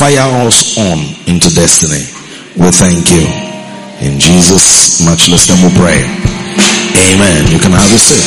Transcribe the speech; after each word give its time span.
fire 0.00 0.48
us 0.48 0.80
on 0.80 0.96
into 1.28 1.52
destiny. 1.52 2.00
We 2.56 2.72
thank 2.72 3.04
you. 3.12 3.28
In 4.00 4.16
Jesus' 4.16 5.04
matchless 5.04 5.52
name 5.52 5.68
we 5.68 5.76
pray. 5.76 6.00
Amen. 7.12 7.52
You 7.52 7.60
can 7.60 7.76
have 7.76 7.92
a 7.92 8.00
seat. 8.00 8.24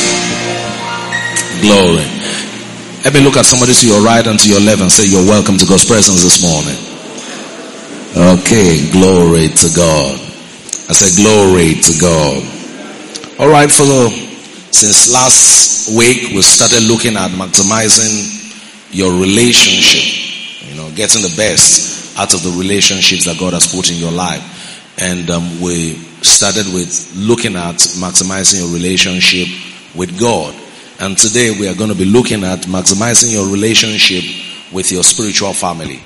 Glory. 1.66 2.06
Let 3.02 3.10
me 3.10 3.26
look 3.26 3.34
at 3.34 3.44
somebody 3.44 3.74
to 3.74 3.86
your 3.90 4.06
right 4.06 4.24
and 4.24 4.38
to 4.38 4.48
your 4.48 4.62
left 4.62 4.86
and 4.86 4.92
say, 4.92 5.02
You're 5.02 5.26
welcome 5.26 5.58
to 5.58 5.66
God's 5.66 5.84
presence 5.84 6.22
this 6.22 6.38
morning. 6.46 6.78
Okay, 8.38 8.88
glory 8.94 9.50
to 9.50 9.68
God. 9.74 10.14
I 10.86 10.94
said, 10.94 11.18
Glory 11.18 11.74
to 11.74 11.92
God. 11.98 12.38
All 13.42 13.50
right, 13.50 13.66
the, 13.66 14.14
since 14.70 15.10
last 15.10 15.90
week 15.90 16.30
we 16.30 16.40
started 16.42 16.86
looking 16.86 17.18
at 17.18 17.34
maximizing 17.34 18.30
your 18.94 19.10
relationship, 19.18 20.13
getting 20.94 21.22
the 21.22 21.34
best 21.36 22.16
out 22.18 22.34
of 22.34 22.42
the 22.42 22.50
relationships 22.50 23.24
that 23.24 23.38
God 23.38 23.52
has 23.52 23.72
put 23.72 23.90
in 23.90 23.96
your 23.96 24.12
life. 24.12 24.42
And 24.98 25.28
um, 25.30 25.60
we 25.60 25.94
started 26.22 26.66
with 26.72 27.12
looking 27.16 27.56
at 27.56 27.76
maximizing 27.98 28.60
your 28.60 28.72
relationship 28.72 29.48
with 29.94 30.18
God. 30.18 30.54
And 31.00 31.18
today 31.18 31.50
we 31.58 31.68
are 31.68 31.74
going 31.74 31.90
to 31.90 31.96
be 31.96 32.04
looking 32.04 32.44
at 32.44 32.60
maximizing 32.60 33.32
your 33.32 33.50
relationship 33.50 34.22
with 34.72 34.92
your 34.92 35.02
spiritual 35.02 35.52
family. 35.52 36.00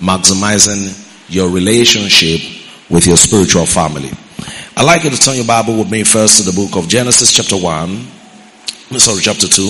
Maximizing 0.00 1.06
your 1.28 1.50
relationship 1.50 2.40
with 2.90 3.06
your 3.06 3.16
spiritual 3.16 3.66
family. 3.66 4.10
I'd 4.76 4.84
like 4.84 5.04
you 5.04 5.10
to 5.10 5.16
turn 5.16 5.36
your 5.36 5.46
Bible 5.46 5.78
with 5.78 5.90
me 5.90 6.04
first 6.04 6.38
to 6.38 6.50
the 6.50 6.56
book 6.56 6.76
of 6.76 6.88
Genesis 6.88 7.32
chapter 7.32 7.56
1. 7.56 7.88
Sorry, 8.98 9.20
chapter 9.20 9.46
2. 9.46 9.62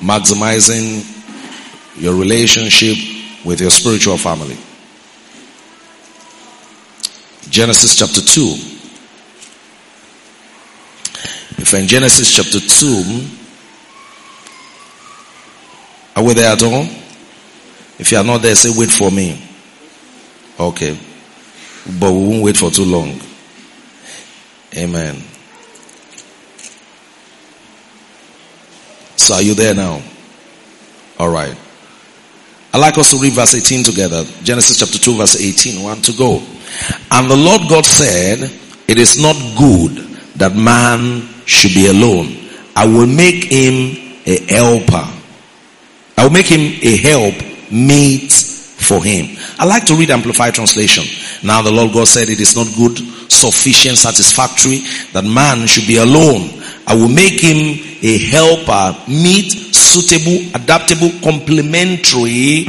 Maximizing 0.00 1.06
your 1.96 2.14
relationship 2.14 2.96
with 3.44 3.60
your 3.60 3.70
spiritual 3.70 4.16
family. 4.16 4.56
Genesis 7.48 7.96
chapter 7.96 8.20
2. 8.20 8.80
If 11.62 11.74
in 11.74 11.86
Genesis 11.86 12.34
chapter 12.34 12.60
2, 12.60 13.26
are 16.16 16.24
we 16.24 16.34
there 16.34 16.52
at 16.52 16.62
all? 16.62 16.86
If 17.98 18.12
you 18.12 18.18
are 18.18 18.24
not 18.24 18.42
there, 18.42 18.54
say, 18.54 18.70
wait 18.74 18.90
for 18.90 19.10
me. 19.10 19.46
Okay. 20.58 20.98
But 21.98 22.12
we 22.12 22.28
won't 22.28 22.42
wait 22.42 22.56
for 22.56 22.70
too 22.70 22.84
long. 22.84 23.20
Amen. 24.76 25.22
So 29.16 29.34
are 29.34 29.42
you 29.42 29.54
there 29.54 29.74
now? 29.74 30.02
All 31.18 31.30
right. 31.30 31.56
I'd 32.72 32.78
like 32.78 32.98
us 32.98 33.10
to 33.10 33.18
read 33.18 33.32
verse 33.32 33.54
18 33.54 33.84
together. 33.84 34.24
Genesis 34.42 34.78
chapter 34.78 34.98
2 34.98 35.16
verse 35.16 35.40
18. 35.40 35.82
One 35.82 36.00
to 36.02 36.12
go. 36.12 36.42
And 37.10 37.30
the 37.30 37.36
Lord 37.36 37.62
God 37.68 37.84
said, 37.84 38.50
it 38.86 38.98
is 38.98 39.20
not 39.20 39.34
good 39.58 39.96
that 40.36 40.54
man 40.54 41.22
should 41.46 41.74
be 41.74 41.88
alone. 41.88 42.36
I 42.76 42.86
will 42.86 43.06
make 43.06 43.44
him 43.44 44.18
a 44.24 44.52
helper. 44.52 45.06
I 46.16 46.24
will 46.24 46.30
make 46.30 46.46
him 46.46 46.60
a 46.60 46.96
help 46.96 47.34
meet 47.72 48.30
for 48.32 49.02
him. 49.02 49.36
I 49.58 49.66
like 49.66 49.84
to 49.86 49.94
read 49.94 50.10
Amplified 50.10 50.54
Translation. 50.54 51.04
Now 51.46 51.62
the 51.62 51.72
Lord 51.72 51.92
God 51.92 52.06
said 52.08 52.28
it 52.28 52.40
is 52.40 52.56
not 52.56 52.66
good, 52.76 52.98
sufficient, 53.30 53.98
satisfactory 53.98 54.78
that 55.12 55.24
man 55.24 55.66
should 55.66 55.86
be 55.86 55.96
alone. 55.96 56.59
I 56.86 56.94
will 56.94 57.08
make 57.08 57.40
him 57.40 57.78
a 58.02 58.18
helper, 58.18 58.98
meet, 59.08 59.50
suitable, 59.74 60.50
adaptable, 60.54 61.10
complementary 61.22 62.64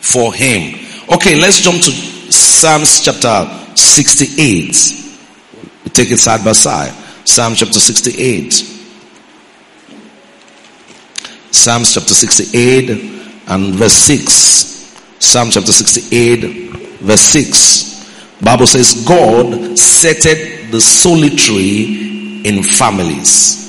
for 0.00 0.32
him. 0.32 0.78
Okay, 1.12 1.40
let's 1.40 1.60
jump 1.60 1.82
to 1.82 1.90
Psalms 1.90 3.00
chapter 3.02 3.46
68. 3.76 5.02
We 5.84 5.90
take 5.90 6.10
it 6.10 6.18
side 6.18 6.44
by 6.44 6.52
side. 6.52 6.92
Psalm 7.26 7.54
chapter 7.54 7.80
68. 7.80 8.52
Psalms 11.50 11.94
chapter 11.94 12.14
68 12.14 12.90
and 13.48 13.74
verse 13.74 13.92
6. 13.92 14.30
Psalm 15.18 15.50
chapter 15.50 15.72
68 15.72 16.64
verse 17.00 17.20
6. 17.20 18.40
Bible 18.42 18.66
says 18.66 19.04
God 19.06 19.78
setteth 19.78 20.70
the 20.70 20.80
solitary 20.80 22.13
in 22.44 22.62
families. 22.62 23.60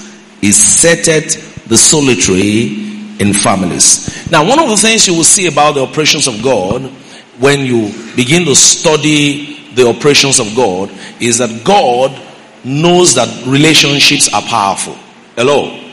He 0.42 0.52
setteth 0.52 1.66
the 1.66 1.78
solitary 1.78 2.86
in 3.20 3.34
families. 3.34 4.30
Now, 4.30 4.48
one 4.48 4.60
of 4.60 4.70
the 4.70 4.78
things 4.78 5.08
you 5.08 5.16
will 5.16 5.24
see 5.24 5.48
about 5.48 5.74
the 5.74 5.82
operations 5.82 6.28
of 6.28 6.44
God 6.44 6.84
when 7.40 7.62
you 7.62 7.92
begin 8.16 8.46
to 8.46 8.56
study 8.56 9.72
the 9.74 9.88
operations 9.88 10.40
of 10.40 10.56
God 10.56 10.92
is 11.20 11.40
that 11.40 11.64
God 11.66 12.22
knows 12.64 13.16
that 13.16 13.46
relationships 13.48 14.34
are 14.34 14.42
powerful. 14.42 14.94
Hello. 15.36 15.85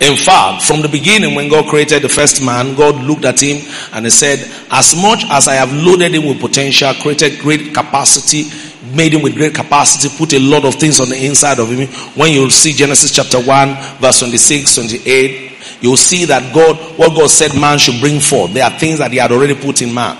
In 0.00 0.16
fact, 0.16 0.62
from 0.62 0.80
the 0.80 0.88
beginning, 0.88 1.34
when 1.34 1.50
God 1.50 1.68
created 1.68 2.00
the 2.00 2.08
first 2.08 2.42
man, 2.42 2.74
God 2.74 2.96
looked 3.04 3.26
at 3.26 3.42
him 3.42 3.60
and 3.92 4.06
he 4.06 4.10
said, 4.10 4.38
As 4.70 4.96
much 4.96 5.24
as 5.28 5.46
I 5.46 5.54
have 5.56 5.74
loaded 5.74 6.14
him 6.14 6.24
with 6.26 6.40
potential, 6.40 6.94
created 6.94 7.38
great 7.38 7.74
capacity, 7.74 8.48
made 8.96 9.12
him 9.12 9.20
with 9.20 9.34
great 9.34 9.54
capacity, 9.54 10.08
put 10.16 10.32
a 10.32 10.38
lot 10.38 10.64
of 10.64 10.76
things 10.76 11.00
on 11.00 11.10
the 11.10 11.22
inside 11.22 11.58
of 11.58 11.68
him. 11.68 11.86
When 12.16 12.32
you 12.32 12.48
see 12.48 12.72
Genesis 12.72 13.14
chapter 13.14 13.38
1, 13.38 14.00
verse 14.00 14.20
26, 14.20 14.74
28, 14.74 15.52
you'll 15.82 15.98
see 15.98 16.24
that 16.24 16.54
God, 16.54 16.76
what 16.98 17.10
God 17.14 17.28
said 17.28 17.54
man 17.60 17.76
should 17.76 18.00
bring 18.00 18.20
forth, 18.20 18.54
there 18.54 18.64
are 18.64 18.78
things 18.78 19.00
that 19.00 19.10
he 19.10 19.18
had 19.18 19.32
already 19.32 19.54
put 19.54 19.82
in 19.82 19.92
man. 19.92 20.16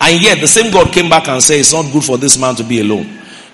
And 0.00 0.20
yet 0.20 0.40
the 0.40 0.48
same 0.48 0.72
God 0.72 0.92
came 0.92 1.08
back 1.08 1.28
and 1.28 1.40
said, 1.40 1.60
it's 1.60 1.72
not 1.72 1.92
good 1.92 2.02
for 2.02 2.18
this 2.18 2.36
man 2.36 2.56
to 2.56 2.64
be 2.64 2.80
alone. 2.80 3.06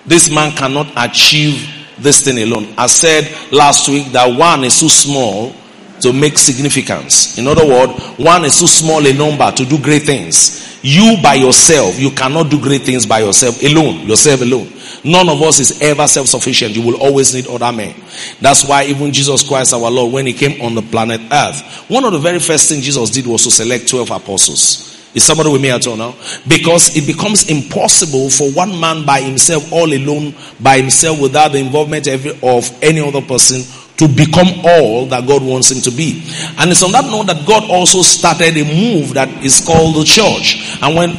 This 0.07 0.31
man 0.33 0.53
cannot 0.53 0.91
achieve 0.97 1.69
this 1.99 2.25
thing 2.25 2.41
alone. 2.41 2.73
I 2.79 2.87
said 2.87 3.31
last 3.51 3.87
week 3.89 4.07
that 4.13 4.35
one 4.35 4.63
is 4.63 4.79
too 4.79 4.89
small 4.89 5.53
to 6.01 6.13
make 6.13 6.37
significance. 6.37 7.37
In 7.37 7.47
other 7.47 7.65
words, 7.65 7.93
one 8.17 8.45
is 8.45 8.59
too 8.59 8.67
small 8.67 9.05
a 9.05 9.13
number 9.13 9.51
to 9.51 9.65
do 9.65 9.79
great 9.79 10.03
things. 10.03 10.79
You 10.83 11.17
by 11.21 11.35
yourself, 11.35 11.99
you 11.99 12.11
cannot 12.11 12.49
do 12.49 12.61
great 12.61 12.83
things 12.83 13.05
by 13.05 13.19
yourself 13.19 13.61
alone, 13.63 14.07
yourself 14.07 14.41
alone. 14.41 14.71
None 15.03 15.29
of 15.29 15.41
us 15.41 15.59
is 15.59 15.81
ever 15.81 16.07
self-sufficient. 16.07 16.75
You 16.75 16.85
will 16.85 17.01
always 17.01 17.33
need 17.33 17.47
other 17.47 17.71
men. 17.75 17.95
That's 18.39 18.67
why 18.67 18.85
even 18.85 19.11
Jesus 19.11 19.47
Christ 19.47 19.73
our 19.73 19.89
Lord, 19.89 20.13
when 20.13 20.27
he 20.27 20.33
came 20.33 20.61
on 20.61 20.75
the 20.75 20.81
planet 20.81 21.21
earth, 21.31 21.85
one 21.89 22.05
of 22.05 22.11
the 22.13 22.19
very 22.19 22.39
first 22.39 22.69
things 22.69 22.85
Jesus 22.85 23.09
did 23.09 23.25
was 23.25 23.43
to 23.43 23.51
select 23.51 23.87
12 23.89 24.11
apostles. 24.11 24.87
Is 25.15 25.23
somebody 25.23 25.51
with 25.51 25.61
me 25.61 25.71
at 25.71 25.87
all 25.87 25.95
now? 25.95 26.13
Because 26.47 26.95
it 26.95 27.07
becomes 27.07 27.49
impossible 27.49 28.29
for 28.29 28.51
one 28.51 28.79
man 28.79 29.05
by 29.05 29.21
himself, 29.21 29.71
all 29.71 29.91
alone, 29.91 30.35
by 30.59 30.77
himself, 30.77 31.19
without 31.19 31.53
the 31.53 31.57
involvement 31.57 32.07
of 32.07 32.83
any 32.83 32.99
other 32.99 33.21
person 33.21 33.61
to 33.97 34.07
become 34.07 34.47
all 34.63 35.07
that 35.07 35.27
God 35.27 35.43
wants 35.43 35.71
him 35.71 35.81
to 35.81 35.91
be. 35.91 36.21
And 36.57 36.69
it's 36.69 36.83
on 36.83 36.91
that 36.91 37.05
note 37.05 37.27
that 37.27 37.45
God 37.47 37.69
also 37.69 38.01
started 38.01 38.55
a 38.55 38.63
move 38.63 39.15
that 39.15 39.29
is 39.43 39.59
called 39.65 39.95
the 39.95 40.03
church. 40.05 40.77
And 40.81 40.95
when, 40.95 41.09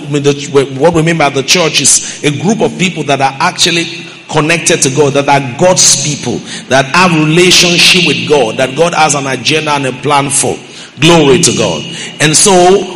what 0.79 0.95
we 0.95 1.03
mean 1.03 1.19
by 1.19 1.31
the 1.31 1.43
church 1.43 1.81
is 1.81 2.23
a 2.23 2.31
group 2.41 2.61
of 2.61 2.79
people 2.79 3.03
that 3.05 3.21
are 3.21 3.35
actually 3.41 3.85
connected 4.31 4.83
to 4.83 4.91
God, 4.95 5.15
that 5.15 5.29
are 5.29 5.59
God's 5.59 6.05
people, 6.05 6.39
that 6.69 6.87
have 6.95 7.11
relationship 7.13 8.07
with 8.07 8.29
God, 8.29 8.59
that 8.59 8.77
God 8.77 8.95
has 8.95 9.15
an 9.15 9.27
agenda 9.27 9.73
and 9.73 9.87
a 9.87 9.93
plan 10.01 10.31
for. 10.31 10.55
Glory 11.01 11.41
to 11.43 11.53
God. 11.57 11.85
And 12.21 12.35
so, 12.35 12.53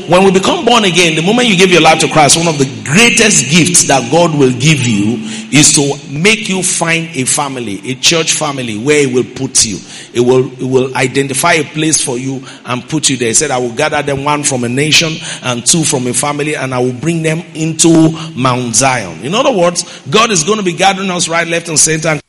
when 0.09 0.25
we 0.25 0.33
become 0.33 0.65
born 0.65 0.85
again, 0.85 1.15
the 1.15 1.23
moment 1.23 1.49
you 1.49 1.57
give 1.57 1.71
your 1.71 1.81
life 1.81 2.01
to 2.01 2.09
Christ, 2.09 2.37
one 2.37 2.49
of 2.49 2.59
the 2.59 2.67
greatest 2.85 3.51
gifts 3.51 3.87
that 3.89 4.11
God 4.11 4.37
will 4.37 4.53
give 4.53 4.87
you 4.87 5.19
is 5.53 5.73
to 5.75 6.13
make 6.13 6.49
you 6.49 6.63
find 6.63 7.15
a 7.15 7.25
family, 7.25 7.81
a 7.91 7.95
church 7.95 8.33
family 8.33 8.79
where 8.79 9.07
He 9.07 9.15
will 9.15 9.25
put 9.25 9.65
you. 9.65 9.79
It 10.13 10.21
will, 10.21 10.53
it 10.53 10.65
will 10.65 10.95
identify 10.97 11.55
a 11.55 11.65
place 11.65 12.05
for 12.05 12.19
you 12.19 12.45
and 12.65 12.83
put 12.89 13.09
you 13.09 13.17
there. 13.17 13.29
He 13.29 13.35
said, 13.35 13.51
I 13.51 13.59
will 13.59 13.75
gather 13.75 14.03
them 14.03 14.25
one 14.25 14.43
from 14.43 14.65
a 14.65 14.69
nation 14.69 15.13
and 15.43 15.65
two 15.65 15.85
from 15.85 16.07
a 16.07 16.13
family 16.13 16.57
and 16.57 16.75
I 16.75 16.81
will 16.81 16.93
bring 16.93 17.23
them 17.23 17.39
into 17.55 18.11
Mount 18.35 18.75
Zion. 18.75 19.25
In 19.25 19.35
other 19.35 19.57
words, 19.57 20.03
God 20.09 20.31
is 20.31 20.43
going 20.45 20.59
to 20.59 20.65
be 20.65 20.73
gathering 20.75 21.11
us 21.11 21.29
right, 21.29 21.47
left, 21.47 21.69
and 21.69 21.79
center. 21.79 22.21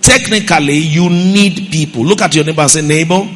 Technically, 0.00 0.78
you 0.78 1.08
need 1.08 1.70
people. 1.70 2.04
Look 2.04 2.22
at 2.22 2.34
your 2.34 2.44
neighbor 2.44 2.62
and 2.62 2.70
say, 2.70 2.82
neighbor, 2.82 3.28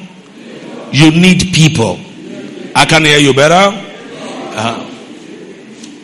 you 0.95 1.11
need 1.11 1.53
people. 1.53 1.99
I 2.77 2.87
can 2.89 3.05
hear 3.05 3.19
you 3.19 3.35
better. 3.35 3.55
Uh, 4.57 4.91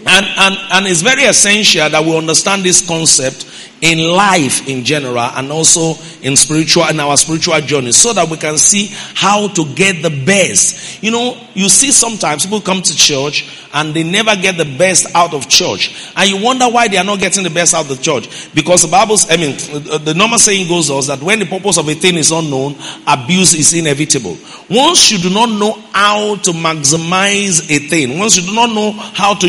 and, 0.06 0.26
and, 0.26 0.58
and 0.72 0.86
it's 0.88 1.02
very 1.02 1.22
essential 1.24 1.88
that 1.88 2.04
we 2.04 2.16
understand 2.16 2.64
this 2.64 2.84
concept 2.86 3.46
in 3.80 3.98
life 3.98 4.68
in 4.68 4.84
general 4.84 5.18
and 5.18 5.50
also 5.50 5.94
in 6.22 6.36
spiritual 6.36 6.86
in 6.88 7.00
our 7.00 7.16
spiritual 7.16 7.58
journey 7.60 7.92
so 7.92 8.12
that 8.12 8.28
we 8.28 8.36
can 8.36 8.58
see 8.58 8.88
how 9.14 9.48
to 9.48 9.64
get 9.74 10.02
the 10.02 10.10
best. 10.10 11.02
You 11.02 11.10
know 11.10 11.36
you 11.54 11.68
see 11.68 11.90
sometimes 11.90 12.44
people 12.44 12.60
come 12.60 12.82
to 12.82 12.94
church 12.94 13.68
and 13.72 13.94
they 13.94 14.02
never 14.02 14.36
get 14.36 14.56
the 14.56 14.64
best 14.76 15.06
out 15.14 15.32
of 15.32 15.48
church. 15.48 16.12
And 16.16 16.28
you 16.28 16.42
wonder 16.42 16.68
why 16.68 16.88
they 16.88 16.98
are 16.98 17.04
not 17.04 17.20
getting 17.20 17.44
the 17.44 17.50
best 17.50 17.74
out 17.74 17.90
of 17.90 18.02
church. 18.02 18.52
Because 18.54 18.82
the 18.82 18.88
bible's 18.88 19.30
i 19.30 19.36
mean 19.36 19.56
the 20.04 20.14
normal 20.16 20.38
saying 20.38 20.68
goes 20.68 20.90
us 20.90 21.06
that 21.06 21.22
when 21.22 21.38
the 21.38 21.46
purpose 21.46 21.78
of 21.78 21.88
a 21.88 21.94
thing 21.94 22.16
is 22.16 22.30
unknown 22.32 22.76
abuse 23.06 23.54
is 23.54 23.72
inevitable. 23.72 24.36
Once 24.68 25.10
you 25.10 25.18
do 25.18 25.30
not 25.30 25.48
know 25.58 25.72
how 25.92 26.36
to 26.36 26.52
maximize 26.52 27.70
a 27.70 27.78
thing 27.88 28.18
once 28.18 28.36
you 28.36 28.42
do 28.46 28.54
not 28.54 28.74
know 28.74 28.92
how 28.92 29.34
to 29.34 29.46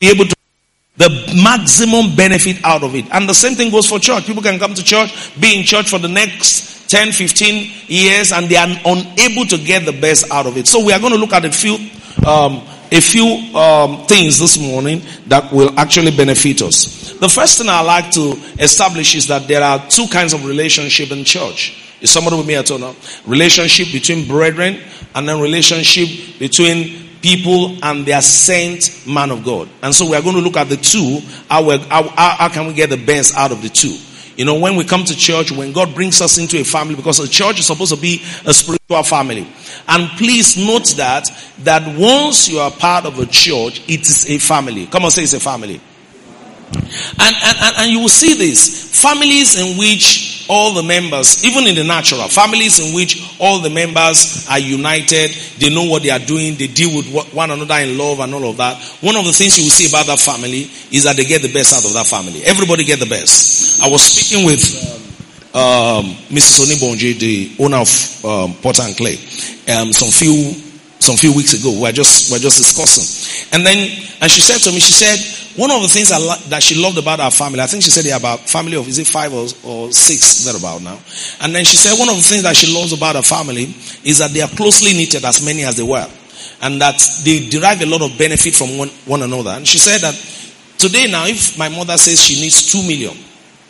be 0.00 0.10
able 0.10 0.24
to 0.24 0.34
the 0.96 1.08
maximum 1.42 2.14
benefit 2.14 2.64
out 2.64 2.82
of 2.82 2.94
it. 2.94 3.04
And 3.12 3.28
the 3.28 3.34
same 3.34 3.54
thing 3.54 3.70
goes 3.70 3.88
for 3.88 3.98
church. 3.98 4.26
People 4.26 4.42
can 4.42 4.58
come 4.58 4.74
to 4.74 4.82
church, 4.82 5.40
be 5.40 5.58
in 5.58 5.64
church 5.64 5.90
for 5.90 5.98
the 5.98 6.08
next 6.08 6.88
10, 6.88 7.12
15 7.12 7.72
years, 7.88 8.32
and 8.32 8.46
they 8.46 8.56
are 8.56 8.68
unable 8.84 9.44
to 9.46 9.58
get 9.58 9.84
the 9.84 9.92
best 10.00 10.30
out 10.30 10.46
of 10.46 10.56
it. 10.56 10.66
So 10.66 10.84
we 10.84 10.92
are 10.92 11.00
going 11.00 11.12
to 11.12 11.18
look 11.18 11.32
at 11.32 11.44
a 11.44 11.50
few, 11.50 11.74
um, 12.26 12.62
a 12.92 13.00
few 13.00 13.26
um, 13.56 14.06
things 14.06 14.38
this 14.38 14.58
morning 14.58 15.02
that 15.26 15.52
will 15.52 15.76
actually 15.78 16.16
benefit 16.16 16.62
us. 16.62 17.12
The 17.18 17.28
first 17.28 17.58
thing 17.58 17.68
I 17.68 17.80
like 17.80 18.12
to 18.12 18.38
establish 18.60 19.16
is 19.16 19.26
that 19.28 19.48
there 19.48 19.62
are 19.62 19.84
two 19.88 20.06
kinds 20.08 20.32
of 20.32 20.44
relationship 20.44 21.10
in 21.10 21.24
church. 21.24 21.80
Is 22.00 22.10
somebody 22.10 22.36
with 22.36 22.46
me 22.46 22.54
at 22.54 22.70
all 22.70 22.78
now? 22.78 22.94
Relationship 23.26 23.90
between 23.90 24.28
brethren 24.28 24.78
and 25.14 25.28
then 25.28 25.40
relationship 25.40 26.38
between 26.38 27.03
people 27.24 27.78
and 27.82 28.04
their 28.04 28.20
saint 28.20 29.06
man 29.06 29.30
of 29.30 29.42
God. 29.42 29.66
And 29.82 29.94
so 29.94 30.10
we 30.10 30.14
are 30.14 30.20
going 30.20 30.36
to 30.36 30.42
look 30.42 30.58
at 30.58 30.68
the 30.68 30.76
two. 30.76 31.20
How, 31.48 31.70
how, 31.88 32.02
how 32.36 32.48
can 32.50 32.66
we 32.66 32.74
get 32.74 32.90
the 32.90 32.98
best 32.98 33.34
out 33.34 33.50
of 33.50 33.62
the 33.62 33.70
two? 33.70 33.96
You 34.36 34.44
know, 34.44 34.58
when 34.58 34.76
we 34.76 34.84
come 34.84 35.04
to 35.04 35.16
church, 35.16 35.50
when 35.50 35.72
God 35.72 35.94
brings 35.94 36.20
us 36.20 36.36
into 36.36 36.60
a 36.60 36.64
family, 36.64 36.96
because 36.96 37.20
a 37.20 37.28
church 37.28 37.60
is 37.60 37.66
supposed 37.66 37.94
to 37.94 38.00
be 38.00 38.20
a 38.44 38.52
spiritual 38.52 39.02
family. 39.04 39.48
And 39.88 40.10
please 40.18 40.58
note 40.58 40.96
that, 40.98 41.30
that 41.60 41.98
once 41.98 42.50
you 42.50 42.58
are 42.58 42.70
part 42.70 43.06
of 43.06 43.18
a 43.18 43.24
church, 43.24 43.80
it 43.88 44.02
is 44.02 44.28
a 44.28 44.38
family. 44.38 44.86
Come 44.86 45.04
on, 45.04 45.10
say 45.10 45.22
it's 45.22 45.32
a 45.32 45.40
family. 45.40 45.80
And, 46.74 47.36
and, 47.42 47.74
and 47.78 47.90
you 47.90 48.00
will 48.00 48.08
see 48.10 48.34
this. 48.34 49.00
Families 49.00 49.58
in 49.58 49.78
which 49.78 50.33
all 50.48 50.74
the 50.74 50.82
members, 50.82 51.44
even 51.44 51.66
in 51.66 51.74
the 51.74 51.84
natural, 51.84 52.28
families 52.28 52.78
in 52.78 52.94
which 52.94 53.22
all 53.38 53.60
the 53.60 53.70
members 53.70 54.46
are 54.48 54.58
united, 54.58 55.30
they 55.58 55.74
know 55.74 55.84
what 55.84 56.02
they 56.02 56.10
are 56.10 56.18
doing, 56.18 56.54
they 56.56 56.66
deal 56.66 56.94
with 56.96 57.32
one 57.32 57.50
another 57.50 57.74
in 57.76 57.96
love 57.96 58.20
and 58.20 58.34
all 58.34 58.50
of 58.50 58.56
that. 58.58 58.80
One 59.00 59.16
of 59.16 59.24
the 59.24 59.32
things 59.32 59.56
you 59.58 59.64
will 59.64 59.70
see 59.70 59.88
about 59.88 60.06
that 60.06 60.20
family 60.20 60.70
is 60.90 61.04
that 61.04 61.16
they 61.16 61.24
get 61.24 61.42
the 61.42 61.52
best 61.52 61.74
out 61.74 61.84
of 61.84 61.92
that 61.94 62.06
family. 62.06 62.42
Everybody 62.44 62.84
get 62.84 62.98
the 62.98 63.06
best. 63.06 63.82
I 63.82 63.88
was 63.88 64.02
speaking 64.02 64.44
with 64.46 64.62
um, 65.54 66.06
Mrs. 66.34 66.66
Onibonje, 66.66 67.18
the 67.18 67.62
owner 67.62 67.78
of 67.78 68.24
um, 68.24 68.54
Port 68.60 68.80
and 68.80 68.96
Clay, 68.96 69.14
um, 69.70 69.92
some 69.92 70.10
few 70.10 70.52
some 70.98 71.16
few 71.16 71.32
weeks 71.34 71.52
ago. 71.54 71.70
We 71.80 71.88
are 71.88 71.92
just 71.92 72.30
we 72.30 72.36
are 72.36 72.42
just 72.42 72.58
discussing, 72.58 73.06
and 73.54 73.64
then 73.64 73.78
and 74.20 74.30
she 74.30 74.40
said 74.40 74.58
to 74.66 74.72
me, 74.72 74.80
she 74.80 74.92
said 74.92 75.43
one 75.56 75.70
of 75.70 75.82
the 75.82 75.88
things 75.88 76.10
that 76.10 76.62
she 76.62 76.80
loved 76.80 76.98
about 76.98 77.20
our 77.20 77.30
family. 77.30 77.60
I 77.60 77.66
think 77.66 77.82
she 77.82 77.90
said 77.90 78.04
they're 78.04 78.16
about 78.16 78.40
family 78.40 78.76
of 78.76 78.88
is 78.88 78.98
it 78.98 79.06
five 79.06 79.32
or, 79.32 79.46
or 79.64 79.92
six 79.92 80.44
that 80.44 80.58
about 80.58 80.82
now, 80.82 80.98
and 81.40 81.54
then 81.54 81.64
she 81.64 81.76
said 81.76 81.98
one 81.98 82.08
of 82.08 82.16
the 82.16 82.22
things 82.22 82.42
that 82.42 82.56
she 82.56 82.72
loves 82.72 82.92
about 82.92 83.16
her 83.16 83.22
family 83.22 83.74
is 84.04 84.18
that 84.18 84.32
they 84.32 84.40
are 84.40 84.48
closely 84.48 84.92
knitted 84.92 85.24
as 85.24 85.44
many 85.44 85.64
as 85.64 85.76
they 85.76 85.82
were, 85.82 86.06
and 86.62 86.80
that 86.80 86.98
they 87.24 87.48
derive 87.48 87.80
a 87.82 87.86
lot 87.86 88.02
of 88.02 88.16
benefit 88.18 88.54
from 88.54 88.76
one, 88.78 88.88
one 89.06 89.22
another. 89.22 89.50
And 89.50 89.66
she 89.66 89.78
said 89.78 89.98
that 90.00 90.14
today 90.78 91.06
now, 91.10 91.26
if 91.26 91.58
my 91.58 91.68
mother 91.68 91.96
says 91.96 92.20
she 92.20 92.40
needs 92.40 92.70
two 92.70 92.82
million, 92.82 93.16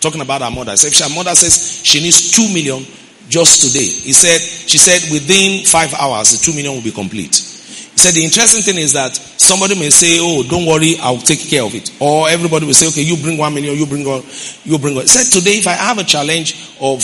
talking 0.01 0.21
about 0.21 0.43
our 0.43 0.51
mother, 0.51 0.77
so 0.77 0.89
if 0.89 0.99
her 0.99 1.15
mother 1.15 1.35
says 1.35 1.81
she 1.85 2.01
needs 2.01 2.31
two 2.31 2.49
million 2.53 2.85
just 3.29 3.63
today. 3.63 3.87
He 3.87 4.13
said, 4.13 4.41
she 4.41 4.79
said 4.79 5.11
within 5.13 5.65
five 5.65 5.95
hours, 5.95 6.33
the 6.33 6.39
two 6.39 6.53
million 6.53 6.75
will 6.75 6.83
be 6.83 6.93
complete. 6.93 7.54
He 7.95 7.99
said 7.99 8.15
the 8.15 8.25
interesting 8.25 8.63
thing 8.63 8.77
is 8.77 8.93
that 8.95 9.15
somebody 9.15 9.79
may 9.79 9.89
say, 9.91 10.19
oh, 10.21 10.43
don't 10.43 10.67
worry, 10.67 10.97
I'll 11.01 11.19
take 11.19 11.39
care 11.39 11.63
of 11.63 11.75
it. 11.75 11.95
Or 12.01 12.29
everybody 12.29 12.67
will 12.67 12.75
say, 12.75 12.89
okay, 12.89 13.03
you 13.03 13.17
bring 13.23 13.39
one 13.39 13.55
million, 13.55 13.79
you 13.79 13.87
bring 13.87 14.05
one, 14.05 14.23
you 14.65 14.79
bring 14.79 14.95
one. 14.95 15.05
He 15.05 15.09
said 15.09 15.31
today, 15.31 15.59
if 15.59 15.67
I 15.67 15.79
have 15.79 15.99
a 15.99 16.05
challenge 16.05 16.59
of 16.81 16.99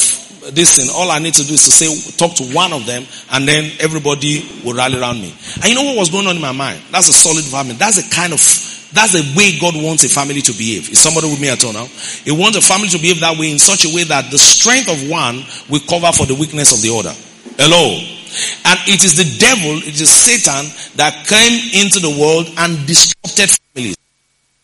this 0.51 0.77
thing, 0.77 0.91
all 0.93 1.11
I 1.11 1.19
need 1.19 1.35
to 1.35 1.45
do 1.45 1.55
is 1.55 1.65
to 1.65 1.71
say, 1.71 1.87
talk 2.17 2.35
to 2.37 2.45
one 2.53 2.73
of 2.73 2.87
them, 2.87 3.07
and 3.31 3.47
then 3.47 3.71
everybody 3.79 4.43
will 4.65 4.75
rally 4.75 4.99
around 4.99 5.23
me. 5.23 5.33
And 5.63 5.67
you 5.71 5.75
know 5.75 5.85
what 5.85 5.97
was 5.97 6.11
going 6.11 6.27
on 6.27 6.37
in 6.37 6.43
my 6.43 6.53
mind? 6.53 6.83
That's 6.91 7.09
a 7.09 7.15
solid 7.15 7.45
environment. 7.45 7.79
That's 7.79 8.03
the 8.03 8.11
kind 8.11 8.33
of 8.33 8.41
that's 8.93 9.13
the 9.13 9.23
way 9.39 9.57
God 9.61 9.75
wants 9.77 10.03
a 10.03 10.09
family 10.09 10.43
to 10.43 10.53
behave. 10.53 10.91
Is 10.91 10.99
somebody 10.99 11.31
with 11.31 11.41
me 11.41 11.49
at 11.49 11.63
all 11.65 11.73
now? 11.73 11.87
He 11.87 12.33
wants 12.33 12.59
a 12.59 12.61
family 12.61 12.89
to 12.89 12.99
behave 12.99 13.21
that 13.21 13.39
way 13.39 13.53
in 13.53 13.59
such 13.59 13.85
a 13.85 13.95
way 13.95 14.03
that 14.05 14.31
the 14.33 14.39
strength 14.39 14.91
of 14.91 15.09
one 15.09 15.47
will 15.71 15.81
cover 15.87 16.11
for 16.11 16.27
the 16.27 16.35
weakness 16.35 16.75
of 16.75 16.83
the 16.83 16.91
other. 16.91 17.15
Hello? 17.55 18.20
And 18.65 18.79
it 18.87 19.05
is 19.05 19.17
the 19.17 19.29
devil, 19.39 19.79
it 19.83 20.01
is 20.01 20.11
Satan 20.11 20.71
that 20.97 21.27
came 21.27 21.83
into 21.83 22.01
the 22.01 22.11
world 22.21 22.47
and 22.59 22.87
disrupted 22.87 23.51
families. 23.51 23.97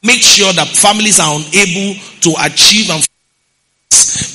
Make 0.02 0.20
sure 0.22 0.52
that 0.52 0.68
families 0.68 1.18
are 1.18 1.34
unable 1.34 1.98
to 2.22 2.30
achieve 2.44 2.90
and 2.90 3.02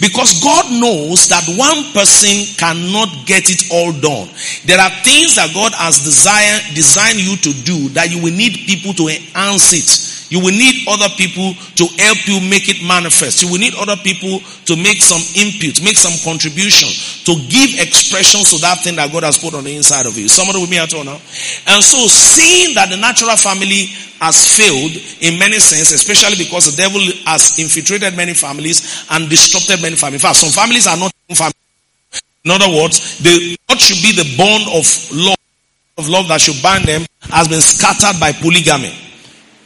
because 0.02 0.42
God 0.42 0.66
knows 0.82 1.30
that 1.30 1.46
one 1.58 1.94
person 1.94 2.46
cannot 2.58 3.10
get 3.26 3.50
it 3.50 3.70
all 3.72 3.94
done. 3.94 4.28
There 4.66 4.80
are 4.82 4.90
things 5.06 5.38
that 5.38 5.54
God 5.54 5.74
has 5.74 6.04
designed, 6.04 6.76
designed 6.76 7.20
you 7.20 7.38
to 7.38 7.52
do 7.64 7.90
that 7.94 8.12
you 8.12 8.22
will 8.22 8.34
need 8.34 8.66
people 8.66 8.94
to 8.94 9.08
enhance 9.10 9.74
it. 9.74 10.21
You 10.32 10.40
will 10.40 10.56
need 10.56 10.88
other 10.88 11.12
people 11.20 11.52
to 11.76 11.86
help 12.00 12.24
you 12.24 12.40
make 12.40 12.72
it 12.72 12.80
manifest. 12.88 13.44
You 13.44 13.52
will 13.52 13.60
need 13.60 13.76
other 13.76 14.00
people 14.00 14.40
to 14.40 14.80
make 14.80 15.04
some 15.04 15.20
input, 15.36 15.84
make 15.84 16.00
some 16.00 16.16
contribution, 16.24 16.88
to 17.28 17.36
give 17.52 17.76
expression 17.84 18.40
to 18.48 18.56
that 18.64 18.80
thing 18.80 18.96
that 18.96 19.12
God 19.12 19.28
has 19.28 19.36
put 19.38 19.54
on 19.54 19.68
the 19.68 19.76
inside 19.76 20.08
of 20.08 20.16
you. 20.16 20.32
Somebody 20.32 20.64
with 20.64 20.72
me 20.72 20.80
at 20.80 20.96
all 20.96 21.04
now? 21.04 21.20
And 21.68 21.84
so 21.84 22.08
seeing 22.08 22.74
that 22.80 22.88
the 22.88 22.96
natural 22.96 23.36
family 23.36 23.92
has 24.24 24.40
failed 24.56 24.96
in 25.20 25.36
many 25.36 25.60
sense, 25.60 25.92
especially 25.92 26.40
because 26.40 26.72
the 26.72 26.80
devil 26.80 27.04
has 27.28 27.60
infiltrated 27.60 28.16
many 28.16 28.32
families 28.32 29.04
and 29.12 29.28
disrupted 29.28 29.84
many 29.84 30.00
families. 30.00 30.24
In 30.24 30.32
fact, 30.32 30.40
some 30.40 30.56
families 30.56 30.88
are 30.88 30.96
not 30.96 31.12
families. 31.36 31.60
In 32.48 32.56
other 32.56 32.72
words, 32.72 33.20
the 33.20 33.58
what 33.68 33.84
should 33.84 34.00
be 34.00 34.16
the 34.16 34.32
bond 34.40 34.64
of 34.72 34.88
love 35.12 35.36
of 35.98 36.08
love 36.08 36.28
that 36.32 36.40
should 36.40 36.62
bind 36.64 36.86
them 36.86 37.04
has 37.28 37.52
been 37.52 37.60
scattered 37.60 38.16
by 38.20 38.32
polygamy. 38.32 38.96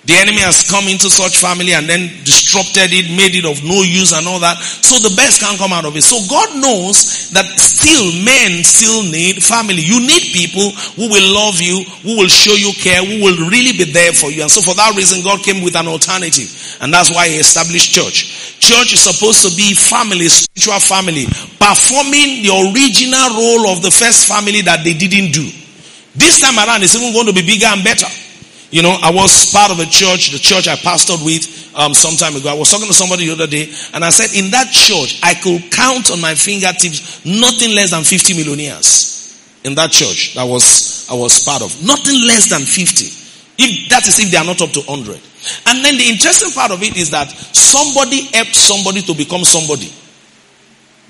The 0.05 0.13
enemy 0.21 0.45
has 0.45 0.69
come 0.69 0.85
into 0.85 1.09
such 1.09 1.41
family 1.41 1.73
and 1.73 1.89
then 1.89 2.13
disrupted 2.21 2.93
it, 2.93 3.09
made 3.17 3.33
it 3.33 3.41
of 3.41 3.57
no 3.65 3.81
use 3.81 4.13
and 4.13 4.29
all 4.29 4.37
that. 4.37 4.61
So 4.61 5.01
the 5.01 5.09
best 5.17 5.41
can't 5.41 5.57
come 5.57 5.73
out 5.73 5.89
of 5.89 5.97
it. 5.97 6.05
So 6.05 6.21
God 6.29 6.61
knows 6.61 7.33
that 7.33 7.49
still 7.57 8.13
men 8.21 8.61
still 8.61 9.01
need 9.09 9.41
family. 9.41 9.81
You 9.81 9.97
need 10.05 10.29
people 10.29 10.69
who 10.93 11.09
will 11.09 11.25
love 11.33 11.57
you, 11.57 11.81
who 12.05 12.21
will 12.21 12.29
show 12.29 12.53
you 12.53 12.69
care, 12.77 13.01
who 13.01 13.17
will 13.17 13.49
really 13.49 13.73
be 13.73 13.89
there 13.89 14.13
for 14.13 14.29
you. 14.29 14.45
And 14.45 14.51
so 14.53 14.61
for 14.61 14.77
that 14.77 14.93
reason, 14.93 15.25
God 15.25 15.41
came 15.41 15.65
with 15.65 15.73
an 15.73 15.89
alternative. 15.89 16.53
And 16.85 16.93
that's 16.93 17.09
why 17.09 17.25
he 17.25 17.41
established 17.41 17.89
church. 17.89 18.61
Church 18.61 18.93
is 18.93 19.01
supposed 19.01 19.41
to 19.41 19.51
be 19.57 19.73
family, 19.73 20.29
spiritual 20.29 20.85
family, 20.85 21.25
performing 21.57 22.45
the 22.45 22.53
original 22.53 23.41
role 23.41 23.73
of 23.73 23.81
the 23.81 23.89
first 23.89 24.29
family 24.29 24.61
that 24.69 24.85
they 24.85 24.93
didn't 24.93 25.33
do. 25.33 25.49
This 26.13 26.45
time 26.45 26.61
around, 26.61 26.85
it's 26.85 26.93
even 26.93 27.09
going 27.09 27.25
to 27.25 27.33
be 27.33 27.41
bigger 27.41 27.73
and 27.73 27.81
better. 27.81 28.07
You 28.71 28.81
know, 28.81 28.97
I 29.01 29.11
was 29.11 29.51
part 29.51 29.71
of 29.71 29.79
a 29.79 29.85
church, 29.85 30.31
the 30.31 30.39
church 30.39 30.67
I 30.67 30.75
pastored 30.75 31.23
with 31.23 31.45
um, 31.75 31.93
some 31.93 32.15
time 32.15 32.35
ago. 32.35 32.49
I 32.49 32.57
was 32.57 32.71
talking 32.71 32.87
to 32.87 32.93
somebody 32.93 33.27
the 33.27 33.33
other 33.33 33.47
day, 33.47 33.71
and 33.93 34.03
I 34.03 34.09
said, 34.09 34.33
in 34.37 34.51
that 34.51 34.71
church, 34.71 35.19
I 35.23 35.33
could 35.35 35.71
count 35.71 36.11
on 36.11 36.19
my 36.19 36.33
fingertips 36.35 37.25
nothing 37.25 37.75
less 37.75 37.91
than 37.91 38.03
50 38.03 38.33
millionaires. 38.35 39.13
In 39.63 39.73
that 39.73 39.89
church 39.89 40.35
that 40.35 40.43
was 40.43 41.09
I 41.09 41.15
was 41.15 41.43
part 41.43 41.63
of, 41.63 41.73
nothing 41.83 42.21
less 42.27 42.49
than 42.49 42.61
50. 42.61 43.25
If 43.57 43.89
that 43.89 44.05
is 44.07 44.19
if 44.19 44.29
they 44.29 44.37
are 44.37 44.45
not 44.45 44.61
up 44.61 44.69
to 44.71 44.81
100. 44.81 45.17
And 45.65 45.85
then 45.85 45.97
the 45.97 46.05
interesting 46.09 46.51
part 46.51 46.69
of 46.71 46.83
it 46.83 46.97
is 46.97 47.09
that 47.11 47.29
somebody 47.29 48.29
helped 48.33 48.55
somebody 48.55 49.01
to 49.01 49.13
become 49.15 49.43
somebody. 49.43 49.89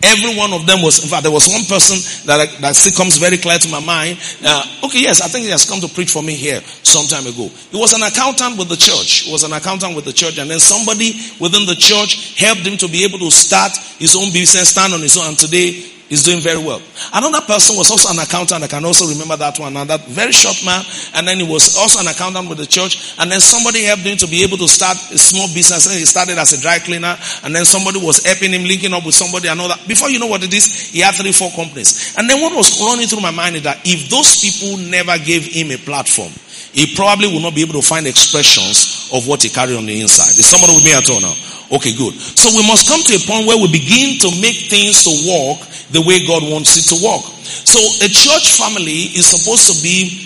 Every 0.04 0.36
one 0.36 0.52
of 0.54 0.68
them 0.68 0.82
was, 0.82 1.02
in 1.04 1.10
fact, 1.10 1.24
there 1.24 1.32
was 1.32 1.48
one 1.48 1.64
person 1.66 1.98
that, 2.28 2.50
that 2.62 2.75
still 2.75 2.92
comes 2.92 3.18
very 3.18 3.38
clear 3.38 3.58
to 3.58 3.70
my 3.70 3.80
mind. 3.80 4.20
Uh, 4.44 4.86
okay, 4.86 5.00
yes, 5.02 5.22
I 5.22 5.28
think 5.28 5.46
he 5.46 5.52
has 5.52 5.68
come 5.68 5.80
to 5.80 5.88
preach 5.88 6.12
for 6.12 6.22
me 6.22 6.36
here 6.36 6.62
some 6.84 7.08
time 7.08 7.25
ago. 7.25 7.48
He 7.72 7.78
was 7.78 7.94
an 7.94 8.04
accountant 8.04 8.60
with 8.60 8.70
the 8.70 8.75
church. 8.75 9.25
He 9.25 9.32
was 9.32 9.44
an 9.44 9.54
accountant 9.54 9.96
with 9.96 10.06
the 10.06 10.14
church, 10.14 10.38
and 10.38 10.52
then 10.52 10.60
somebody 10.60 11.16
within 11.40 11.66
the 11.66 11.75
church 11.75 12.38
helped 12.38 12.68
him 12.68 12.78
to 12.78 12.88
be 12.88 13.06
able 13.06 13.20
to 13.20 13.32
start 13.32 13.72
his 13.98 14.16
own 14.16 14.32
business, 14.32 14.70
stand 14.70 14.94
on 14.94 15.02
his 15.02 15.18
own, 15.18 15.30
and 15.30 15.38
today 15.38 15.95
is 16.10 16.24
doing 16.24 16.40
very 16.40 16.60
well. 16.60 16.82
Another 17.14 17.42
person 17.42 17.76
was 17.76 17.90
also 17.90 18.14
an 18.14 18.20
accountant. 18.20 18.64
I 18.64 18.68
can 18.68 18.86
also 18.86 19.08
remember 19.08 19.36
that 19.38 19.58
one. 19.60 19.76
And 19.76 19.90
that 19.90 20.06
very 20.06 20.32
short 20.32 20.58
man. 20.66 20.86
And 21.16 21.28
then 21.28 21.38
he 21.40 21.48
was 21.48 21.78
also 21.78 22.00
an 22.00 22.08
accountant 22.08 22.50
with 22.50 22.60
the 22.60 22.66
church. 22.66 23.16
And 23.18 23.32
then 23.32 23.40
somebody 23.40 23.84
helped 23.84 24.04
him 24.04 24.18
to 24.18 24.28
be 24.28 24.44
able 24.44 24.58
to 24.58 24.68
start 24.68 24.98
a 25.12 25.18
small 25.18 25.48
business. 25.54 25.86
And 25.88 25.98
he 25.98 26.06
started 26.06 26.38
as 26.38 26.54
a 26.54 26.62
dry 26.62 26.80
cleaner. 26.80 27.18
And 27.44 27.56
then 27.56 27.66
somebody 27.66 27.98
was 27.98 28.24
helping 28.24 28.52
him, 28.52 28.64
linking 28.64 28.94
up 28.94 29.06
with 29.06 29.16
somebody 29.16 29.50
all 29.50 29.68
that. 29.68 29.82
Before 29.88 30.10
you 30.10 30.20
know 30.20 30.28
what 30.28 30.44
it 30.44 30.54
is, 30.54 30.94
he 30.94 31.00
had 31.00 31.16
three, 31.16 31.32
four 31.32 31.50
companies. 31.52 32.14
And 32.18 32.30
then 32.30 32.42
what 32.42 32.54
was 32.54 32.80
running 32.82 33.08
through 33.08 33.22
my 33.22 33.32
mind 33.32 33.58
is 33.58 33.64
that 33.64 33.82
if 33.86 34.10
those 34.10 34.38
people 34.38 34.78
never 34.78 35.18
gave 35.18 35.46
him 35.46 35.72
a 35.72 35.78
platform, 35.78 36.32
he 36.76 36.94
probably 36.94 37.28
will 37.32 37.42
not 37.42 37.56
be 37.56 37.64
able 37.64 37.80
to 37.80 37.82
find 37.82 38.06
expressions 38.06 39.10
of 39.14 39.28
what 39.28 39.42
he 39.42 39.50
carried 39.50 39.78
on 39.78 39.86
the 39.86 40.02
inside. 40.02 40.36
Is 40.36 40.46
somebody 40.46 40.76
with 40.76 40.84
me 40.84 40.94
at 40.94 41.10
all 41.10 41.22
now? 41.22 41.34
Okay, 41.72 41.96
good. 41.96 42.14
So 42.14 42.52
we 42.54 42.68
must 42.68 42.86
come 42.86 43.02
to 43.02 43.14
a 43.16 43.22
point 43.26 43.48
where 43.48 43.58
we 43.58 43.72
begin 43.72 44.20
to 44.22 44.30
make 44.42 44.70
things 44.70 45.02
to 45.08 45.14
work 45.26 45.66
the 45.92 46.01
way 46.01 46.25
God 46.25 46.44
wants 46.44 46.77
it 46.77 46.86
to 46.96 46.98
work. 47.04 47.22
So 47.46 47.80
a 48.04 48.10
church 48.10 48.58
family 48.58 49.13
is 49.13 49.27
supposed 49.27 49.72
to 49.72 49.75
be 49.84 50.25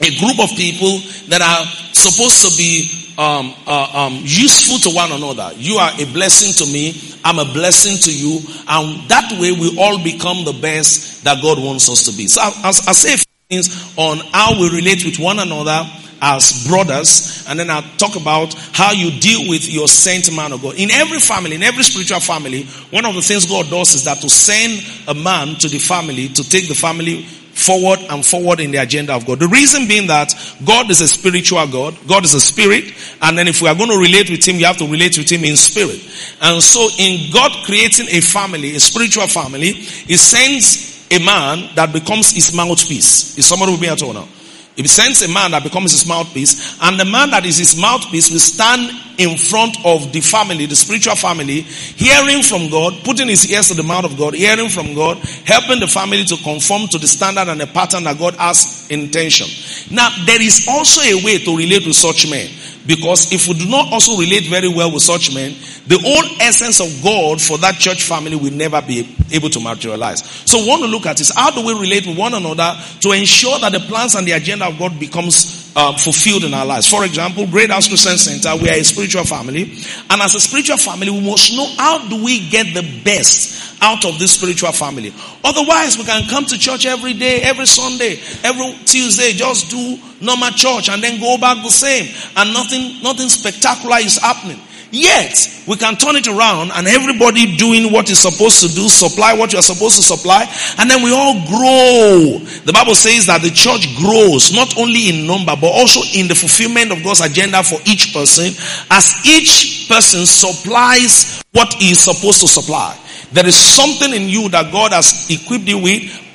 a 0.00 0.10
group 0.18 0.38
of 0.40 0.50
people 0.56 1.00
that 1.28 1.40
are 1.40 1.64
supposed 1.92 2.44
to 2.44 2.56
be 2.56 3.06
um, 3.18 3.54
uh, 3.66 4.06
um, 4.06 4.20
useful 4.22 4.78
to 4.78 4.94
one 4.94 5.10
another. 5.10 5.50
You 5.56 5.76
are 5.76 5.90
a 5.98 6.04
blessing 6.12 6.52
to 6.64 6.70
me. 6.70 7.00
I'm 7.24 7.38
a 7.38 7.44
blessing 7.44 7.96
to 8.04 8.12
you. 8.12 8.40
And 8.68 9.08
that 9.08 9.32
way 9.40 9.52
we 9.52 9.76
all 9.80 10.02
become 10.02 10.44
the 10.44 10.52
best 10.60 11.24
that 11.24 11.42
God 11.42 11.58
wants 11.58 11.88
us 11.88 12.04
to 12.04 12.16
be. 12.16 12.28
So 12.28 12.42
I'll, 12.42 12.52
I'll 12.64 12.94
say 12.94 13.16
things 13.48 13.94
on 13.96 14.18
how 14.32 14.60
we 14.60 14.68
relate 14.68 15.04
with 15.04 15.18
one 15.18 15.38
another 15.38 15.88
as 16.20 16.66
brothers, 16.66 17.44
and 17.48 17.58
then 17.58 17.70
I'll 17.70 17.82
talk 17.98 18.16
about 18.16 18.54
how 18.72 18.92
you 18.92 19.18
deal 19.20 19.48
with 19.48 19.68
your 19.72 19.88
saint 19.88 20.34
man 20.34 20.52
of 20.52 20.62
God. 20.62 20.74
In 20.76 20.90
every 20.90 21.18
family, 21.18 21.54
in 21.54 21.62
every 21.62 21.82
spiritual 21.82 22.20
family, 22.20 22.64
one 22.90 23.04
of 23.04 23.14
the 23.14 23.22
things 23.22 23.46
God 23.46 23.68
does 23.70 23.94
is 23.94 24.04
that 24.04 24.18
to 24.18 24.28
send 24.28 24.82
a 25.08 25.14
man 25.14 25.56
to 25.56 25.68
the 25.68 25.78
family 25.78 26.28
to 26.28 26.48
take 26.48 26.68
the 26.68 26.74
family 26.74 27.26
forward 27.56 27.98
and 28.10 28.24
forward 28.24 28.60
in 28.60 28.70
the 28.70 28.76
agenda 28.76 29.14
of 29.14 29.24
God. 29.26 29.38
The 29.38 29.48
reason 29.48 29.88
being 29.88 30.08
that 30.08 30.34
God 30.64 30.90
is 30.90 31.00
a 31.00 31.08
spiritual 31.08 31.66
God. 31.66 31.96
God 32.06 32.24
is 32.24 32.34
a 32.34 32.40
spirit. 32.40 32.84
And 33.22 33.36
then 33.36 33.48
if 33.48 33.62
we 33.62 33.68
are 33.68 33.74
going 33.74 33.88
to 33.88 33.96
relate 33.96 34.28
with 34.28 34.46
Him, 34.46 34.56
you 34.56 34.66
have 34.66 34.76
to 34.76 34.86
relate 34.86 35.16
with 35.16 35.30
Him 35.30 35.42
in 35.44 35.56
spirit. 35.56 35.98
And 36.42 36.62
so 36.62 36.86
in 36.98 37.32
God 37.32 37.50
creating 37.64 38.08
a 38.10 38.20
family, 38.20 38.76
a 38.76 38.80
spiritual 38.80 39.26
family, 39.26 39.72
He 39.72 40.16
sends 40.16 41.08
a 41.10 41.18
man 41.24 41.74
that 41.76 41.92
becomes 41.92 42.32
His 42.32 42.54
mouthpiece. 42.54 43.38
Is 43.38 43.46
somebody 43.46 43.72
with 43.72 43.80
me 43.80 43.88
at 43.88 44.02
all 44.02 44.12
now? 44.12 44.28
He 44.76 44.86
sends 44.86 45.22
a 45.22 45.28
man 45.28 45.52
that 45.52 45.62
becomes 45.62 45.92
his 45.92 46.06
mouthpiece, 46.06 46.76
and 46.82 47.00
the 47.00 47.04
man 47.04 47.30
that 47.30 47.46
is 47.46 47.56
his 47.56 47.80
mouthpiece 47.80 48.30
will 48.30 48.38
stand 48.38 48.90
in 49.18 49.36
front 49.38 49.76
of 49.84 50.12
the 50.12 50.20
family, 50.20 50.66
the 50.66 50.76
spiritual 50.76 51.16
family, 51.16 51.62
hearing 51.62 52.42
from 52.42 52.68
God, 52.68 52.92
putting 53.02 53.28
his 53.28 53.50
ears 53.50 53.68
to 53.68 53.74
the 53.74 53.82
mouth 53.82 54.04
of 54.04 54.18
God, 54.18 54.34
hearing 54.34 54.68
from 54.68 54.94
God, 54.94 55.16
helping 55.44 55.80
the 55.80 55.86
family 55.86 56.24
to 56.24 56.36
conform 56.42 56.88
to 56.88 56.98
the 56.98 57.06
standard 57.06 57.48
and 57.48 57.60
the 57.60 57.66
pattern 57.66 58.04
that 58.04 58.18
God 58.18 58.34
has 58.34 58.86
intention. 58.90 59.46
Now, 59.90 60.10
there 60.26 60.42
is 60.42 60.66
also 60.68 61.00
a 61.00 61.24
way 61.24 61.38
to 61.38 61.56
relate 61.56 61.86
with 61.86 61.96
such 61.96 62.28
men. 62.30 62.50
Because 62.86 63.32
if 63.32 63.48
we 63.48 63.54
do 63.54 63.68
not 63.68 63.92
also 63.92 64.16
relate 64.16 64.44
very 64.44 64.68
well 64.68 64.92
with 64.92 65.02
such 65.02 65.34
men, 65.34 65.54
the 65.86 65.98
whole 65.98 66.24
essence 66.40 66.80
of 66.80 67.02
God 67.02 67.40
for 67.40 67.58
that 67.58 67.74
church 67.76 68.02
family 68.02 68.36
will 68.36 68.52
never 68.52 68.80
be 68.82 69.16
able 69.32 69.50
to 69.50 69.60
materialize. 69.60 70.22
So 70.24 70.58
we 70.58 70.68
want 70.68 70.82
to 70.82 70.88
look 70.88 71.06
at 71.06 71.20
is 71.20 71.32
how 71.34 71.50
do 71.50 71.64
we 71.64 71.72
relate 71.72 72.06
with 72.06 72.18
one 72.18 72.34
another 72.34 72.78
to 73.00 73.12
ensure 73.12 73.58
that 73.60 73.72
the 73.72 73.80
plans 73.80 74.14
and 74.14 74.26
the 74.26 74.32
agenda 74.32 74.66
of 74.66 74.78
God 74.78 74.98
becomes 75.00 75.55
uh, 75.76 75.92
fulfilled 75.96 76.44
in 76.44 76.54
our 76.54 76.64
lives. 76.64 76.88
For 76.88 77.04
example, 77.04 77.46
Great 77.46 77.70
House 77.70 77.86
Christian 77.86 78.16
Center, 78.16 78.56
we 78.60 78.70
are 78.70 78.74
a 78.74 78.82
spiritual 78.82 79.24
family. 79.24 79.62
And 80.08 80.22
as 80.22 80.34
a 80.34 80.40
spiritual 80.40 80.78
family, 80.78 81.10
we 81.10 81.20
must 81.20 81.52
know 81.52 81.66
how 81.76 82.08
do 82.08 82.24
we 82.24 82.48
get 82.48 82.74
the 82.74 83.02
best 83.04 83.76
out 83.82 84.06
of 84.06 84.18
this 84.18 84.32
spiritual 84.32 84.72
family. 84.72 85.12
Otherwise, 85.44 85.98
we 85.98 86.04
can 86.04 86.26
come 86.28 86.46
to 86.46 86.58
church 86.58 86.86
every 86.86 87.12
day, 87.12 87.42
every 87.42 87.66
Sunday, 87.66 88.18
every 88.42 88.72
Tuesday, 88.86 89.32
just 89.32 89.70
do 89.70 89.98
normal 90.22 90.50
church 90.52 90.88
and 90.88 91.02
then 91.02 91.20
go 91.20 91.36
back 91.36 91.62
the 91.62 91.70
same. 91.70 92.08
And 92.36 92.54
nothing, 92.54 93.02
nothing 93.02 93.28
spectacular 93.28 93.98
is 93.98 94.16
happening. 94.16 94.60
Yet, 94.90 95.64
we 95.66 95.76
can 95.76 95.96
turn 95.96 96.14
it 96.14 96.28
around 96.28 96.70
and 96.72 96.86
everybody 96.86 97.56
doing 97.56 97.92
what 97.92 98.08
is 98.08 98.20
supposed 98.22 98.62
to 98.62 98.68
do, 98.68 98.88
supply 98.88 99.34
what 99.34 99.52
you 99.52 99.58
are 99.58 99.62
supposed 99.62 99.96
to 99.96 100.02
supply, 100.02 100.46
and 100.78 100.88
then 100.88 101.02
we 101.02 101.12
all 101.12 101.34
grow. 101.46 102.38
The 102.64 102.72
Bible 102.72 102.94
says 102.94 103.26
that 103.26 103.42
the 103.42 103.50
church 103.50 103.90
grows 103.98 104.54
not 104.54 104.78
only 104.78 105.10
in 105.10 105.26
number, 105.26 105.56
but 105.58 105.70
also 105.74 106.00
in 106.14 106.28
the 106.28 106.34
fulfillment 106.34 106.92
of 106.92 107.02
God's 107.02 107.20
agenda 107.20 107.62
for 107.62 107.80
each 107.84 108.14
person, 108.14 108.54
as 108.90 109.10
each 109.26 109.88
person 109.88 110.24
supplies 110.24 111.42
what 111.52 111.74
he 111.74 111.90
is 111.90 112.00
supposed 112.00 112.40
to 112.42 112.48
supply. 112.48 112.96
There 113.32 113.46
is 113.46 113.56
something 113.56 114.14
in 114.14 114.28
you 114.28 114.48
that 114.50 114.70
God 114.70 114.92
has 114.92 115.26
equipped 115.28 115.66
you 115.66 115.78
with 115.78 116.25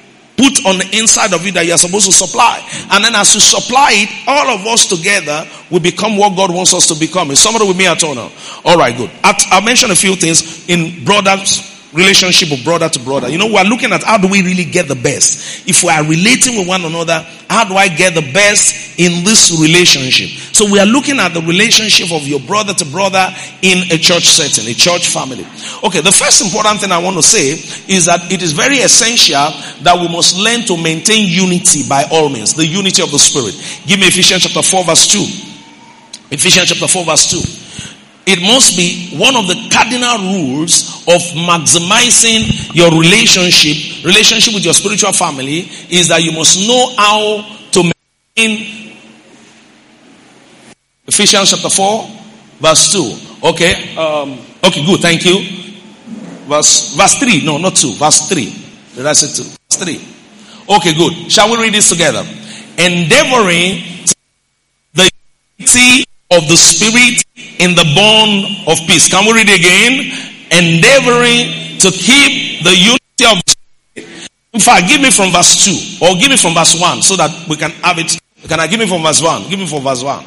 put 0.42 0.66
on 0.66 0.82
the 0.82 0.90
inside 0.98 1.34
of 1.34 1.46
you 1.46 1.52
that 1.54 1.66
you 1.70 1.74
are 1.74 1.78
supposed 1.78 2.10
to 2.10 2.12
supply. 2.12 2.58
And 2.90 3.06
then 3.06 3.14
as 3.14 3.34
you 3.36 3.42
supply 3.42 3.94
it, 3.94 4.10
all 4.26 4.50
of 4.50 4.66
us 4.66 4.90
together 4.90 5.46
will 5.70 5.80
become 5.80 6.18
what 6.18 6.36
God 6.36 6.50
wants 6.50 6.74
us 6.74 6.88
to 6.88 6.98
become. 6.98 7.30
Is 7.30 7.40
somebody 7.40 7.68
with 7.68 7.78
me 7.78 7.86
at 7.86 8.04
all 8.04 8.16
now? 8.16 8.32
All 8.66 8.78
right, 8.78 8.98
good. 8.98 9.12
I'll 9.24 9.62
mention 9.62 9.92
a 9.92 9.96
few 9.96 10.16
things 10.16 10.68
in 10.68 11.06
brothers 11.06 11.71
relationship 11.94 12.52
of 12.52 12.64
brother 12.64 12.90
to 12.90 13.00
brother. 13.00 13.30
You 13.30 13.38
know, 13.38 13.48
we 13.48 13.58
are 13.58 13.66
looking 13.66 13.92
at 13.92 14.04
how 14.04 14.18
do 14.18 14.28
we 14.28 14.42
really 14.42 14.66
get 14.66 14.88
the 14.88 14.96
best. 14.96 15.68
If 15.68 15.84
we 15.84 15.90
are 15.90 16.04
relating 16.04 16.58
with 16.58 16.68
one 16.68 16.84
another, 16.84 17.26
how 17.50 17.66
do 17.66 17.76
I 17.76 17.90
get 17.90 18.14
the 18.16 18.32
best 18.32 18.98
in 19.00 19.24
this 19.24 19.52
relationship? 19.52 20.30
So 20.56 20.72
we 20.72 20.80
are 20.80 20.86
looking 20.86 21.20
at 21.20 21.34
the 21.34 21.42
relationship 21.42 22.12
of 22.12 22.28
your 22.28 22.40
brother 22.40 22.74
to 22.74 22.86
brother 22.86 23.28
in 23.62 23.92
a 23.92 23.98
church 23.98 24.28
setting, 24.28 24.72
a 24.72 24.74
church 24.76 25.10
family. 25.10 25.46
Okay, 25.84 26.00
the 26.00 26.16
first 26.16 26.42
important 26.42 26.80
thing 26.80 26.92
I 26.92 27.00
want 27.00 27.18
to 27.18 27.24
say 27.24 27.52
is 27.92 28.06
that 28.06 28.32
it 28.32 28.42
is 28.42 28.54
very 28.54 28.78
essential 28.78 29.52
that 29.84 29.98
we 30.00 30.08
must 30.08 30.38
learn 30.38 30.62
to 30.72 30.78
maintain 30.82 31.28
unity 31.28 31.84
by 31.88 32.06
all 32.12 32.30
means, 32.30 32.54
the 32.54 32.66
unity 32.66 33.04
of 33.04 33.12
the 33.12 33.20
spirit. 33.20 33.56
Give 33.86 34.00
me 34.00 34.08
Ephesians 34.08 34.44
chapter 34.44 34.64
4 34.64 34.86
verse 34.86 35.08
2. 35.12 35.20
Ephesians 36.32 36.70
chapter 36.70 36.88
4 36.88 37.04
verse 37.06 37.32
2 37.32 37.72
it 38.26 38.42
must 38.42 38.78
be 38.78 39.18
one 39.18 39.36
of 39.36 39.48
the 39.48 39.58
cardinal 39.72 40.18
rules 40.38 41.04
of 41.08 41.22
maximizing 41.48 42.74
your 42.76 42.92
relationship, 42.92 44.06
relationship 44.06 44.54
with 44.54 44.64
your 44.64 44.74
spiritual 44.74 45.12
family, 45.12 45.70
is 45.90 46.08
that 46.10 46.22
you 46.22 46.32
must 46.32 46.68
know 46.68 46.94
how 46.98 47.42
to 47.72 47.92
maintain 48.38 48.96
Ephesians 51.08 51.50
chapter 51.50 51.70
4, 51.70 52.10
verse 52.60 52.92
2. 52.94 53.48
Okay, 53.50 53.96
um, 53.98 54.40
okay, 54.64 54.86
good, 54.86 55.00
thank 55.02 55.26
you. 55.26 55.42
Verse, 56.48 56.96
verse 56.96 57.16
3, 57.16 57.44
no, 57.44 57.58
not 57.58 57.76
2, 57.76 57.94
verse 57.94 58.30
3. 58.30 58.46
Did 58.96 59.06
I 59.06 59.14
say 59.14 59.44
2? 59.44 59.50
Verse 59.50 59.84
3. 59.84 60.76
Okay, 60.76 60.94
good. 60.94 61.32
Shall 61.32 61.50
we 61.50 61.58
read 61.64 61.74
this 61.74 61.90
together? 61.90 62.24
Endeavoring 62.78 64.06
the 64.94 65.10
unity 65.58 66.06
of 66.32 66.48
the 66.48 66.56
Spirit 66.56 67.24
in 67.62 67.78
the 67.78 67.86
bond 67.94 68.68
of 68.68 68.82
peace. 68.90 69.08
Can 69.08 69.26
we 69.26 69.34
read 69.38 69.50
again? 69.50 70.10
Endeavoring 70.50 71.78
to 71.80 71.90
keep 71.94 72.66
the 72.66 72.74
unity 72.74 73.26
of. 73.30 73.38
In 74.54 74.60
fact, 74.60 74.90
give 74.90 75.00
me 75.00 75.12
from 75.12 75.32
verse 75.32 75.64
2 75.64 76.06
or 76.06 76.20
give 76.20 76.30
me 76.30 76.36
from 76.36 76.54
verse 76.54 76.76
1 76.76 77.02
so 77.02 77.16
that 77.16 77.32
we 77.48 77.56
can 77.56 77.72
have 77.86 77.98
it. 78.00 78.20
Can 78.50 78.60
I 78.60 78.68
give 78.68 78.80
me 78.80 78.88
from 78.88 79.04
verse 79.04 79.22
1? 79.22 79.48
Give 79.48 79.60
me 79.60 79.66
from 79.66 79.84
verse 79.84 80.04
1. 80.04 80.26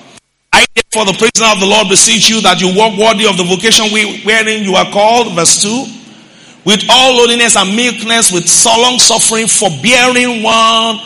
I 0.54 0.64
therefore 0.72 1.12
the 1.12 1.18
prisoner 1.18 1.52
of 1.52 1.60
the 1.60 1.66
Lord 1.66 1.90
beseech 1.90 2.30
you 2.30 2.40
that 2.40 2.62
you 2.62 2.72
walk 2.72 2.96
worthy 2.96 3.26
of 3.28 3.36
the 3.36 3.44
vocation 3.44 3.90
wherein 4.24 4.64
you 4.64 4.74
are 4.76 4.88
called. 4.90 5.34
Verse 5.34 5.60
2 5.60 6.04
with 6.64 6.82
all 6.88 7.16
lowliness 7.16 7.56
and 7.56 7.76
meekness, 7.76 8.32
with 8.32 8.48
solemn 8.48 8.98
suffering, 8.98 9.46
forbearing 9.46 10.42
one 10.42 10.98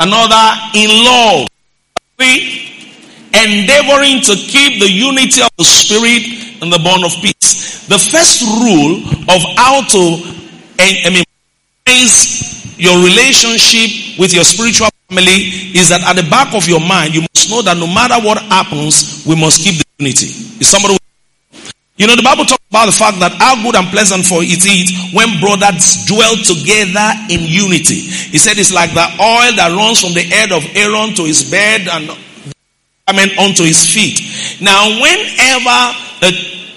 another 0.00 0.44
in 0.74 0.88
love. 1.04 1.46
Three, 2.16 2.81
endeavoring 3.34 4.20
to 4.22 4.34
keep 4.36 4.80
the 4.80 4.90
unity 4.90 5.42
of 5.42 5.50
the 5.58 5.64
spirit 5.64 6.22
and 6.62 6.72
the 6.72 6.78
bond 6.78 7.04
of 7.04 7.12
peace. 7.20 7.86
The 7.88 7.98
first 7.98 8.42
rule 8.42 9.02
of 9.28 9.40
how 9.56 9.82
to 9.82 10.02
eh, 10.78 11.06
I 11.06 11.10
mean, 11.10 11.24
your 12.78 12.98
relationship 13.04 14.18
with 14.18 14.32
your 14.32 14.44
spiritual 14.44 14.88
family 15.08 15.76
is 15.76 15.88
that 15.90 16.02
at 16.02 16.16
the 16.16 16.28
back 16.30 16.54
of 16.54 16.66
your 16.68 16.80
mind, 16.80 17.14
you 17.14 17.22
must 17.22 17.50
know 17.50 17.62
that 17.62 17.76
no 17.76 17.86
matter 17.86 18.18
what 18.24 18.38
happens, 18.50 19.24
we 19.26 19.34
must 19.36 19.62
keep 19.62 19.78
the 19.78 19.86
unity. 19.98 20.26
Is 20.58 20.68
somebody 20.68 20.98
you 22.02 22.08
know, 22.08 22.16
the 22.16 22.26
Bible 22.26 22.44
talks 22.44 22.66
about 22.66 22.86
the 22.86 22.98
fact 22.98 23.20
that 23.20 23.30
how 23.38 23.54
good 23.62 23.76
and 23.76 23.86
pleasant 23.94 24.26
for 24.26 24.42
it 24.42 24.64
is 24.64 24.90
when 25.14 25.38
brothers 25.38 26.02
dwell 26.08 26.34
together 26.34 27.06
in 27.30 27.46
unity. 27.46 28.02
He 28.32 28.42
said 28.42 28.58
it's 28.58 28.74
like 28.74 28.90
the 28.90 29.06
oil 29.22 29.54
that 29.54 29.70
runs 29.70 30.00
from 30.02 30.10
the 30.10 30.26
head 30.26 30.50
of 30.50 30.66
Aaron 30.74 31.14
to 31.14 31.22
his 31.22 31.46
bed 31.46 31.86
and 31.86 32.10
garment 33.06 33.32
onto 33.38 33.64
his 33.64 33.84
feet. 33.84 34.60
Now, 34.60 34.88
whenever 35.00 35.78
a 36.22 36.30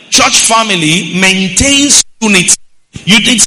church 0.10 0.48
family 0.48 1.13
maintains 1.20 2.03
unity, 2.22 2.55
unity, 3.05 3.46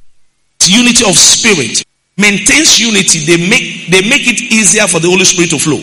unity 0.66 1.04
of 1.08 1.16
spirit, 1.16 1.84
maintains 2.16 2.78
unity, 2.78 3.26
they 3.26 3.48
make 3.48 3.90
they 3.90 4.02
make 4.08 4.26
it 4.26 4.40
easier 4.52 4.86
for 4.86 5.00
the 5.00 5.08
Holy 5.08 5.24
Spirit 5.24 5.50
to 5.50 5.58
flow. 5.58 5.80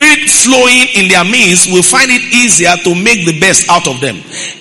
Spirit 0.00 0.28
flowing 0.30 0.88
in 0.96 1.08
their 1.08 1.24
midst 1.24 1.70
will 1.70 1.84
find 1.84 2.10
it 2.10 2.22
easier 2.32 2.74
to 2.82 2.94
make 2.94 3.26
the 3.26 3.38
best 3.38 3.68
out 3.68 3.86
of 3.86 4.00
them. 4.00 4.16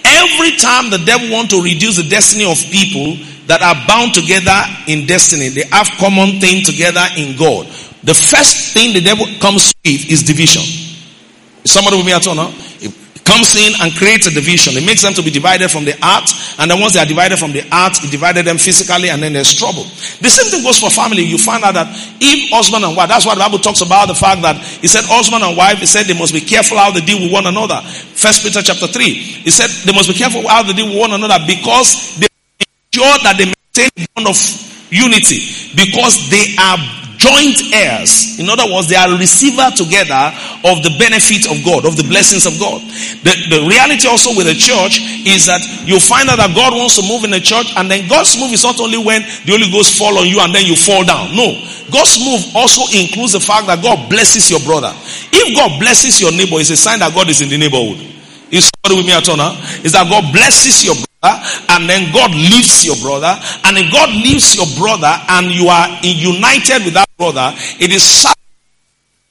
Every 0.05 0.51
time 0.57 0.91
the 0.91 1.01
devil 1.05 1.31
want 1.31 1.49
to 1.51 1.61
reduce 1.61 1.95
the 1.95 2.09
destiny 2.09 2.45
of 2.45 2.59
people 2.69 3.17
that 3.47 3.63
are 3.63 3.75
bound 3.87 4.13
together 4.13 4.61
in 4.85 5.07
destiny, 5.07 5.49
they 5.49 5.63
have 5.71 5.87
common 5.97 6.39
thing 6.39 6.63
together 6.63 7.01
in 7.17 7.35
God. 7.37 7.65
The 8.03 8.13
first 8.13 8.73
thing 8.73 8.93
the 8.93 9.01
devil 9.01 9.25
comes 9.39 9.73
with 9.83 10.11
is 10.11 10.23
division. 10.23 10.78
Somebody 11.65 11.97
with 11.97 12.05
me 12.05 12.13
at 12.13 12.25
all 12.27 12.35
now? 12.35 12.51
It 12.79 12.93
comes 13.29 13.53
in 13.53 13.77
and 13.81 13.93
creates 13.93 14.25
a 14.25 14.33
division. 14.33 14.73
It 14.73 14.85
makes 14.85 15.05
them 15.05 15.13
to 15.13 15.21
be 15.21 15.29
divided 15.29 15.69
from 15.69 15.85
the 15.85 15.93
art. 16.01 16.25
And 16.57 16.71
then 16.71 16.81
once 16.81 16.93
they 16.97 16.99
are 16.99 17.05
divided 17.05 17.37
from 17.37 17.53
the 17.53 17.61
art, 17.71 17.93
it 18.03 18.09
divided 18.09 18.45
them 18.45 18.57
physically 18.57 19.09
and 19.09 19.21
then 19.21 19.33
there's 19.33 19.53
trouble. 19.53 19.83
The 20.17 20.33
same 20.33 20.49
thing 20.49 20.63
goes 20.63 20.79
for 20.79 20.89
family. 20.89 21.21
You 21.21 21.37
find 21.37 21.63
out 21.63 21.77
that 21.77 21.87
if 22.19 22.49
husband 22.49 22.83
and 22.83 22.97
wife, 22.97 23.07
that's 23.07 23.25
why 23.29 23.35
the 23.35 23.45
Bible 23.45 23.59
talks 23.59 23.81
about 23.81 24.09
the 24.09 24.17
fact 24.17 24.41
that 24.41 24.57
he 24.57 24.87
said 24.89 25.05
husband 25.05 25.43
and 25.45 25.53
wife, 25.55 25.77
he 25.77 25.85
said 25.85 26.09
they 26.09 26.17
must 26.17 26.33
be 26.33 26.41
careful 26.41 26.77
how 26.77 26.89
they 26.89 27.01
deal 27.05 27.21
with 27.21 27.31
one 27.31 27.45
another. 27.45 27.81
First 28.17 28.41
Peter 28.41 28.65
chapter 28.65 28.87
3. 28.87 29.45
He 29.45 29.51
said 29.53 29.69
they 29.85 29.93
must 29.93 30.09
be 30.09 30.17
careful 30.17 30.41
how 30.49 30.63
they 30.63 30.73
deal 30.73 30.89
with 30.89 30.97
one 30.97 31.13
another 31.13 31.37
because 31.45 32.17
they 32.17 32.27
ensure 32.89 33.17
that 33.21 33.37
they 33.37 33.45
maintain 33.45 33.93
bond 34.15 34.27
of 34.27 34.39
unity 34.89 35.37
because 35.77 36.29
they 36.33 36.57
are 36.57 36.81
joint 37.19 37.59
heirs. 37.75 38.39
In 38.39 38.47
other 38.47 38.63
words, 38.71 38.87
they 38.87 38.95
are 38.95 39.11
receiver 39.19 39.67
together 39.75 40.31
of 40.63 40.79
the 40.87 40.95
benefit 40.95 41.51
of 41.51 41.59
God, 41.67 41.83
of 41.83 41.99
the 41.99 42.07
blessings 42.07 42.47
of 42.47 42.55
God. 42.55 42.79
The, 43.27 43.35
the 43.51 43.59
reality 43.67 44.07
also 44.07 44.31
with 44.31 44.47
the 44.47 44.55
church 44.55 45.03
is 45.27 45.43
that 45.51 45.59
you 45.83 45.99
find 45.99 46.31
out 46.31 46.39
that 46.39 46.55
God 46.55 46.71
wants 46.71 46.95
to 46.95 47.03
move 47.03 47.27
in 47.27 47.35
the 47.35 47.43
church 47.43 47.75
and 47.75 47.91
then 47.91 48.07
God's 48.07 48.39
move 48.39 48.55
is 48.55 48.63
not 48.63 48.79
only 48.79 48.97
when 48.97 49.19
the 49.43 49.51
Holy 49.51 49.67
Ghost 49.67 49.99
fall 49.99 50.15
on 50.15 50.31
you 50.31 50.39
and 50.39 50.55
then 50.55 50.63
you 50.63 50.79
fall 50.79 51.03
down. 51.03 51.35
No. 51.35 51.59
God's 51.91 52.15
move 52.23 52.55
also 52.55 52.87
includes 52.95 53.35
the 53.35 53.43
fact 53.43 53.67
that 53.67 53.83
God 53.83 54.07
blesses 54.07 54.47
your 54.47 54.63
brother. 54.63 54.95
If 55.35 55.51
God 55.59 55.75
blesses 55.75 56.23
your 56.23 56.31
neighbor, 56.31 56.63
it's 56.63 56.71
a 56.71 56.79
sign 56.79 57.03
that 57.03 57.11
God 57.11 57.27
is 57.27 57.43
in 57.43 57.51
the 57.51 57.59
neighborhood. 57.59 57.99
Is 58.47 58.71
somebody 58.71 58.95
with 58.95 59.07
me 59.11 59.13
at 59.13 59.27
all 59.27 59.35
now? 59.35 59.59
Is 59.83 59.91
that 59.91 60.07
God 60.07 60.23
blesses 60.31 60.87
your 60.87 60.95
brother 60.95 61.08
and 61.23 61.89
then 61.89 62.11
God 62.13 62.31
leaves 62.31 62.85
your 62.85 62.95
brother. 62.97 63.35
And 63.65 63.77
if 63.77 63.91
God 63.91 64.09
leaves 64.09 64.55
your 64.55 64.67
brother 64.79 65.11
and 65.29 65.47
you 65.51 65.67
are 65.67 65.87
united 66.03 66.85
with 66.85 66.93
that 66.95 67.09
brother, 67.17 67.51
it 67.79 67.91
is 67.91 68.25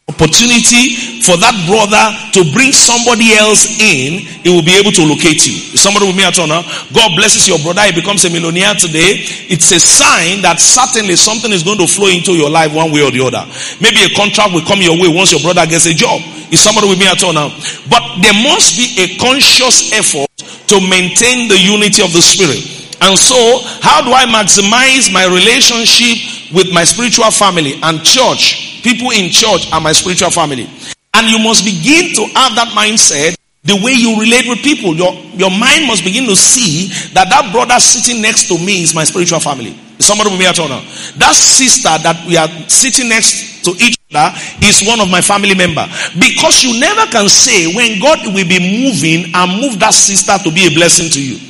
opportunity 0.09 1.21
for 1.21 1.37
that 1.37 1.53
brother 1.69 2.05
to 2.33 2.41
bring 2.57 2.73
somebody 2.73 3.37
else 3.37 3.77
in, 3.77 4.25
he 4.41 4.49
will 4.49 4.65
be 4.65 4.73
able 4.75 4.91
to 4.91 5.05
locate 5.05 5.45
you. 5.45 5.53
Somebody 5.77 6.09
with 6.09 6.17
me 6.17 6.25
at 6.25 6.37
now. 6.37 6.65
God 6.93 7.13
blesses 7.15 7.47
your 7.47 7.61
brother, 7.61 7.85
he 7.85 7.93
becomes 7.93 8.25
a 8.25 8.31
millionaire 8.33 8.75
today. 8.75 9.21
It's 9.53 9.69
a 9.73 9.79
sign 9.79 10.41
that 10.43 10.61
certainly 10.61 11.17
something 11.17 11.53
is 11.53 11.63
going 11.63 11.79
to 11.79 11.87
flow 11.87 12.09
into 12.09 12.33
your 12.33 12.49
life 12.49 12.73
one 12.73 12.91
way 12.91 13.05
or 13.05 13.13
the 13.13 13.21
other. 13.21 13.45
Maybe 13.81 14.01
a 14.05 14.11
contract 14.17 14.53
will 14.57 14.65
come 14.65 14.81
your 14.81 14.97
way 14.97 15.09
once 15.13 15.31
your 15.31 15.45
brother 15.45 15.69
gets 15.69 15.85
a 15.85 15.95
job. 15.95 16.21
Is 16.49 16.65
somebody 16.65 16.89
with 16.89 16.99
me 16.99 17.07
at 17.07 17.21
all 17.23 17.37
now? 17.37 17.53
But 17.93 18.03
there 18.25 18.37
must 18.49 18.81
be 18.81 18.89
a 18.97 19.21
conscious 19.21 19.93
effort 19.93 20.28
to 20.69 20.81
maintain 20.89 21.49
the 21.49 21.59
unity 21.59 22.03
of 22.03 22.13
the 22.13 22.23
spirit. 22.23 22.61
And 23.01 23.19
so, 23.19 23.37
how 23.81 24.03
do 24.03 24.11
I 24.13 24.27
maximize 24.27 25.13
my 25.13 25.25
relationship 25.27 26.53
with 26.53 26.73
my 26.73 26.85
spiritual 26.85 27.31
family 27.31 27.79
and 27.83 28.03
church 28.03 28.69
People 28.83 29.11
in 29.11 29.31
church 29.31 29.71
are 29.73 29.81
my 29.81 29.93
spiritual 29.93 30.31
family. 30.31 30.69
And 31.15 31.29
you 31.29 31.39
must 31.43 31.65
begin 31.65 32.15
to 32.15 32.23
have 32.39 32.55
that 32.55 32.73
mindset 32.77 33.37
the 33.65 33.75
way 33.83 33.93
you 33.93 34.19
relate 34.21 34.49
with 34.49 34.63
people. 34.63 34.95
Your, 34.95 35.13
your 35.35 35.51
mind 35.51 35.87
must 35.87 36.05
begin 36.05 36.27
to 36.27 36.37
see 36.37 36.89
that 37.13 37.29
that 37.29 37.51
brother 37.53 37.79
sitting 37.81 38.23
next 38.23 38.49
to 38.49 38.59
me 38.59 38.83
is 38.83 38.95
my 38.95 39.05
spiritual 39.05 39.41
family. 39.41 39.79
Somebody 39.99 40.31
with 40.31 40.39
me 40.39 40.47
at 40.47 40.59
all. 40.59 40.69
That 40.69 41.35
sister 41.35 41.91
that 41.91 42.25
we 42.27 42.37
are 42.37 42.49
sitting 42.71 43.09
next 43.09 43.65
to 43.67 43.75
each 43.83 43.99
other 44.15 44.31
is 44.63 44.87
one 44.87 45.01
of 45.01 45.11
my 45.11 45.21
family 45.21 45.55
member. 45.55 45.85
Because 46.15 46.63
you 46.63 46.79
never 46.79 47.05
can 47.11 47.29
say 47.29 47.75
when 47.75 47.99
God 48.01 48.23
will 48.31 48.47
be 48.47 48.63
moving 48.63 49.35
and 49.35 49.61
move 49.61 49.79
that 49.81 49.95
sister 49.95 50.39
to 50.39 50.51
be 50.55 50.67
a 50.67 50.73
blessing 50.73 51.11
to 51.11 51.21
you. 51.21 51.49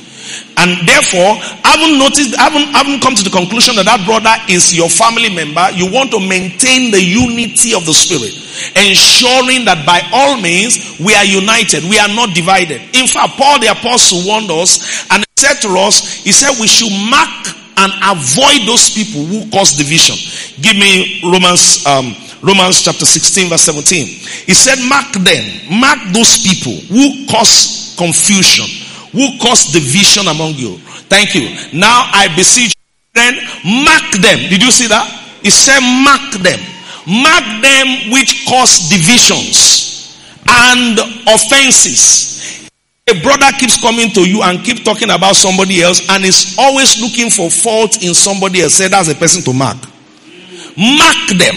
And 0.57 0.85
therefore, 0.85 1.39
I 1.63 1.77
haven't 1.77 1.97
noticed, 1.97 2.35
haven't, 2.35 2.69
haven't 2.75 3.01
come 3.01 3.15
to 3.15 3.23
the 3.23 3.33
conclusion 3.33 3.75
that 3.77 3.85
that 3.85 4.05
brother 4.05 4.33
is 4.51 4.75
your 4.75 4.89
family 4.89 5.29
member. 5.29 5.63
You 5.73 5.89
want 5.89 6.11
to 6.11 6.19
maintain 6.19 6.91
the 6.91 7.01
unity 7.01 7.73
of 7.73 7.85
the 7.85 7.95
spirit, 7.95 8.35
ensuring 8.75 9.65
that 9.65 9.87
by 9.87 10.03
all 10.11 10.37
means 10.37 10.99
we 10.99 11.15
are 11.15 11.25
united. 11.25 11.87
We 11.87 11.97
are 11.97 12.11
not 12.11 12.35
divided. 12.35 12.81
In 12.93 13.07
fact, 13.07 13.39
Paul 13.39 13.57
the 13.59 13.71
apostle 13.71 14.21
warned 14.27 14.51
us 14.51 15.07
and 15.09 15.23
said 15.39 15.63
to 15.63 15.69
us, 15.79 16.21
he 16.21 16.31
said 16.31 16.53
we 16.59 16.67
should 16.67 16.91
mark 17.09 17.58
and 17.79 17.91
avoid 18.03 18.67
those 18.67 18.91
people 18.91 19.23
who 19.23 19.49
cause 19.49 19.73
division. 19.79 20.15
Give 20.61 20.75
me 20.75 21.21
Romans, 21.23 21.85
um, 21.87 22.11
Romans 22.43 22.83
chapter 22.83 23.05
16 23.05 23.49
verse 23.49 23.63
17. 23.63 24.05
He 24.45 24.53
said, 24.53 24.77
mark 24.87 25.11
them, 25.23 25.43
mark 25.79 25.99
those 26.11 26.43
people 26.43 26.75
who 26.91 27.25
cause 27.31 27.95
confusion 27.97 28.67
who 29.11 29.37
caused 29.39 29.73
division 29.73 30.27
among 30.27 30.53
you. 30.53 30.77
Thank 31.09 31.33
you. 31.33 31.49
Now 31.73 32.09
I 32.13 32.29
beseech 32.35 32.73
then 33.13 33.35
mark 33.83 34.05
them. 34.21 34.37
Did 34.49 34.61
you 34.61 34.71
see 34.71 34.87
that? 34.87 35.05
He 35.41 35.49
said 35.49 35.81
mark 35.81 36.29
them. 36.45 36.59
Mark 37.09 37.45
them 37.61 38.11
which 38.13 38.45
cause 38.45 38.89
divisions 38.89 40.21
and 40.47 40.99
offenses. 41.25 42.58
A 43.09 43.21
brother 43.21 43.49
keeps 43.57 43.81
coming 43.81 44.11
to 44.11 44.21
you 44.21 44.43
and 44.43 44.63
keep 44.63 44.83
talking 44.83 45.09
about 45.09 45.35
somebody 45.35 45.81
else 45.81 46.07
and 46.09 46.23
is 46.23 46.55
always 46.59 47.01
looking 47.01 47.29
for 47.29 47.49
fault 47.49 48.03
in 48.03 48.13
somebody 48.13 48.61
else. 48.61 48.75
Say 48.75 48.87
that's 48.87 49.09
a 49.09 49.15
person 49.15 49.41
to 49.43 49.53
mark. 49.53 49.77
Mark 50.77 51.29
them. 51.37 51.55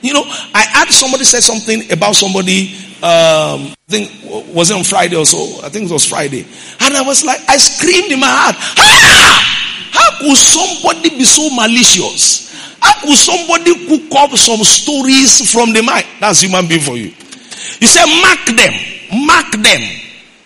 You 0.00 0.14
know, 0.14 0.24
I 0.54 0.64
had 0.68 0.88
somebody 0.88 1.24
say 1.24 1.40
something 1.40 1.92
about 1.92 2.14
somebody 2.14 2.74
um, 3.04 3.68
I 3.68 3.76
think 3.88 4.10
was 4.54 4.70
it 4.70 4.76
on 4.76 4.84
Friday 4.84 5.14
or 5.14 5.26
so? 5.26 5.60
I 5.62 5.68
think 5.68 5.90
it 5.90 5.92
was 5.92 6.06
Friday. 6.06 6.46
And 6.80 6.96
I 6.96 7.02
was 7.02 7.22
like, 7.22 7.38
I 7.50 7.58
screamed 7.58 8.10
in 8.10 8.18
my 8.18 8.32
heart, 8.32 8.56
ah! 8.56 9.90
How 9.92 10.18
could 10.24 10.36
somebody 10.36 11.10
be 11.10 11.24
so 11.24 11.50
malicious? 11.52 12.48
How 12.80 12.98
could 13.04 13.16
somebody 13.16 13.76
cook 13.86 14.08
up 14.16 14.30
some 14.38 14.64
stories 14.64 15.52
from 15.52 15.74
the 15.74 15.82
mind? 15.82 16.06
That's 16.18 16.40
human 16.40 16.66
being 16.66 16.80
for 16.80 16.96
you. 16.96 17.12
He 17.76 17.84
said, 17.84 18.08
mark 18.24 18.48
them, 18.56 18.72
mark 19.28 19.52
them, 19.52 19.82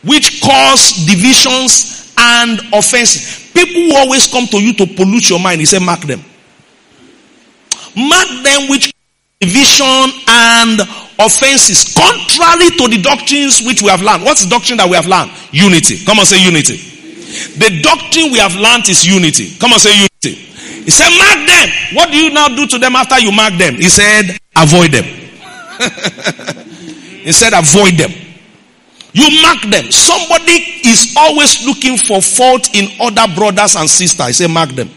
which 0.09 0.43
cause 0.43 1.07
divisions 1.07 2.13
and 2.19 2.61
offenses. 2.73 3.51
People 3.53 3.83
who 3.83 3.97
always 3.97 4.27
come 4.31 4.47
to 4.47 4.59
you 4.59 4.73
to 4.75 4.87
pollute 4.87 5.31
your 5.31 5.39
mind, 5.39 5.61
he 5.61 5.67
said, 5.67 5.83
mark 5.83 6.01
them. 6.01 6.21
Mark 7.95 8.29
them 8.43 8.69
which 8.69 8.93
division 9.41 10.11
and 10.29 10.81
offenses 11.19 11.95
contrary 11.95 12.71
to 12.75 12.89
the 12.89 13.01
doctrines 13.03 13.63
which 13.63 13.83
we 13.83 13.89
have 13.89 14.03
learned. 14.03 14.25
What's 14.25 14.45
the 14.45 14.51
doctrine 14.51 14.79
that 14.79 14.89
we 14.89 14.97
have 14.97 15.07
learned? 15.07 15.31
Unity. 15.53 16.05
Come 16.05 16.19
on, 16.19 16.27
say 16.27 16.43
unity. 16.43 16.77
The 17.59 17.81
doctrine 17.83 18.33
we 18.33 18.39
have 18.39 18.57
learned 18.57 18.89
is 18.89 19.07
unity. 19.07 19.57
Come 19.59 19.73
on, 19.73 19.79
say 19.79 19.95
unity. 19.95 20.35
He 20.85 20.91
said, 20.91 21.11
mark 21.19 21.47
them. 21.47 21.69
What 21.95 22.11
do 22.11 22.17
you 22.17 22.31
now 22.33 22.49
do 22.49 22.67
to 22.67 22.79
them 22.79 22.97
after 22.97 23.19
you 23.19 23.31
mark 23.31 23.55
them? 23.55 23.77
He 23.77 23.89
said, 23.89 24.39
avoid 24.57 24.91
them. 24.91 25.05
he 27.23 27.33
said, 27.33 27.53
avoid 27.53 27.95
them. 27.95 28.11
You 29.13 29.43
mark 29.43 29.63
them. 29.63 29.91
Somebody 29.91 30.53
is 30.85 31.15
always 31.17 31.65
looking 31.67 31.97
for 31.97 32.21
fault 32.21 32.75
in 32.75 32.89
other 33.01 33.33
brothers 33.35 33.75
and 33.75 33.89
sisters. 33.89 34.37
Said, 34.37 34.51
mark 34.51 34.71
them. 34.71 34.91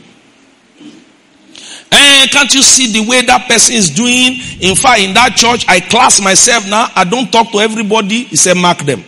And 1.93 2.30
can't 2.32 2.54
you 2.54 2.62
see 2.62 2.91
the 2.91 3.10
way 3.10 3.21
that 3.24 3.47
person 3.47 3.76
is 3.76 3.89
doing? 3.89 4.39
In 4.62 4.76
fact, 4.76 5.02
in 5.02 5.13
that 5.13 5.36
church, 5.36 5.65
I 5.67 5.80
class 5.80 6.21
myself 6.21 6.67
now. 6.69 6.88
I 6.95 7.04
don't 7.04 7.32
talk 7.32 7.52
to 7.52 7.60
everybody. 7.60 8.24
He 8.26 8.36
said, 8.36 8.56
mark 8.56 8.80
them. 8.80 9.04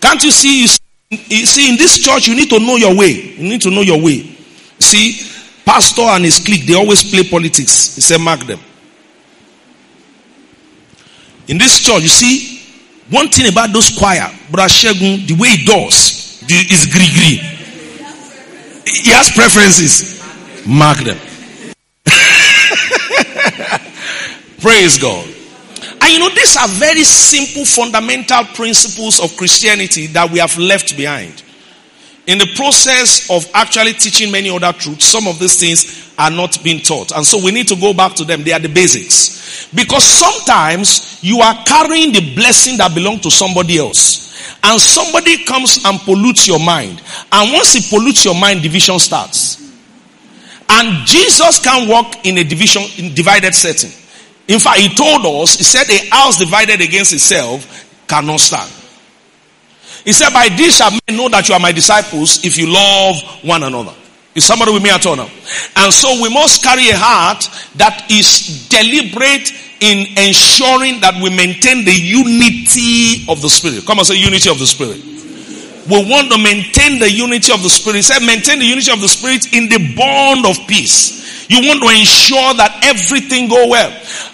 Can't 0.00 0.22
you 0.22 0.30
see? 0.30 0.62
You 1.10 1.46
see, 1.46 1.70
in 1.70 1.76
this 1.76 1.98
church, 1.98 2.28
you 2.28 2.36
need 2.36 2.50
to 2.50 2.60
know 2.60 2.76
your 2.76 2.96
way. 2.96 3.10
You 3.10 3.48
need 3.48 3.62
to 3.62 3.70
know 3.70 3.80
your 3.80 4.00
way. 4.00 4.36
See, 4.78 5.26
pastor 5.64 6.02
and 6.02 6.24
his 6.24 6.38
clique, 6.44 6.66
they 6.66 6.74
always 6.74 7.02
play 7.02 7.28
politics. 7.28 7.96
He 7.96 8.00
said, 8.00 8.20
mark 8.20 8.40
them. 8.40 8.60
In 11.48 11.58
this 11.58 11.80
church, 11.80 12.02
you 12.02 12.08
see, 12.08 12.60
one 13.10 13.28
thing 13.28 13.50
about 13.50 13.72
those 13.72 13.96
choir, 13.96 14.30
Brother 14.50 14.68
Segun, 14.68 15.26
the 15.26 15.34
way 15.34 15.56
he 15.56 15.64
does 15.64 16.44
is 16.48 16.86
gree 16.86 17.58
he 18.88 19.10
has 19.10 19.30
preferences. 19.30 20.22
Mark 20.66 20.98
them. 20.98 21.18
Praise 24.60 24.98
God. 24.98 25.26
And 26.00 26.12
you 26.12 26.18
know, 26.18 26.28
these 26.30 26.56
are 26.56 26.68
very 26.68 27.04
simple 27.04 27.64
fundamental 27.64 28.44
principles 28.54 29.20
of 29.20 29.36
Christianity 29.36 30.06
that 30.08 30.30
we 30.30 30.38
have 30.38 30.56
left 30.58 30.96
behind. 30.96 31.42
In 32.28 32.36
the 32.36 32.46
process 32.56 33.30
of 33.30 33.48
actually 33.54 33.94
teaching 33.94 34.30
many 34.30 34.50
other 34.50 34.72
truths, 34.78 35.06
some 35.06 35.26
of 35.26 35.38
these 35.38 35.58
things 35.58 36.12
are 36.18 36.30
not 36.30 36.62
being 36.62 36.80
taught. 36.80 37.10
And 37.10 37.24
so 37.24 37.42
we 37.42 37.50
need 37.50 37.66
to 37.68 37.76
go 37.76 37.94
back 37.94 38.14
to 38.16 38.24
them. 38.24 38.44
They 38.44 38.52
are 38.52 38.60
the 38.60 38.68
basics. 38.68 39.72
Because 39.74 40.04
sometimes 40.04 41.18
you 41.24 41.40
are 41.40 41.54
carrying 41.64 42.12
the 42.12 42.34
blessing 42.34 42.76
that 42.76 42.94
belongs 42.94 43.22
to 43.22 43.30
somebody 43.30 43.78
else 43.78 44.28
and 44.62 44.80
somebody 44.80 45.44
comes 45.44 45.84
and 45.84 45.98
pollutes 46.00 46.46
your 46.46 46.60
mind. 46.60 47.02
And 47.32 47.52
once 47.52 47.72
he 47.72 47.96
pollutes 47.96 48.24
your 48.24 48.34
mind, 48.34 48.62
division 48.62 48.98
starts. 48.98 49.58
And 50.68 51.06
Jesus 51.06 51.60
can 51.60 51.88
walk 51.88 52.26
in 52.26 52.36
a 52.36 52.44
division, 52.44 52.82
in 52.98 53.14
divided 53.14 53.54
setting. 53.54 53.90
In 54.48 54.58
fact, 54.58 54.80
he 54.80 54.94
told 54.94 55.24
us, 55.24 55.56
he 55.56 55.64
said 55.64 55.88
a 55.88 56.14
house 56.14 56.38
divided 56.38 56.80
against 56.82 57.12
itself 57.14 57.86
cannot 58.06 58.40
stand. 58.40 58.70
He 60.08 60.14
said, 60.14 60.32
by 60.32 60.48
this 60.48 60.78
shall 60.78 60.90
men 60.90 61.20
know 61.20 61.28
that 61.28 61.50
you 61.50 61.54
are 61.54 61.60
my 61.60 61.70
disciples 61.70 62.42
if 62.42 62.56
you 62.56 62.64
love 62.64 63.20
one 63.44 63.62
another. 63.62 63.92
Is 64.34 64.42
somebody 64.42 64.72
with 64.72 64.82
me 64.82 64.88
at 64.88 65.04
all 65.04 65.16
now? 65.16 65.28
And 65.76 65.92
so 65.92 66.22
we 66.24 66.32
must 66.32 66.64
carry 66.64 66.88
a 66.88 66.96
heart 66.96 67.44
that 67.76 68.08
is 68.08 68.64
deliberate 68.72 69.52
in 69.84 70.08
ensuring 70.16 71.04
that 71.04 71.12
we 71.20 71.28
maintain 71.28 71.84
the 71.84 71.92
unity 71.92 73.28
of 73.28 73.44
the 73.44 73.52
Spirit. 73.52 73.84
Come 73.84 73.98
on, 74.00 74.08
say 74.08 74.16
unity 74.16 74.48
of 74.48 74.56
the 74.56 74.64
Spirit. 74.64 74.96
We 75.92 76.00
want 76.08 76.32
to 76.32 76.40
maintain 76.40 76.96
the 77.04 77.12
unity 77.12 77.52
of 77.52 77.60
the 77.60 77.68
Spirit. 77.68 78.00
Say 78.00 78.24
maintain 78.24 78.60
the 78.60 78.64
unity 78.64 78.88
of 78.88 79.04
the 79.04 79.12
Spirit 79.12 79.52
in 79.52 79.68
the 79.68 79.92
bond 79.92 80.48
of 80.48 80.56
peace. 80.66 81.20
You 81.48 81.66
want 81.66 81.80
to 81.82 81.88
ensure 81.88 82.52
that 82.60 82.84
everything 82.84 83.48
go 83.48 83.68
well. 83.68 83.88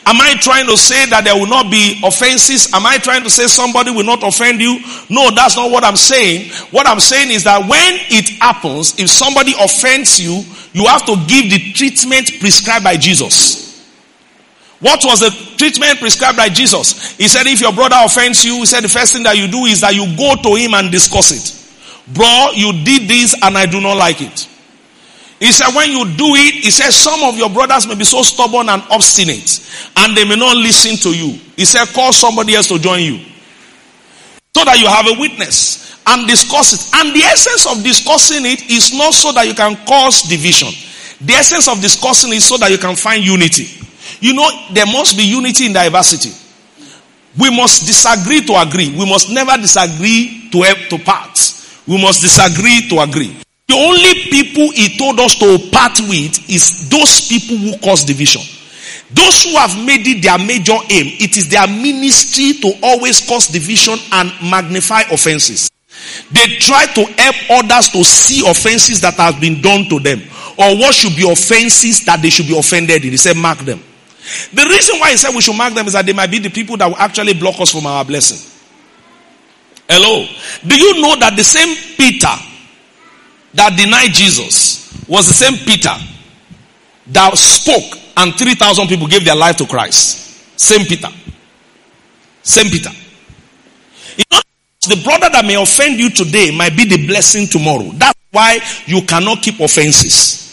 Am 0.07 0.21
I 0.21 0.35
trying 0.41 0.67
to 0.67 0.77
say 0.77 1.07
that 1.07 1.23
there 1.25 1.35
will 1.35 1.47
not 1.47 1.71
be 1.71 2.03
offenses? 2.05 2.75
Am 2.75 2.85
I 2.85 2.99
trying 2.99 3.23
to 3.23 3.31
say 3.31 3.47
somebody 3.47 3.91
will 3.91 4.05
not 4.05 4.23
offend 4.23 4.61
you? 4.61 4.81
No, 5.09 5.31
that's 5.31 5.57
not 5.57 5.71
what 5.71 5.85
I'm 5.85 5.97
saying. 5.97 6.51
What 6.71 6.87
I'm 6.87 6.99
saying 6.99 7.31
is 7.31 7.45
that 7.45 7.63
when 7.71 7.95
it 8.11 8.31
happens, 8.43 8.99
if 8.99 9.09
somebody 9.09 9.55
offends 9.59 10.21
you, 10.21 10.43
you 10.73 10.87
have 10.87 11.07
to 11.07 11.15
give 11.27 11.51
the 11.51 11.73
treatment 11.73 12.41
prescribed 12.41 12.83
by 12.83 12.97
Jesus. 12.97 13.63
What 14.81 15.01
was 15.05 15.21
the 15.21 15.31
treatment 15.57 15.99
prescribed 15.99 16.37
by 16.37 16.49
Jesus. 16.49 17.17
He 17.17 17.29
said, 17.29 17.47
if 17.47 17.61
your 17.61 17.73
brother 17.73 17.97
offends 18.01 18.45
you, 18.45 18.57
he 18.57 18.67
said, 18.67 18.83
the 18.83 18.89
first 18.89 19.15
thing 19.15 19.23
that 19.23 19.37
you 19.37 19.47
do 19.49 19.65
is 19.65 19.81
that 19.81 19.95
you 19.95 20.05
go 20.17 20.35
to 20.35 20.55
him 20.57 20.75
and 20.75 20.91
discuss 20.91 21.31
it. 21.31 22.15
Bro, 22.15 22.51
you 22.55 22.85
did 22.85 23.09
this 23.09 23.35
and 23.43 23.57
I 23.57 23.67
do 23.67 23.81
not 23.81 23.97
like 23.97 24.21
it. 24.21 24.49
He 25.45 25.53
said, 25.53 25.77
when 25.77 25.91
you 25.91 26.07
do 26.17 26.33
it, 26.41 26.65
he 26.65 26.71
said, 26.71 26.89
some 26.89 27.23
of 27.23 27.37
your 27.37 27.51
brothers 27.51 27.87
may 27.87 27.95
be 27.95 28.05
so 28.05 28.23
stubborn 28.23 28.71
and 28.71 28.83
obstinate 28.91 29.61
and 29.95 30.17
they 30.17 30.25
may 30.25 30.37
not 30.37 30.57
listen 30.57 30.97
to 31.05 31.15
you. 31.15 31.39
He 31.55 31.67
said, 31.67 31.85
call 31.93 32.15
somebody 32.15 32.55
else 32.55 32.69
to 32.69 32.79
join 32.79 33.03
you 33.03 33.19
so 34.57 34.65
that 34.65 34.81
you 34.81 34.89
have 34.89 35.05
a 35.05 35.21
witness 35.21 36.01
and 36.07 36.27
discuss 36.27 36.73
it. 36.73 36.97
And 36.97 37.15
the 37.15 37.21
essence 37.29 37.69
of 37.69 37.85
discussing 37.85 38.47
it 38.47 38.71
is 38.71 38.97
not 38.97 39.13
so 39.13 39.33
that 39.33 39.47
you 39.47 39.53
can 39.53 39.77
cause 39.85 40.23
division. 40.23 40.73
The 41.21 41.35
essence 41.35 41.69
of 41.69 41.79
discussing 41.83 42.33
is 42.33 42.49
so 42.49 42.57
that 42.57 42.71
you 42.71 42.79
can 42.79 42.97
find 42.97 43.23
unity. 43.23 43.69
You 44.21 44.33
know, 44.33 44.49
there 44.73 44.87
must 44.87 45.15
be 45.15 45.25
unity 45.25 45.67
in 45.67 45.75
diversity. 45.75 46.33
We 47.39 47.55
must 47.55 47.85
disagree 47.85 48.41
to 48.47 48.63
agree. 48.63 48.97
We 48.97 49.05
must 49.05 49.29
never 49.29 49.61
disagree 49.61 50.49
to, 50.53 50.63
have 50.63 50.89
to 50.89 50.99
parts. 51.05 51.85
We 51.87 52.01
must 52.01 52.23
disagree 52.23 52.89
to 52.89 53.01
agree. 53.01 53.44
The 53.75 53.81
only 53.81 54.15
people 54.31 54.71
he 54.71 54.97
told 54.97 55.19
us 55.19 55.35
to 55.43 55.59
part 55.73 55.99
with 56.07 56.49
is 56.49 56.89
those 56.89 57.27
people 57.27 57.57
who 57.57 57.77
cause 57.79 58.05
division. 58.05 58.41
Those 59.11 59.43
who 59.43 59.57
have 59.59 59.75
made 59.85 60.07
it 60.07 60.23
their 60.23 60.39
major 60.39 60.79
aim, 60.95 61.11
it 61.19 61.37
is 61.37 61.49
their 61.49 61.67
ministry 61.67 62.55
to 62.63 62.71
always 62.85 63.27
cause 63.27 63.49
division 63.49 63.99
and 64.13 64.31
magnify 64.49 65.01
offenses. 65.11 65.69
They 66.31 66.55
try 66.63 66.87
to 66.87 67.03
help 67.19 67.35
others 67.51 67.89
to 67.91 68.05
see 68.05 68.49
offenses 68.49 69.01
that 69.01 69.15
have 69.15 69.41
been 69.41 69.61
done 69.61 69.89
to 69.91 69.99
them 69.99 70.23
or 70.57 70.79
what 70.79 70.95
should 70.95 71.17
be 71.17 71.29
offenses 71.29 72.05
that 72.05 72.23
they 72.23 72.31
should 72.31 72.47
be 72.47 72.57
offended 72.57 73.05
in. 73.05 73.11
He 73.11 73.17
said, 73.17 73.37
mark 73.37 73.59
them. 73.59 73.83
The 74.55 74.67
reason 74.71 75.01
why 75.01 75.11
he 75.11 75.17
said 75.17 75.35
we 75.35 75.41
should 75.41 75.59
mark 75.59 75.75
them 75.75 75.89
is 75.89 75.95
that 75.95 76.07
they 76.07 76.13
might 76.13 76.31
be 76.31 76.39
the 76.39 76.51
people 76.51 76.77
that 76.77 76.87
will 76.87 77.03
actually 77.03 77.35
block 77.35 77.59
us 77.59 77.73
from 77.73 77.87
our 77.87 78.05
blessing. 78.05 78.39
Hello. 79.89 80.29
Do 80.65 80.79
you 80.79 81.03
know 81.03 81.17
that 81.19 81.35
the 81.37 81.43
same 81.43 81.75
Peter 81.97 82.54
that 83.55 83.77
denied 83.77 84.13
Jesus 84.13 85.07
was 85.09 85.27
the 85.27 85.35
same 85.35 85.55
Peter 85.65 85.95
that 87.09 87.37
spoke 87.37 88.01
and 88.17 88.35
3,000 88.35 88.89
people 88.89 89.07
gave 89.07 89.25
their 89.25 89.37
life 89.37 89.57
to 89.57 89.67
Christ? 89.67 90.59
Same 90.59 90.87
Peter. 90.87 91.09
Same 92.43 92.71
Peter. 92.71 92.91
The 94.87 95.01
brother 95.03 95.31
that 95.31 95.45
may 95.47 95.61
offend 95.61 95.99
you 95.99 96.11
today 96.11 96.51
might 96.55 96.77
be 96.77 96.85
the 96.85 97.07
blessing 97.07 97.47
tomorrow. 97.47 97.91
That's 97.95 98.19
why 98.31 98.61
you 98.87 99.03
cannot 99.03 99.43
keep 99.43 99.61
offenses. 99.61 100.45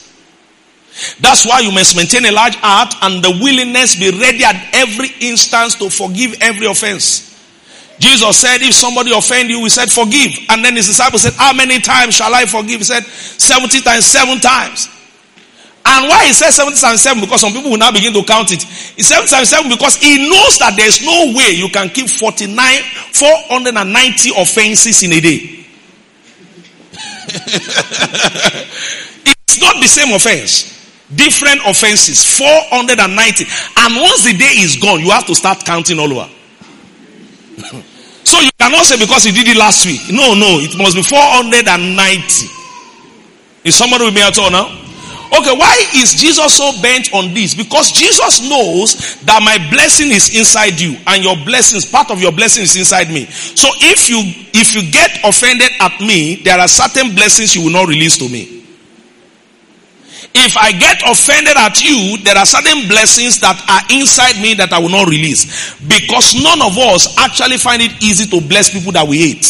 That's 1.20 1.46
why 1.46 1.60
you 1.62 1.72
must 1.72 1.96
maintain 1.96 2.26
a 2.26 2.32
large 2.32 2.56
heart 2.56 2.94
and 3.02 3.24
the 3.24 3.32
willingness 3.42 3.96
be 3.96 4.12
ready 4.12 4.44
at 4.44 4.70
every 4.74 5.10
instance 5.20 5.76
to 5.76 5.90
forgive 5.90 6.36
every 6.42 6.66
offense. 6.68 7.31
Jesus 8.02 8.42
said, 8.42 8.62
if 8.62 8.74
somebody 8.74 9.14
offend 9.16 9.50
you, 9.50 9.62
we 9.62 9.70
said 9.70 9.92
forgive. 9.92 10.34
And 10.50 10.66
then 10.66 10.76
his 10.76 10.88
disciples 10.88 11.22
said, 11.22 11.34
how 11.34 11.54
many 11.54 11.80
times 11.80 12.16
shall 12.16 12.34
I 12.34 12.46
forgive? 12.46 12.80
He 12.80 12.84
said, 12.84 13.04
70 13.04 13.82
times, 13.82 14.06
seven 14.06 14.40
times. 14.40 14.90
And 15.86 16.10
why 16.10 16.26
he 16.26 16.34
said 16.34 16.50
70 16.50 16.78
times 16.78 17.02
7? 17.02 17.22
Because 17.22 17.42
some 17.42 17.54
people 17.54 17.70
will 17.70 17.78
now 17.78 17.92
begin 17.92 18.12
to 18.14 18.24
count 18.24 18.52
it. 18.52 18.66
It's 18.98 19.08
70 19.08 19.30
times 19.30 19.50
7 19.50 19.70
because 19.70 19.98
he 19.98 20.18
knows 20.30 20.58
that 20.58 20.74
there's 20.76 21.06
no 21.06 21.34
way 21.38 21.52
you 21.54 21.70
can 21.70 21.90
keep 21.90 22.10
49, 22.10 22.56
490 23.14 24.30
offenses 24.36 25.04
in 25.04 25.14
a 25.14 25.22
day. 25.22 25.62
it's 29.46 29.62
not 29.62 29.78
the 29.78 29.88
same 29.88 30.14
offense. 30.14 30.74
Different 31.14 31.62
offenses. 31.68 32.26
490. 32.38 33.46
And 33.78 33.96
once 34.02 34.24
the 34.26 34.34
day 34.34 34.58
is 34.58 34.78
gone, 34.78 35.02
you 35.02 35.12
have 35.12 35.28
to 35.28 35.36
start 35.36 35.64
counting 35.66 36.00
all 36.00 36.12
over. 36.12 36.30
so 38.32 38.40
you 38.40 38.52
cannot 38.58 38.86
say 38.88 38.96
because 38.96 39.26
you 39.26 39.34
did 39.36 39.48
it 39.52 39.58
last 39.58 39.86
week. 39.86 40.00
No, 40.08 40.32
no. 40.34 40.64
It 40.64 40.78
must 40.80 40.96
be 40.96 41.04
490. 41.04 41.52
Is 43.68 43.76
somebody 43.76 44.06
with 44.06 44.16
me 44.16 44.24
at 44.24 44.40
all 44.40 44.50
now? 44.50 44.72
Okay, 45.32 45.52
why 45.52 45.76
is 45.96 46.16
Jesus 46.16 46.56
so 46.56 46.72
bent 46.82 47.14
on 47.14 47.34
this? 47.34 47.56
Because 47.56 47.92
Jesus 47.92 48.48
knows 48.50 49.20
that 49.24 49.40
my 49.44 49.60
blessing 49.70 50.12
is 50.12 50.36
inside 50.36 50.80
you 50.80 50.96
and 51.08 51.24
your 51.24 51.36
blessings, 51.44 51.86
part 51.86 52.12
of 52.12 52.22
your 52.22 52.32
blessing 52.32 52.64
is 52.64 52.76
inside 52.76 53.08
me. 53.08 53.26
So 53.28 53.68
if 53.80 54.10
you, 54.10 54.20
if 54.54 54.76
you 54.76 54.92
get 54.92 55.12
offended 55.24 55.72
at 55.80 56.00
me, 56.00 56.36
there 56.44 56.60
are 56.60 56.68
certain 56.68 57.16
blessings 57.16 57.56
you 57.56 57.64
will 57.64 57.72
not 57.72 57.88
release 57.88 58.18
to 58.20 58.28
me. 58.28 58.61
If 60.34 60.56
I 60.56 60.72
get 60.72 61.04
offended 61.04 61.58
at 61.58 61.84
you, 61.84 62.18
there 62.24 62.38
are 62.38 62.46
certain 62.46 62.88
blessings 62.88 63.40
that 63.42 63.60
are 63.68 63.84
inside 63.92 64.42
me 64.42 64.54
that 64.56 64.72
I 64.72 64.80
will 64.80 64.90
not 64.90 65.08
release. 65.08 65.76
Because 65.84 66.36
none 66.42 66.62
of 66.62 66.78
us 66.78 67.18
actually 67.20 67.58
find 67.58 67.82
it 67.82 67.92
easy 68.02 68.26
to 68.32 68.40
bless 68.48 68.72
people 68.72 68.94
that 68.94 69.08
we 69.08 69.20
hate. 69.20 69.44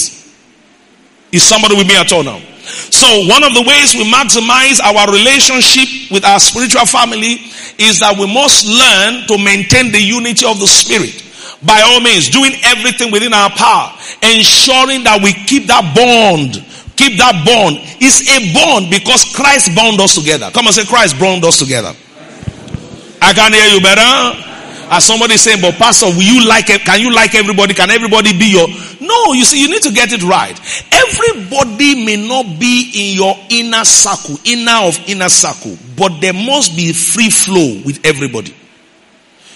Is 1.31 1.43
somebody 1.43 1.77
with 1.77 1.87
me 1.87 1.95
at 1.95 2.11
all 2.11 2.23
now? 2.23 2.41
So 2.89 3.07
one 3.27 3.43
of 3.43 3.53
the 3.53 3.61
ways 3.61 3.93
we 3.93 4.05
maximize 4.09 4.81
our 4.81 5.05
relationship 5.11 6.11
with 6.11 6.25
our 6.25 6.39
spiritual 6.39 6.85
family 6.85 7.45
is 7.77 7.99
that 7.99 8.17
we 8.17 8.25
must 8.25 8.65
learn 8.65 9.25
to 9.27 9.37
maintain 9.37 9.91
the 9.91 10.01
unity 10.01 10.45
of 10.45 10.59
the 10.59 10.67
spirit. 10.67 11.13
By 11.63 11.81
all 11.81 12.01
means, 12.01 12.29
doing 12.29 12.53
everything 12.63 13.11
within 13.11 13.33
our 13.33 13.49
power, 13.53 13.93
ensuring 14.21 15.05
that 15.05 15.21
we 15.21 15.33
keep 15.45 15.67
that 15.69 15.85
bond. 15.93 16.57
Keep 17.01 17.17
that 17.17 17.33
bond. 17.41 17.81
It's 17.97 18.29
a 18.29 18.53
bond 18.53 18.93
because 18.93 19.25
Christ 19.33 19.73
bound 19.73 19.97
us 19.97 20.13
together. 20.13 20.53
Come 20.53 20.69
and 20.69 20.75
say 20.75 20.85
Christ 20.85 21.17
bound 21.17 21.41
us 21.41 21.57
together. 21.57 21.97
I 23.17 23.33
can 23.33 23.53
hear 23.57 23.73
you 23.73 23.81
better. 23.81 24.37
As 24.93 25.05
somebody 25.09 25.37
saying, 25.37 25.65
but 25.65 25.81
pastor, 25.81 26.13
will 26.13 26.21
you 26.21 26.45
like 26.45 26.69
it? 26.69 26.81
Can 26.85 27.01
you 27.01 27.09
like 27.09 27.33
everybody? 27.33 27.73
Can 27.73 27.89
everybody 27.89 28.37
be 28.37 28.53
your? 28.53 28.67
No, 29.01 29.33
you 29.33 29.45
see, 29.45 29.63
you 29.63 29.69
need 29.73 29.81
to 29.81 29.91
get 29.91 30.13
it 30.13 30.21
right. 30.21 30.53
Everybody 30.93 32.05
may 32.05 32.21
not 32.21 32.59
be 32.59 32.93
in 32.93 33.17
your 33.17 33.33
inner 33.49 33.83
circle, 33.83 34.37
inner 34.45 34.85
of 34.85 34.93
inner 35.09 35.29
circle, 35.29 35.73
but 35.97 36.21
there 36.21 36.33
must 36.33 36.75
be 36.75 36.93
free 36.93 37.31
flow 37.31 37.81
with 37.83 37.97
everybody. 38.05 38.53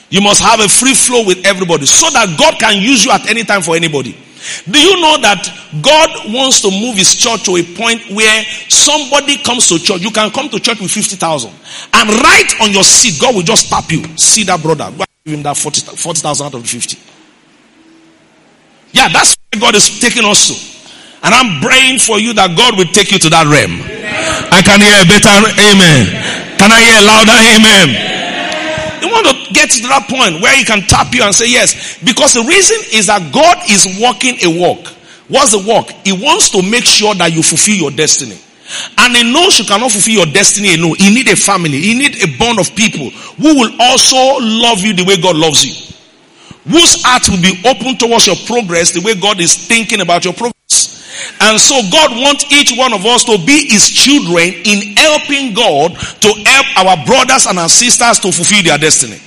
You 0.10 0.22
must 0.22 0.42
have 0.42 0.62
a 0.62 0.68
free 0.68 0.96
flow 0.96 1.28
with 1.28 1.46
everybody 1.46 1.86
so 1.86 2.10
that 2.10 2.40
God 2.40 2.58
can 2.58 2.82
use 2.82 3.06
you 3.06 3.12
at 3.12 3.30
any 3.30 3.44
time 3.44 3.62
for 3.62 3.76
anybody. 3.76 4.18
Do 4.70 4.80
you 4.80 5.02
know 5.02 5.18
that 5.22 5.42
God 5.82 6.10
wants 6.34 6.62
to 6.62 6.70
move 6.70 6.96
his 6.96 7.16
church 7.16 7.44
to 7.46 7.58
a 7.58 7.64
point 7.76 8.02
where 8.12 8.44
somebody 8.70 9.38
comes 9.38 9.68
to 9.70 9.80
church? 9.80 10.02
You 10.02 10.12
can 10.12 10.32
come 10.32 10.50
to 10.50 10.60
church 10.60 10.80
with 10.80 10.92
50,000 10.92 11.50
and 11.94 12.10
right 12.10 12.50
on 12.62 12.72
your 12.72 12.84
seat, 12.84 13.20
God 13.20 13.36
will 13.36 13.44
just 13.44 13.70
tap 13.70 13.92
you. 13.92 14.04
See 14.18 14.44
that 14.46 14.62
brother. 14.62 14.92
Give 15.26 15.34
him 15.34 15.44
that 15.44 15.58
40,000 15.58 15.98
40, 15.98 16.28
out 16.46 16.54
of 16.54 16.62
the 16.62 16.68
50. 16.68 16.98
Yeah, 18.94 19.10
that's 19.10 19.36
where 19.52 19.60
God 19.60 19.76
is 19.76 20.00
taking 20.00 20.24
us 20.24 20.48
to. 20.48 20.56
And 21.26 21.34
I'm 21.34 21.60
praying 21.60 22.00
for 22.00 22.20
you 22.20 22.34
that 22.38 22.54
God 22.56 22.78
will 22.78 22.88
take 22.94 23.12
you 23.12 23.20
to 23.20 23.30
that 23.34 23.50
realm. 23.50 23.82
I 24.54 24.62
can 24.62 24.78
hear 24.78 25.02
a 25.02 25.08
better 25.10 25.34
amen. 25.58 26.04
Can 26.62 26.70
I 26.72 26.80
hear 26.80 27.02
a 27.02 27.06
louder 27.10 27.38
amen? 27.58 27.88
You 29.02 29.10
want 29.12 29.26
to 29.28 29.35
get 29.56 29.72
to 29.72 29.82
that 29.88 30.12
point 30.12 30.44
where 30.44 30.52
he 30.52 30.68
can 30.68 30.84
tap 30.84 31.16
you 31.16 31.24
and 31.24 31.34
say 31.34 31.48
yes. 31.48 32.04
Because 32.04 32.36
the 32.36 32.44
reason 32.44 32.78
is 32.92 33.08
that 33.08 33.32
God 33.32 33.58
is 33.72 33.98
walking 33.98 34.36
a 34.44 34.52
walk. 34.60 34.92
What's 35.32 35.56
the 35.56 35.64
walk? 35.64 35.90
He 36.04 36.12
wants 36.12 36.52
to 36.52 36.62
make 36.62 36.84
sure 36.84 37.16
that 37.16 37.32
you 37.32 37.42
fulfill 37.42 37.76
your 37.76 37.92
destiny. 37.92 38.38
And 38.98 39.16
he 39.16 39.24
knows 39.32 39.58
you 39.58 39.66
cannot 39.66 39.92
fulfill 39.92 40.26
your 40.26 40.30
destiny 40.30 40.76
alone. 40.76 40.96
You 41.00 41.14
need 41.14 41.30
a 41.30 41.36
family. 41.36 41.78
You 41.78 41.96
need 41.98 42.22
a 42.22 42.38
bond 42.38 42.60
of 42.60 42.76
people 42.76 43.10
who 43.40 43.56
will 43.56 43.74
also 43.80 44.44
love 44.44 44.82
you 44.82 44.94
the 44.94 45.06
way 45.06 45.18
God 45.18 45.36
loves 45.38 45.64
you. 45.64 45.74
Whose 46.66 47.02
heart 47.06 47.30
will 47.30 47.42
be 47.42 47.62
open 47.66 47.98
towards 47.98 48.26
your 48.26 48.38
progress 48.50 48.92
the 48.92 49.02
way 49.02 49.14
God 49.16 49.40
is 49.40 49.56
thinking 49.56 50.02
about 50.02 50.26
your 50.26 50.34
progress. 50.34 50.56
And 51.42 51.60
so 51.60 51.78
God 51.92 52.12
wants 52.12 52.52
each 52.52 52.78
one 52.78 52.94
of 52.94 53.06
us 53.06 53.24
to 53.26 53.38
be 53.46 53.70
his 53.70 53.88
children 53.88 54.50
in 54.66 54.98
helping 54.98 55.54
God 55.54 55.94
to 55.94 56.30
help 56.46 56.68
our 56.78 57.06
brothers 57.06 57.46
and 57.46 57.60
our 57.60 57.70
sisters 57.70 58.20
to 58.20 58.32
fulfill 58.32 58.64
their 58.64 58.78
destiny. 58.78 59.22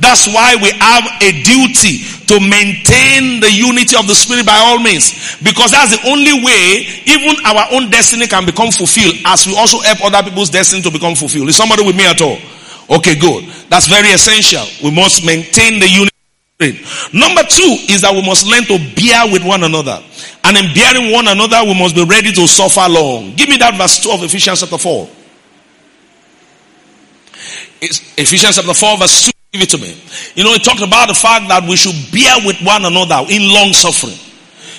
That's 0.00 0.26
why 0.32 0.56
we 0.56 0.72
have 0.80 1.04
a 1.20 1.30
duty 1.44 2.00
to 2.32 2.40
maintain 2.40 3.38
the 3.38 3.52
unity 3.52 3.96
of 4.00 4.08
the 4.08 4.16
spirit 4.16 4.46
by 4.46 4.56
all 4.56 4.80
means. 4.80 5.36
Because 5.44 5.70
that's 5.70 5.92
the 5.92 6.08
only 6.08 6.40
way 6.40 6.88
even 7.04 7.36
our 7.44 7.68
own 7.76 7.90
destiny 7.90 8.26
can 8.26 8.46
become 8.46 8.72
fulfilled 8.72 9.14
as 9.26 9.46
we 9.46 9.54
also 9.56 9.78
help 9.80 10.00
other 10.02 10.24
people's 10.24 10.48
destiny 10.48 10.80
to 10.82 10.90
become 10.90 11.14
fulfilled. 11.14 11.48
Is 11.48 11.56
somebody 11.56 11.84
with 11.84 11.96
me 11.96 12.08
at 12.08 12.20
all? 12.20 12.38
Okay, 12.96 13.14
good. 13.20 13.44
That's 13.68 13.86
very 13.86 14.08
essential. 14.08 14.64
We 14.82 14.90
must 14.90 15.24
maintain 15.24 15.78
the 15.78 15.86
unity. 15.86 16.80
Number 17.12 17.42
two 17.44 17.76
is 17.92 18.00
that 18.00 18.12
we 18.12 18.24
must 18.24 18.48
learn 18.48 18.64
to 18.72 18.80
bear 18.96 19.30
with 19.30 19.44
one 19.44 19.64
another. 19.64 20.00
And 20.44 20.56
in 20.56 20.72
bearing 20.74 21.12
one 21.12 21.28
another, 21.28 21.60
we 21.64 21.78
must 21.78 21.94
be 21.94 22.04
ready 22.04 22.32
to 22.32 22.46
suffer 22.48 22.88
long. 22.88 23.36
Give 23.36 23.48
me 23.48 23.56
that 23.58 23.76
verse 23.76 24.02
2 24.02 24.10
of 24.10 24.22
Ephesians 24.24 24.60
chapter 24.60 24.78
4. 24.78 25.08
It's 27.82 28.00
Ephesians 28.16 28.56
chapter 28.56 28.74
4 28.74 28.98
verse 28.98 29.24
2. 29.26 29.39
Give 29.52 29.62
it 29.62 29.70
to 29.70 29.78
me. 29.78 30.00
You 30.34 30.44
know, 30.44 30.52
he 30.52 30.58
talked 30.60 30.82
about 30.82 31.08
the 31.08 31.14
fact 31.14 31.48
that 31.48 31.64
we 31.66 31.74
should 31.74 31.96
bear 32.12 32.38
with 32.46 32.60
one 32.62 32.84
another 32.84 33.26
in 33.28 33.50
long 33.50 33.72
suffering. 33.72 34.14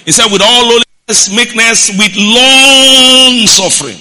He 0.06 0.12
said, 0.12 0.32
with 0.32 0.42
all 0.42 0.64
lowliness, 0.64 1.28
meekness, 1.36 1.92
with 2.00 2.16
long 2.16 3.48
suffering. 3.48 4.00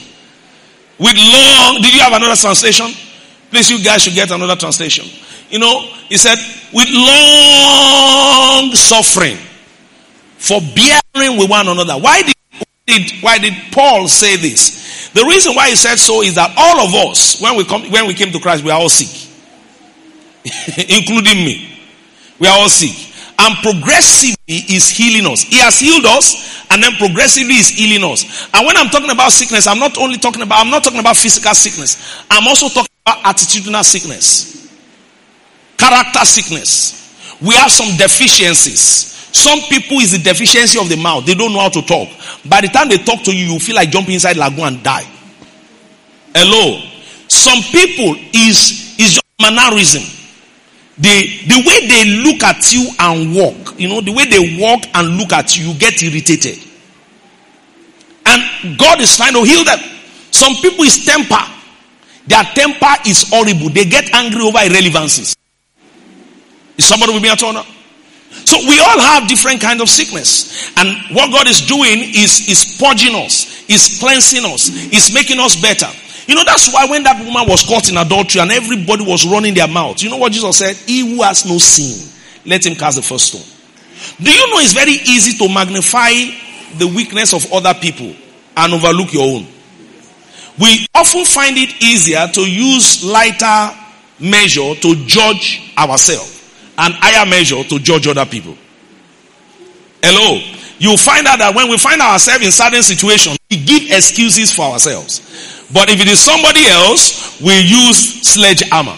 With 0.98 1.16
long, 1.16 1.82
did 1.82 1.94
you 1.94 2.00
have 2.00 2.12
another 2.12 2.36
translation? 2.36 2.86
Please, 3.50 3.70
you 3.70 3.82
guys 3.82 4.04
should 4.04 4.14
get 4.14 4.30
another 4.30 4.54
translation. 4.54 5.06
you 5.50 5.58
know, 5.58 5.90
he 6.08 6.16
said, 6.16 6.38
with 6.72 6.88
long 6.88 8.70
suffering 8.74 9.38
for 10.38 10.60
bearing 10.60 11.36
with 11.36 11.50
one 11.50 11.66
another. 11.66 11.94
Why 11.94 12.22
did, 12.22 12.34
did, 12.86 13.10
why 13.22 13.38
did 13.38 13.54
Paul 13.72 14.06
say 14.06 14.36
this? 14.36 15.10
The 15.12 15.24
reason 15.24 15.54
why 15.56 15.70
he 15.70 15.76
said 15.76 15.96
so 15.96 16.22
is 16.22 16.36
that 16.36 16.54
all 16.56 16.86
of 16.86 16.94
us, 17.10 17.40
when 17.40 17.56
we 17.56 17.64
come, 17.64 17.90
when 17.90 18.06
we 18.06 18.14
came 18.14 18.30
to 18.30 18.38
Christ, 18.38 18.62
we 18.62 18.70
are 18.70 18.78
all 18.80 18.88
sick. 18.88 19.29
including 20.88 21.44
me. 21.44 21.78
We 22.38 22.48
are 22.48 22.58
all 22.58 22.68
sick. 22.68 23.08
And 23.38 23.56
progressively 23.62 24.36
is 24.48 24.88
healing 24.88 25.30
us. 25.30 25.42
He 25.42 25.58
has 25.58 25.78
healed 25.78 26.04
us 26.04 26.66
and 26.70 26.82
then 26.82 26.92
progressively 26.96 27.54
is 27.54 27.68
healing 27.68 28.04
us. 28.10 28.48
And 28.52 28.66
when 28.66 28.76
I'm 28.76 28.88
talking 28.88 29.10
about 29.10 29.32
sickness, 29.32 29.66
I'm 29.66 29.78
not 29.78 29.96
only 29.98 30.18
talking 30.18 30.42
about, 30.42 30.60
I'm 30.60 30.70
not 30.70 30.84
talking 30.84 31.00
about 31.00 31.16
physical 31.16 31.54
sickness. 31.54 32.22
I'm 32.30 32.46
also 32.46 32.68
talking 32.68 32.92
about 33.06 33.24
attitudinal 33.24 33.82
sickness. 33.82 34.70
Character 35.78 36.24
sickness. 36.24 37.38
We 37.40 37.54
have 37.54 37.70
some 37.70 37.96
deficiencies. 37.96 39.08
Some 39.32 39.60
people 39.70 39.98
is 39.98 40.12
the 40.12 40.18
deficiency 40.18 40.78
of 40.78 40.88
the 40.88 40.96
mouth. 40.96 41.24
They 41.24 41.34
don't 41.34 41.52
know 41.52 41.60
how 41.60 41.70
to 41.70 41.82
talk. 41.82 42.08
By 42.48 42.60
the 42.60 42.68
time 42.68 42.88
they 42.88 42.98
talk 42.98 43.22
to 43.24 43.34
you, 43.34 43.54
you 43.54 43.58
feel 43.58 43.76
like 43.76 43.90
jumping 43.90 44.14
inside 44.14 44.36
lagoon 44.36 44.64
and 44.64 44.82
die. 44.82 45.08
Hello. 46.34 46.86
Some 47.28 47.62
people 47.72 48.16
is, 48.34 48.98
is 48.98 49.14
your 49.14 49.50
mannerism. 49.50 50.02
The, 51.00 51.48
the 51.48 51.62
way 51.66 51.86
they 51.88 52.04
look 52.22 52.42
at 52.42 52.72
you 52.72 52.90
and 52.98 53.34
walk, 53.34 53.80
you 53.80 53.88
know, 53.88 54.02
the 54.02 54.12
way 54.12 54.26
they 54.26 54.60
walk 54.60 54.84
and 54.94 55.16
look 55.16 55.32
at 55.32 55.56
you, 55.56 55.72
you 55.72 55.78
get 55.78 56.02
irritated. 56.02 56.58
And 58.26 58.78
God 58.78 59.00
is 59.00 59.16
trying 59.16 59.32
to 59.32 59.42
heal 59.42 59.64
them. 59.64 59.78
Some 60.30 60.54
people 60.56 60.84
is 60.84 61.04
temper. 61.04 61.40
Their 62.26 62.44
temper 62.54 62.94
is 63.06 63.28
horrible. 63.30 63.70
They 63.70 63.86
get 63.86 64.12
angry 64.14 64.42
over 64.42 64.58
irrelevancies. 64.58 65.34
Is 66.76 66.84
somebody 66.84 67.14
with 67.14 67.22
me 67.22 67.30
at 67.30 67.42
all 67.42 67.54
now? 67.54 67.64
So 68.44 68.58
we 68.68 68.78
all 68.78 69.00
have 69.00 69.28
different 69.28 69.60
kind 69.60 69.80
of 69.80 69.88
sickness. 69.88 70.70
And 70.76 70.96
what 71.14 71.32
God 71.32 71.48
is 71.48 71.66
doing 71.66 71.98
is, 72.14 72.48
is 72.48 72.76
purging 72.78 73.14
us, 73.14 73.64
is 73.68 73.98
cleansing 73.98 74.44
us, 74.44 74.68
is 74.92 75.12
making 75.12 75.40
us 75.40 75.60
better. 75.60 75.88
You 76.30 76.36
know, 76.36 76.44
that's 76.44 76.72
why 76.72 76.86
when 76.86 77.02
that 77.02 77.18
woman 77.18 77.48
was 77.48 77.66
caught 77.66 77.90
in 77.90 77.96
adultery 77.96 78.40
and 78.40 78.52
everybody 78.52 79.04
was 79.04 79.26
running 79.26 79.52
their 79.52 79.66
mouth, 79.66 80.00
you 80.00 80.08
know 80.08 80.16
what 80.16 80.30
Jesus 80.30 80.58
said? 80.58 80.76
He 80.76 81.00
who 81.00 81.24
has 81.24 81.44
no 81.44 81.58
sin, 81.58 82.08
let 82.46 82.64
him 82.64 82.76
cast 82.76 82.98
the 82.98 83.02
first 83.02 83.34
stone. 83.34 83.42
Do 84.22 84.30
you 84.30 84.46
know 84.48 84.60
it's 84.60 84.72
very 84.72 84.92
easy 84.92 85.36
to 85.38 85.52
magnify 85.52 86.10
the 86.78 86.86
weakness 86.86 87.34
of 87.34 87.52
other 87.52 87.74
people 87.74 88.14
and 88.56 88.72
overlook 88.72 89.12
your 89.12 89.24
own? 89.24 89.44
We 90.56 90.86
often 90.94 91.24
find 91.24 91.56
it 91.58 91.82
easier 91.82 92.28
to 92.28 92.40
use 92.48 93.02
lighter 93.02 93.76
measure 94.20 94.76
to 94.76 94.94
judge 95.06 95.74
ourselves 95.76 96.46
and 96.78 96.94
higher 96.94 97.28
measure 97.28 97.64
to 97.64 97.78
judge 97.80 98.06
other 98.06 98.24
people. 98.24 98.56
Hello. 100.00 100.38
You 100.78 100.96
find 100.96 101.26
out 101.26 101.40
that 101.40 101.56
when 101.56 101.68
we 101.68 101.76
find 101.76 102.00
ourselves 102.00 102.44
in 102.44 102.52
certain 102.52 102.84
situations, 102.84 103.36
we 103.50 103.56
give 103.64 103.90
excuses 103.90 104.54
for 104.54 104.62
ourselves. 104.62 105.59
But 105.72 105.88
if 105.88 106.00
it 106.00 106.08
is 106.08 106.20
somebody 106.20 106.66
else, 106.66 107.40
we 107.40 107.54
use 107.60 108.26
sledgehammer. 108.26 108.96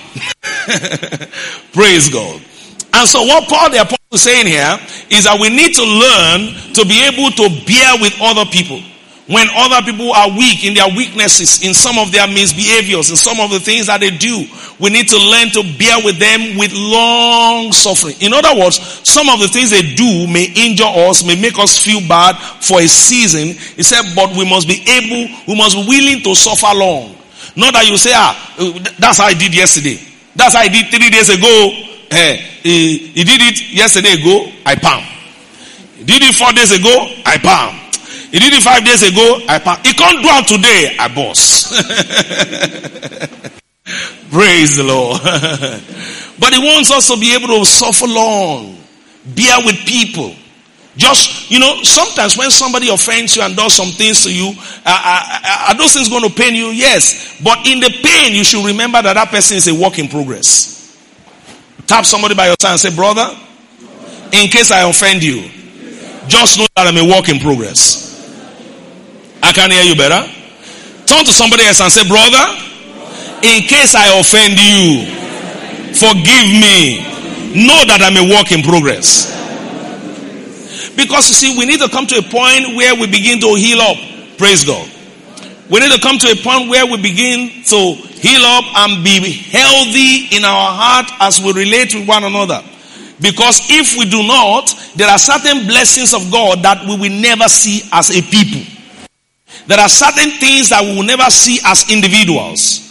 Praise 1.73 2.09
God. 2.09 2.41
And 2.95 3.09
so 3.09 3.23
what 3.23 3.49
Paul 3.49 3.71
the 3.71 3.81
apostle 3.81 3.99
is 4.13 4.23
saying 4.23 4.47
here 4.47 4.79
is 5.11 5.25
that 5.25 5.39
we 5.41 5.49
need 5.49 5.75
to 5.75 5.85
learn 5.85 6.53
to 6.75 6.85
be 6.85 7.05
able 7.09 7.31
to 7.33 7.49
bear 7.65 7.97
with 8.01 8.15
other 8.21 8.45
people 8.51 8.81
when 9.29 9.47
other 9.55 9.87
people 9.87 10.11
are 10.13 10.31
weak 10.31 10.65
in 10.65 10.75
their 10.75 10.89
weaknesses, 10.97 11.63
in 11.63 11.75
some 11.75 11.97
of 11.97 12.11
their 12.11 12.27
misbehaviors, 12.27 13.09
in 13.09 13.17
some 13.17 13.39
of 13.39 13.51
the 13.51 13.61
things 13.61 13.87
that 13.87 14.01
they 14.01 14.11
do, 14.11 14.43
we 14.81 14.91
need 14.91 15.07
to 15.07 15.17
learn 15.17 15.47
to 15.55 15.63
bear 15.79 16.03
with 16.03 16.19
them 16.19 16.59
with 16.59 16.75
long 16.75 17.71
suffering. 17.71 18.17
In 18.19 18.35
other 18.35 18.59
words, 18.59 18.83
some 19.07 19.29
of 19.31 19.39
the 19.39 19.47
things 19.47 19.71
they 19.71 19.95
do 19.95 20.27
may 20.27 20.51
injure 20.51 20.91
us, 21.07 21.23
may 21.23 21.41
make 21.41 21.57
us 21.59 21.79
feel 21.79 22.03
bad 22.09 22.35
for 22.59 22.81
a 22.83 22.89
season. 22.89 23.55
He 23.79 23.85
said, 23.87 24.03
but 24.17 24.35
we 24.35 24.43
must 24.43 24.67
be 24.67 24.83
able, 24.91 25.31
we 25.47 25.55
must 25.55 25.79
be 25.79 25.87
willing 25.87 26.23
to 26.27 26.35
suffer 26.35 26.75
long. 26.75 27.15
Not 27.55 27.75
that 27.79 27.87
you 27.87 27.97
say, 27.97 28.11
ah, 28.15 28.35
that's 28.99 29.19
how 29.19 29.27
I 29.31 29.35
did 29.35 29.55
yesterday. 29.55 30.03
That's 30.35 30.55
how 30.55 30.67
I 30.67 30.69
did 30.69 30.91
three 30.91 31.11
days 31.11 31.31
ago. 31.31 31.71
Hey, 32.11 32.43
eh, 32.43 32.43
he, 32.63 32.99
he 33.15 33.25
did 33.25 33.41
it 33.41 33.71
yesterday 33.71 34.19
ago, 34.19 34.51
I 34.67 34.75
palm. 34.75 35.05
Did 36.05 36.23
it 36.27 36.35
four 36.35 36.51
days 36.53 36.75
ago, 36.75 36.91
I 37.25 37.39
palm. 37.39 37.82
He 38.33 38.39
did 38.39 38.55
it 38.55 38.63
five 38.63 38.83
days 38.83 39.03
ago. 39.05 39.41
I 39.47 39.59
he 39.85 39.93
can't 39.93 40.23
do 40.25 40.29
it 40.33 40.49
today. 40.49 40.97
I 40.99 41.09
boss. 41.15 41.69
Praise 44.33 44.77
the 44.77 44.85
Lord. 44.85 45.21
but 46.41 46.55
he 46.55 46.59
wants 46.59 46.91
us 46.91 47.09
to 47.13 47.21
be 47.21 47.35
able 47.37 47.49
to 47.61 47.67
suffer 47.67 48.07
long, 48.07 48.79
bear 49.37 49.59
with 49.67 49.77
people. 49.85 50.35
Just, 50.97 51.51
you 51.51 51.59
know, 51.59 51.83
sometimes 51.83 52.39
when 52.39 52.51
somebody 52.51 52.89
offends 52.89 53.37
you 53.37 53.43
and 53.43 53.55
does 53.55 53.77
some 53.77 53.89
things 53.89 54.25
to 54.25 54.35
you, 54.35 54.49
uh, 54.49 54.53
uh, 54.89 55.41
uh 55.45 55.67
are 55.69 55.75
those 55.77 55.93
things 55.93 56.09
going 56.09 56.23
to 56.25 56.31
pain 56.35 56.55
you? 56.55 56.69
Yes. 56.69 57.39
But 57.45 57.67
in 57.67 57.81
the 57.81 57.91
pain, 58.03 58.33
you 58.33 58.45
should 58.45 58.65
remember 58.65 59.03
that 59.03 59.13
that 59.13 59.29
person 59.29 59.59
is 59.59 59.69
a 59.69 59.75
work 59.75 59.99
in 59.99 60.09
progress. 60.09 60.97
Tap 61.87 62.07
somebody 62.07 62.35
by 62.35 62.47
your 62.47 62.57
side 62.59 62.73
and 62.73 62.81
say, 62.81 62.97
brother, 62.97 63.29
in 64.33 64.49
case 64.49 64.71
I 64.71 64.89
offend 64.89 65.23
you, 65.23 65.51
just 66.29 66.59
know 66.59 66.67
that 66.77 66.87
I'm 66.87 66.97
a 66.97 67.05
work 67.07 67.29
in 67.29 67.39
progress. 67.39 68.12
I 69.53 69.55
can 69.55 69.71
hear 69.71 69.85
you 69.85 69.95
better. 69.95 70.25
Turn 71.05 71.29
to 71.29 71.33
somebody 71.33 71.69
else 71.69 71.85
and 71.85 71.93
say, 71.93 72.09
Brother, 72.09 72.41
in 73.45 73.69
case 73.69 73.93
I 73.93 74.17
offend 74.17 74.57
you, 74.57 75.05
forgive 75.93 76.49
me. 76.57 77.05
Know 77.53 77.85
that 77.85 78.01
I'm 78.01 78.17
a 78.17 78.25
work 78.33 78.49
in 78.49 78.65
progress. 78.65 79.29
Because 80.97 81.29
you 81.29 81.37
see, 81.37 81.53
we 81.53 81.69
need 81.69 81.85
to 81.85 81.89
come 81.93 82.09
to 82.09 82.17
a 82.17 82.25
point 82.25 82.81
where 82.81 82.97
we 82.97 83.05
begin 83.13 83.45
to 83.45 83.53
heal 83.61 83.77
up. 83.85 84.01
Praise 84.41 84.65
God. 84.65 84.89
We 85.69 85.85
need 85.85 85.93
to 85.93 86.01
come 86.01 86.17
to 86.17 86.33
a 86.33 86.37
point 86.41 86.73
where 86.73 86.89
we 86.89 86.97
begin 86.97 87.53
to 87.69 87.81
heal 88.25 88.41
up 88.57 88.65
and 88.89 89.05
be 89.05 89.21
healthy 89.53 90.33
in 90.33 90.49
our 90.49 90.73
heart 90.73 91.13
as 91.21 91.45
we 91.45 91.53
relate 91.53 91.93
with 91.93 92.09
one 92.09 92.25
another. 92.25 92.65
Because 93.21 93.69
if 93.69 94.01
we 94.01 94.09
do 94.09 94.25
not, 94.25 94.73
there 94.97 95.13
are 95.13 95.21
certain 95.21 95.69
blessings 95.69 96.17
of 96.17 96.33
God 96.33 96.65
that 96.65 96.89
we 96.89 96.97
will 96.97 97.21
never 97.21 97.53
see 97.53 97.85
as 97.93 98.09
a 98.09 98.25
people. 98.25 98.72
There 99.67 99.79
are 99.79 99.89
certain 99.89 100.31
things 100.39 100.71
that 100.71 100.83
we 100.83 100.97
will 100.97 101.05
never 101.05 101.31
see 101.31 101.61
as 101.65 101.91
individuals. 101.91 102.83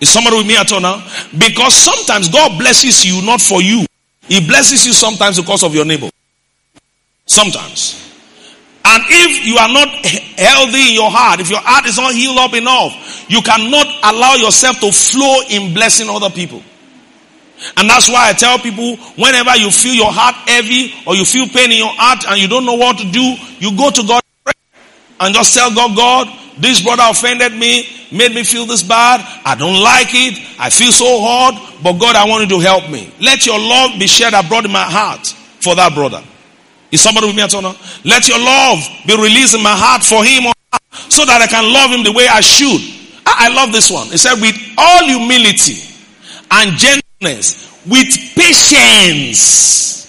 Is 0.00 0.10
somebody 0.10 0.36
with 0.36 0.46
me 0.46 0.56
at 0.56 0.70
all 0.72 0.80
now? 0.80 1.06
Because 1.36 1.74
sometimes 1.74 2.28
God 2.28 2.58
blesses 2.58 3.04
you 3.04 3.24
not 3.24 3.40
for 3.40 3.62
you. 3.62 3.86
He 4.22 4.46
blesses 4.46 4.84
you 4.86 4.92
sometimes 4.92 5.40
because 5.40 5.62
of 5.62 5.74
your 5.74 5.84
neighbor. 5.84 6.10
Sometimes. 7.26 8.02
And 8.84 9.02
if 9.08 9.46
you 9.46 9.56
are 9.56 9.68
not 9.68 9.88
healthy 10.38 10.90
in 10.90 10.94
your 10.94 11.10
heart, 11.10 11.40
if 11.40 11.50
your 11.50 11.60
heart 11.60 11.86
is 11.86 11.96
not 11.96 12.14
healed 12.14 12.38
up 12.38 12.54
enough, 12.54 13.26
you 13.28 13.42
cannot 13.42 13.86
allow 14.04 14.34
yourself 14.34 14.78
to 14.80 14.92
flow 14.92 15.40
in 15.50 15.74
blessing 15.74 16.08
other 16.08 16.30
people. 16.30 16.62
And 17.76 17.88
that's 17.88 18.08
why 18.08 18.28
I 18.28 18.32
tell 18.32 18.58
people 18.58 18.96
whenever 19.16 19.56
you 19.56 19.70
feel 19.70 19.94
your 19.94 20.12
heart 20.12 20.34
heavy 20.48 20.92
or 21.06 21.16
you 21.16 21.24
feel 21.24 21.48
pain 21.48 21.72
in 21.72 21.78
your 21.78 21.92
heart 21.96 22.24
and 22.28 22.38
you 22.40 22.48
don't 22.48 22.66
know 22.66 22.74
what 22.74 22.98
to 22.98 23.10
do, 23.10 23.34
you 23.58 23.76
go 23.76 23.90
to 23.90 24.02
God 24.06 24.22
and 25.20 25.34
just 25.34 25.54
tell 25.54 25.74
God, 25.74 25.96
God, 25.96 26.28
this 26.58 26.82
brother 26.82 27.04
offended 27.06 27.52
me, 27.52 27.88
made 28.12 28.34
me 28.34 28.44
feel 28.44 28.66
this 28.66 28.82
bad. 28.82 29.20
I 29.44 29.54
don't 29.54 29.82
like 29.82 30.08
it. 30.12 30.38
I 30.58 30.70
feel 30.70 30.92
so 30.92 31.20
hard, 31.20 31.54
but 31.82 31.98
God, 31.98 32.16
I 32.16 32.26
want 32.26 32.48
you 32.48 32.56
to 32.56 32.60
help 32.60 32.88
me. 32.90 33.12
Let 33.20 33.46
your 33.46 33.58
love 33.58 33.98
be 33.98 34.06
shared 34.06 34.34
abroad 34.34 34.64
in 34.64 34.72
my 34.72 34.84
heart 34.84 35.26
for 35.60 35.74
that 35.74 35.94
brother. 35.94 36.22
Is 36.90 37.00
somebody 37.00 37.26
with 37.26 37.36
me 37.36 37.42
at 37.42 37.54
all? 37.54 37.76
Let 38.04 38.28
your 38.28 38.38
love 38.38 38.78
be 39.06 39.16
released 39.16 39.54
in 39.54 39.62
my 39.62 39.74
heart 39.74 40.02
for 40.04 40.24
him 40.24 40.52
so 41.08 41.24
that 41.24 41.42
I 41.42 41.46
can 41.46 41.72
love 41.72 41.90
him 41.90 42.04
the 42.04 42.12
way 42.12 42.26
I 42.28 42.40
should. 42.40 42.80
I, 43.26 43.48
I 43.48 43.54
love 43.54 43.72
this 43.72 43.90
one. 43.90 44.08
It 44.08 44.18
said, 44.18 44.40
with 44.40 44.56
all 44.78 45.04
humility 45.04 45.76
and 46.50 46.76
gentleness, 46.78 47.84
with 47.86 48.08
patience. 48.34 50.04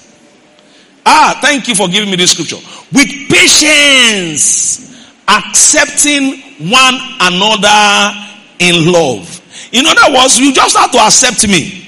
Ah, 1.05 1.39
thank 1.41 1.67
you 1.67 1.75
for 1.75 1.87
giving 1.87 2.09
me 2.09 2.15
this 2.15 2.31
scripture. 2.31 2.57
With 2.91 3.09
patience 3.29 4.86
accepting 5.27 6.41
one 6.71 6.95
another 7.19 8.27
in 8.59 8.91
love. 8.91 9.41
In 9.71 9.85
other 9.85 10.13
words, 10.13 10.39
you 10.39 10.53
just 10.53 10.77
have 10.77 10.91
to 10.91 10.99
accept 10.99 11.47
me. 11.47 11.87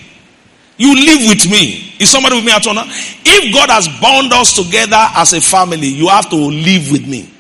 You 0.78 0.96
live 0.96 1.30
with 1.30 1.52
me. 1.52 1.94
Is 2.00 2.10
somebody 2.10 2.36
with 2.36 2.46
me 2.46 2.52
at 2.52 2.66
all? 2.68 2.76
If 2.78 3.54
God 3.54 3.70
has 3.70 3.88
bound 4.00 4.32
us 4.32 4.54
together 4.54 5.08
as 5.16 5.34
a 5.34 5.42
family, 5.42 5.88
you 5.88 6.08
have 6.08 6.30
to 6.30 6.36
live 6.36 6.92
with 6.92 7.08
me. 7.08 7.34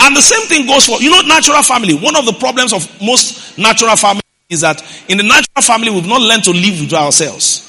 And 0.00 0.16
the 0.16 0.20
same 0.20 0.46
thing 0.46 0.66
goes 0.66 0.86
for, 0.86 1.00
you 1.00 1.10
know, 1.10 1.20
natural 1.22 1.62
family. 1.62 1.94
One 1.94 2.16
of 2.16 2.26
the 2.26 2.32
problems 2.34 2.72
of 2.72 2.86
most 3.00 3.58
natural 3.58 3.96
families 3.96 4.22
is 4.48 4.60
that 4.60 4.82
in 5.08 5.18
the 5.18 5.24
natural 5.24 5.62
family, 5.62 5.90
we've 5.90 6.06
not 6.06 6.20
learned 6.20 6.44
to 6.44 6.52
live 6.52 6.80
with 6.80 6.92
ourselves. 6.92 7.62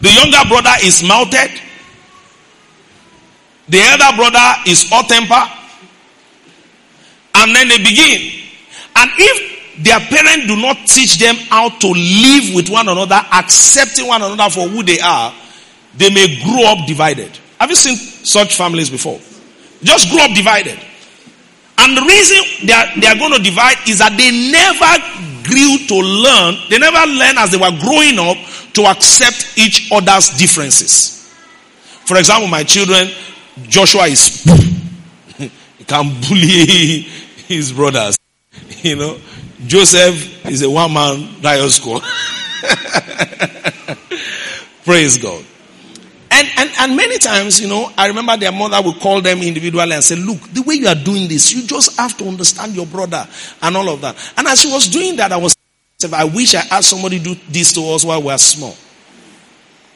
The 0.00 0.10
younger 0.10 0.48
brother 0.48 0.72
is 0.82 1.02
mounted. 1.02 1.50
The 3.68 3.78
elder 3.78 4.16
brother 4.16 4.54
is 4.66 4.88
hot 4.90 5.08
temper 5.08 5.61
and 7.42 7.54
then 7.54 7.68
they 7.68 7.78
begin. 7.78 8.22
And 8.94 9.10
if 9.18 9.82
their 9.82 9.98
parents 10.00 10.46
do 10.46 10.56
not 10.56 10.76
teach 10.86 11.18
them 11.18 11.34
how 11.48 11.68
to 11.68 11.88
live 11.88 12.54
with 12.54 12.68
one 12.70 12.88
another, 12.88 13.20
accepting 13.32 14.06
one 14.06 14.22
another 14.22 14.50
for 14.50 14.68
who 14.68 14.82
they 14.82 15.00
are, 15.00 15.34
they 15.96 16.10
may 16.10 16.40
grow 16.44 16.64
up 16.64 16.86
divided. 16.86 17.36
Have 17.58 17.70
you 17.70 17.76
seen 17.76 17.96
such 17.96 18.56
families 18.56 18.90
before? 18.90 19.18
Just 19.82 20.10
grow 20.10 20.24
up 20.24 20.34
divided. 20.34 20.78
And 21.78 21.96
the 21.96 22.02
reason 22.02 22.66
they 22.66 22.72
are, 22.72 22.86
they 23.00 23.06
are 23.08 23.18
going 23.18 23.32
to 23.32 23.42
divide 23.42 23.76
is 23.88 23.98
that 23.98 24.14
they 24.16 24.30
never 24.30 24.92
grew 25.42 25.78
to 25.88 25.96
learn, 25.98 26.56
they 26.70 26.78
never 26.78 27.10
learned 27.10 27.38
as 27.38 27.50
they 27.50 27.58
were 27.58 27.74
growing 27.80 28.18
up 28.18 28.36
to 28.74 28.86
accept 28.86 29.58
each 29.58 29.90
other's 29.90 30.30
differences. 30.38 31.28
For 32.06 32.16
example, 32.18 32.48
my 32.48 32.62
children, 32.62 33.08
Joshua 33.68 34.04
is 34.04 34.44
he 35.38 35.84
can 35.84 36.20
bully 36.28 37.06
his 37.52 37.72
brothers. 37.72 38.18
You 38.82 38.96
know, 38.96 39.18
Joseph 39.66 40.46
is 40.46 40.62
a 40.62 40.70
one 40.70 40.92
man 40.92 41.40
riot 41.42 41.70
squad. 41.70 42.02
Praise 44.84 45.18
God. 45.18 45.44
And, 46.30 46.48
and, 46.56 46.70
and 46.80 46.96
many 46.96 47.18
times, 47.18 47.60
you 47.60 47.68
know, 47.68 47.92
I 47.96 48.08
remember 48.08 48.36
their 48.38 48.52
mother 48.52 48.80
would 48.82 49.00
call 49.00 49.20
them 49.20 49.42
individually 49.42 49.92
and 49.92 50.02
say, 50.02 50.16
Look, 50.16 50.40
the 50.52 50.62
way 50.62 50.76
you 50.76 50.88
are 50.88 50.94
doing 50.94 51.28
this, 51.28 51.52
you 51.52 51.66
just 51.66 51.98
have 51.98 52.16
to 52.18 52.26
understand 52.26 52.74
your 52.74 52.86
brother 52.86 53.28
and 53.60 53.76
all 53.76 53.90
of 53.90 54.00
that. 54.00 54.16
And 54.36 54.48
as 54.48 54.60
she 54.60 54.72
was 54.72 54.88
doing 54.88 55.16
that, 55.16 55.30
I 55.30 55.36
was, 55.36 55.54
I 56.12 56.24
wish 56.24 56.54
I 56.54 56.60
had 56.60 56.84
somebody 56.84 57.18
do 57.18 57.34
this 57.50 57.74
to 57.74 57.82
us 57.90 58.04
while 58.04 58.22
we 58.22 58.30
are 58.30 58.38
small, 58.38 58.74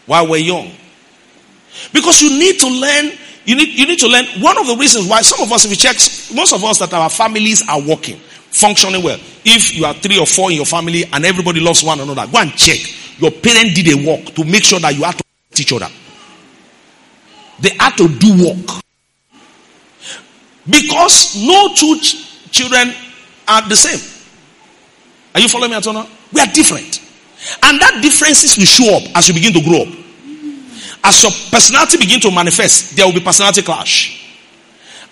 while 0.05 0.29
we're 0.29 0.37
young. 0.37 0.71
Because 1.93 2.21
you 2.21 2.39
need 2.39 2.59
to 2.61 2.69
learn, 2.69 3.13
you 3.47 3.55
need, 3.57 3.69
you 3.79 3.87
need 3.87 3.99
to 4.01 4.09
learn. 4.09 4.25
One 4.41 4.59
of 4.59 4.67
the 4.67 4.77
reasons 4.77 5.09
why 5.09 5.23
some 5.23 5.41
of 5.41 5.53
us, 5.53 5.65
if 5.65 5.71
you 5.71 5.77
check, 5.77 5.97
most 6.35 6.53
of 6.53 6.63
us 6.65 6.79
that 6.81 6.93
our 6.93 7.09
families 7.09 7.67
are 7.69 7.81
working, 7.81 8.17
functioning 8.51 9.03
well. 9.03 9.19
If 9.45 9.75
you 9.75 9.85
are 9.85 9.95
three 9.95 10.19
or 10.19 10.27
four 10.27 10.51
in 10.51 10.57
your 10.57 10.67
family 10.67 11.05
and 11.13 11.25
everybody 11.25 11.61
loves 11.61 11.85
one 11.85 12.01
another, 12.01 12.27
go 12.31 12.39
and 12.39 12.53
check. 12.53 12.79
Your 13.19 13.31
parent 13.31 13.75
did 13.75 13.89
a 13.89 14.07
work 14.07 14.35
to 14.35 14.45
make 14.45 14.65
sure 14.65 14.81
that 14.81 14.95
you 14.97 15.05
have 15.05 15.17
to 15.17 15.25
each 15.63 15.73
other. 15.73 15.89
They 17.61 17.71
had 17.79 17.97
to 17.97 18.09
do 18.09 18.45
work. 18.45 18.83
Because 20.69 21.37
no 21.47 21.73
two 21.75 21.99
ch- 22.01 22.51
children 22.51 22.93
are 23.47 23.67
the 23.69 23.77
same. 23.77 24.01
Are 25.35 25.41
you 25.41 25.49
following 25.49 25.71
me, 25.71 25.77
Atona? 25.77 26.09
We 26.33 26.41
are 26.41 26.47
different. 26.47 27.01
And 27.63 27.81
that 27.81 28.01
differences 28.03 28.59
will 28.59 28.65
show 28.67 28.97
up 28.97 29.03
as 29.17 29.29
you 29.29 29.35
begin 29.35 29.53
to 29.53 29.63
grow 29.63 29.83
up. 29.83 30.06
As 31.07 31.23
your 31.23 31.31
personality 31.53 31.99
begin 31.99 32.19
to 32.23 32.33
manifest, 32.33 32.97
there 32.97 33.07
will 33.07 33.13
be 33.15 33.21
personality 33.21 33.63
clash. 33.63 34.27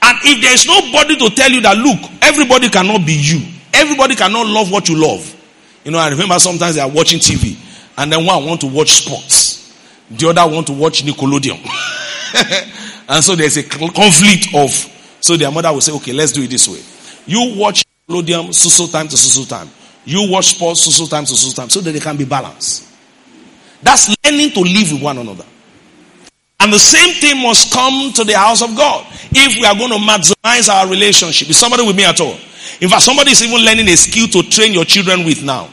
And 0.02 0.18
if 0.24 0.42
there 0.42 0.52
is 0.52 0.66
nobody 0.66 1.16
to 1.16 1.30
tell 1.34 1.48
you 1.48 1.60
that, 1.62 1.76
look, 1.78 2.10
everybody 2.20 2.68
cannot 2.68 3.06
be 3.06 3.14
you. 3.14 3.40
Everybody 3.72 4.16
cannot 4.16 4.44
love 4.48 4.72
what 4.72 4.88
you 4.88 4.96
love. 5.00 5.22
You 5.84 5.92
know, 5.92 5.98
I 5.98 6.08
remember 6.08 6.36
sometimes 6.40 6.74
they 6.74 6.80
are 6.80 6.90
watching 6.90 7.20
TV 7.20 7.56
and 7.96 8.10
then 8.10 8.26
one 8.26 8.44
want 8.44 8.60
to 8.62 8.66
watch 8.66 8.90
sports. 8.90 9.72
The 10.10 10.28
other 10.30 10.52
want 10.52 10.66
to 10.66 10.72
watch 10.72 11.04
Nickelodeon. 11.04 11.62
and 13.08 13.22
so 13.22 13.36
there's 13.36 13.56
a 13.56 13.62
conflict 13.62 14.48
of, 14.52 14.70
so 15.20 15.36
their 15.36 15.52
mother 15.52 15.72
will 15.72 15.80
say, 15.80 15.92
okay, 15.92 16.12
let's 16.12 16.32
do 16.32 16.42
it 16.42 16.50
this 16.50 16.66
way. 16.66 16.80
You 17.24 17.54
watch 17.56 17.84
Nickelodeon 18.08 18.52
so 18.52 18.68
so 18.68 18.90
time 18.90 19.06
to 19.06 19.16
so 19.16 19.42
so 19.42 19.48
time. 19.48 19.70
You 20.04 20.28
watch 20.28 20.56
sports 20.56 20.80
so 20.82 20.90
so 20.90 21.06
time 21.06 21.24
to 21.24 21.36
so 21.36 21.48
so 21.50 21.54
time 21.54 21.70
so 21.70 21.80
that 21.82 21.92
they 21.92 22.00
can 22.00 22.16
be 22.16 22.24
balanced. 22.24 22.88
That's 23.80 24.12
learning 24.24 24.50
to 24.50 24.60
live 24.60 24.90
with 24.90 25.00
one 25.02 25.18
another. 25.18 25.44
And 26.64 26.72
the 26.72 26.78
same 26.78 27.12
thing 27.20 27.42
must 27.42 27.70
come 27.70 28.10
to 28.14 28.24
the 28.24 28.38
house 28.38 28.62
of 28.62 28.74
God 28.74 29.04
if 29.36 29.60
we 29.60 29.66
are 29.66 29.76
going 29.76 29.90
to 29.92 30.00
maximize 30.00 30.72
our 30.72 30.88
relationship. 30.88 31.50
Is 31.50 31.58
somebody 31.58 31.86
with 31.86 31.94
me 31.94 32.06
at 32.06 32.18
all? 32.22 32.38
In 32.80 32.88
fact, 32.88 33.02
somebody 33.02 33.32
is 33.32 33.42
even 33.42 33.62
learning 33.62 33.86
a 33.86 33.96
skill 33.98 34.28
to 34.28 34.48
train 34.48 34.72
your 34.72 34.86
children 34.86 35.26
with 35.26 35.42
now. 35.44 35.68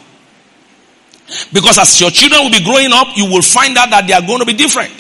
Because 1.54 1.78
as 1.80 2.02
your 2.02 2.12
children 2.12 2.44
will 2.44 2.52
be 2.52 2.62
growing 2.62 2.92
up, 2.92 3.08
you 3.16 3.24
will 3.24 3.42
find 3.42 3.78
out 3.78 3.90
that 3.90 4.06
they 4.06 4.12
are 4.12 4.22
going 4.22 4.40
to 4.40 4.46
be 4.46 4.52
different. 4.52 4.92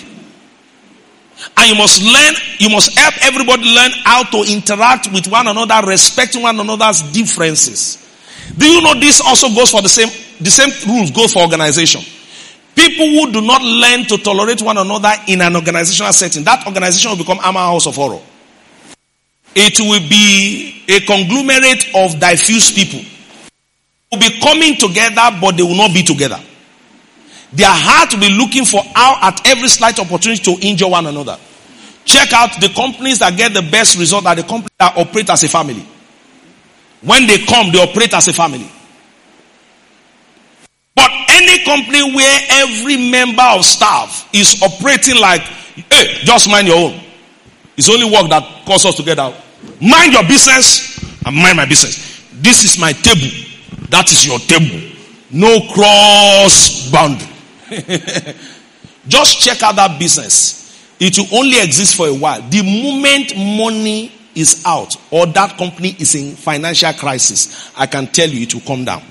And 1.57 1.67
you 1.67 1.75
must 1.75 1.99
learn, 2.01 2.35
you 2.59 2.69
must 2.69 2.97
help 2.97 3.15
everybody 3.21 3.67
learn 3.67 3.91
how 4.05 4.23
to 4.23 4.49
interact 4.49 5.11
with 5.11 5.27
one 5.27 5.49
another, 5.49 5.85
respecting 5.85 6.41
one 6.41 6.57
another's 6.57 7.01
differences. 7.11 7.99
Do 8.57 8.65
you 8.65 8.81
know 8.81 8.97
this 8.97 9.19
also 9.19 9.49
goes 9.49 9.71
for 9.71 9.81
the 9.81 9.89
same, 9.89 10.07
the 10.39 10.51
same 10.51 10.71
rules 10.87 11.11
go 11.11 11.27
for 11.27 11.41
organization. 11.41 11.99
People 12.75 13.07
who 13.07 13.31
do 13.31 13.41
not 13.41 13.61
learn 13.61 14.05
to 14.05 14.17
tolerate 14.17 14.61
one 14.61 14.77
another 14.77 15.11
in 15.27 15.41
an 15.41 15.55
organizational 15.55 16.13
setting, 16.13 16.43
that 16.43 16.65
organization 16.65 17.11
will 17.11 17.17
become 17.17 17.39
Amma 17.43 17.59
House 17.59 17.87
of 17.87 17.95
Horror. 17.95 18.21
It 19.53 19.79
will 19.79 20.07
be 20.07 20.83
a 20.87 21.01
conglomerate 21.01 21.89
of 21.93 22.19
diffuse 22.19 22.71
people. 22.71 23.01
Will 24.11 24.19
be 24.19 24.39
coming 24.39 24.75
together, 24.75 25.37
but 25.39 25.57
they 25.57 25.63
will 25.63 25.75
not 25.75 25.93
be 25.93 26.03
together. 26.03 26.39
Their 27.53 27.69
heart 27.69 28.13
will 28.13 28.21
be 28.21 28.29
looking 28.29 28.65
for 28.65 28.81
how 28.95 29.17
at 29.21 29.45
every 29.45 29.67
slight 29.67 29.99
opportunity 29.99 30.41
to 30.43 30.65
injure 30.65 30.87
one 30.87 31.05
another. 31.05 31.37
Check 32.05 32.31
out 32.33 32.59
the 32.59 32.69
companies 32.69 33.19
that 33.19 33.37
get 33.37 33.53
the 33.53 33.61
best 33.61 33.97
result 33.97 34.25
are 34.25 34.35
the 34.35 34.43
companies 34.43 34.71
that 34.79 34.97
operate 34.97 35.29
as 35.29 35.43
a 35.43 35.49
family. 35.49 35.85
When 37.01 37.27
they 37.27 37.39
come, 37.45 37.71
they 37.71 37.81
operate 37.81 38.13
as 38.13 38.27
a 38.27 38.33
family. 38.33 38.69
But 40.95 41.09
any 41.29 41.63
company 41.63 42.13
where 42.13 42.39
every 42.49 43.09
member 43.09 43.43
of 43.43 43.65
staff 43.65 44.29
is 44.33 44.61
operating 44.61 45.19
like, 45.19 45.41
hey, 45.41 46.19
just 46.23 46.49
mind 46.49 46.67
your 46.67 46.77
own. 46.77 46.99
It's 47.77 47.89
only 47.89 48.05
work 48.05 48.29
that 48.29 48.65
calls 48.65 48.85
us 48.85 48.95
together. 48.95 49.33
Mind 49.81 50.13
your 50.13 50.23
business 50.23 50.99
and 51.25 51.35
mind 51.35 51.57
my 51.57 51.65
business. 51.65 52.25
This 52.33 52.63
is 52.63 52.79
my 52.79 52.91
table. 52.91 53.31
That 53.89 54.11
is 54.11 54.25
your 54.25 54.39
table. 54.39 54.89
No 55.31 55.61
cross 55.73 56.91
boundary. 56.91 57.27
just 59.07 59.39
check 59.39 59.63
out 59.63 59.75
that 59.77 59.97
business. 59.97 60.61
It 60.99 61.17
will 61.17 61.39
only 61.39 61.59
exist 61.59 61.95
for 61.95 62.07
a 62.07 62.13
while. 62.13 62.41
The 62.49 62.61
moment 62.61 63.35
money 63.35 64.11
is 64.35 64.63
out 64.65 64.95
or 65.11 65.25
that 65.27 65.57
company 65.57 65.95
is 65.99 66.15
in 66.15 66.35
financial 66.35 66.93
crisis, 66.93 67.71
I 67.75 67.85
can 67.85 68.07
tell 68.07 68.29
you 68.29 68.43
it 68.43 68.53
will 68.53 68.61
come 68.61 68.85
down. 68.85 69.01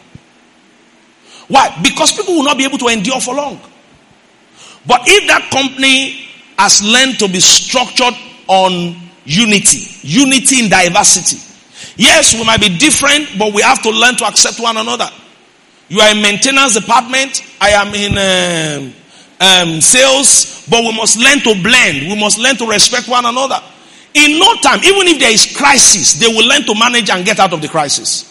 Why? 1.50 1.76
Because 1.82 2.12
people 2.12 2.36
will 2.36 2.44
not 2.44 2.56
be 2.56 2.64
able 2.64 2.78
to 2.78 2.86
endure 2.86 3.20
for 3.20 3.34
long. 3.34 3.60
But 4.86 5.02
if 5.06 5.26
that 5.26 5.50
company 5.50 6.26
has 6.56 6.80
learned 6.80 7.18
to 7.18 7.28
be 7.28 7.40
structured 7.40 8.14
on 8.46 8.94
unity, 9.24 9.90
unity 10.02 10.64
in 10.64 10.70
diversity. 10.70 11.42
Yes, 11.96 12.34
we 12.34 12.44
might 12.44 12.60
be 12.60 12.78
different, 12.78 13.36
but 13.36 13.52
we 13.52 13.62
have 13.62 13.82
to 13.82 13.90
learn 13.90 14.14
to 14.16 14.24
accept 14.26 14.60
one 14.60 14.76
another. 14.76 15.10
You 15.88 15.98
are 16.00 16.14
in 16.14 16.22
maintenance 16.22 16.74
department. 16.74 17.42
I 17.60 17.70
am 17.70 17.94
in 17.98 18.14
um, 18.14 18.94
um, 19.40 19.80
sales, 19.80 20.66
but 20.70 20.80
we 20.82 20.96
must 20.96 21.18
learn 21.18 21.40
to 21.40 21.60
blend. 21.62 22.06
We 22.06 22.18
must 22.18 22.38
learn 22.38 22.56
to 22.58 22.66
respect 22.66 23.08
one 23.08 23.26
another. 23.26 23.60
In 24.14 24.38
no 24.38 24.54
time, 24.62 24.78
even 24.84 25.08
if 25.08 25.18
there 25.18 25.32
is 25.32 25.56
crisis, 25.56 26.14
they 26.14 26.28
will 26.28 26.46
learn 26.46 26.62
to 26.62 26.74
manage 26.78 27.10
and 27.10 27.24
get 27.24 27.40
out 27.40 27.52
of 27.52 27.60
the 27.60 27.68
crisis. 27.68 28.26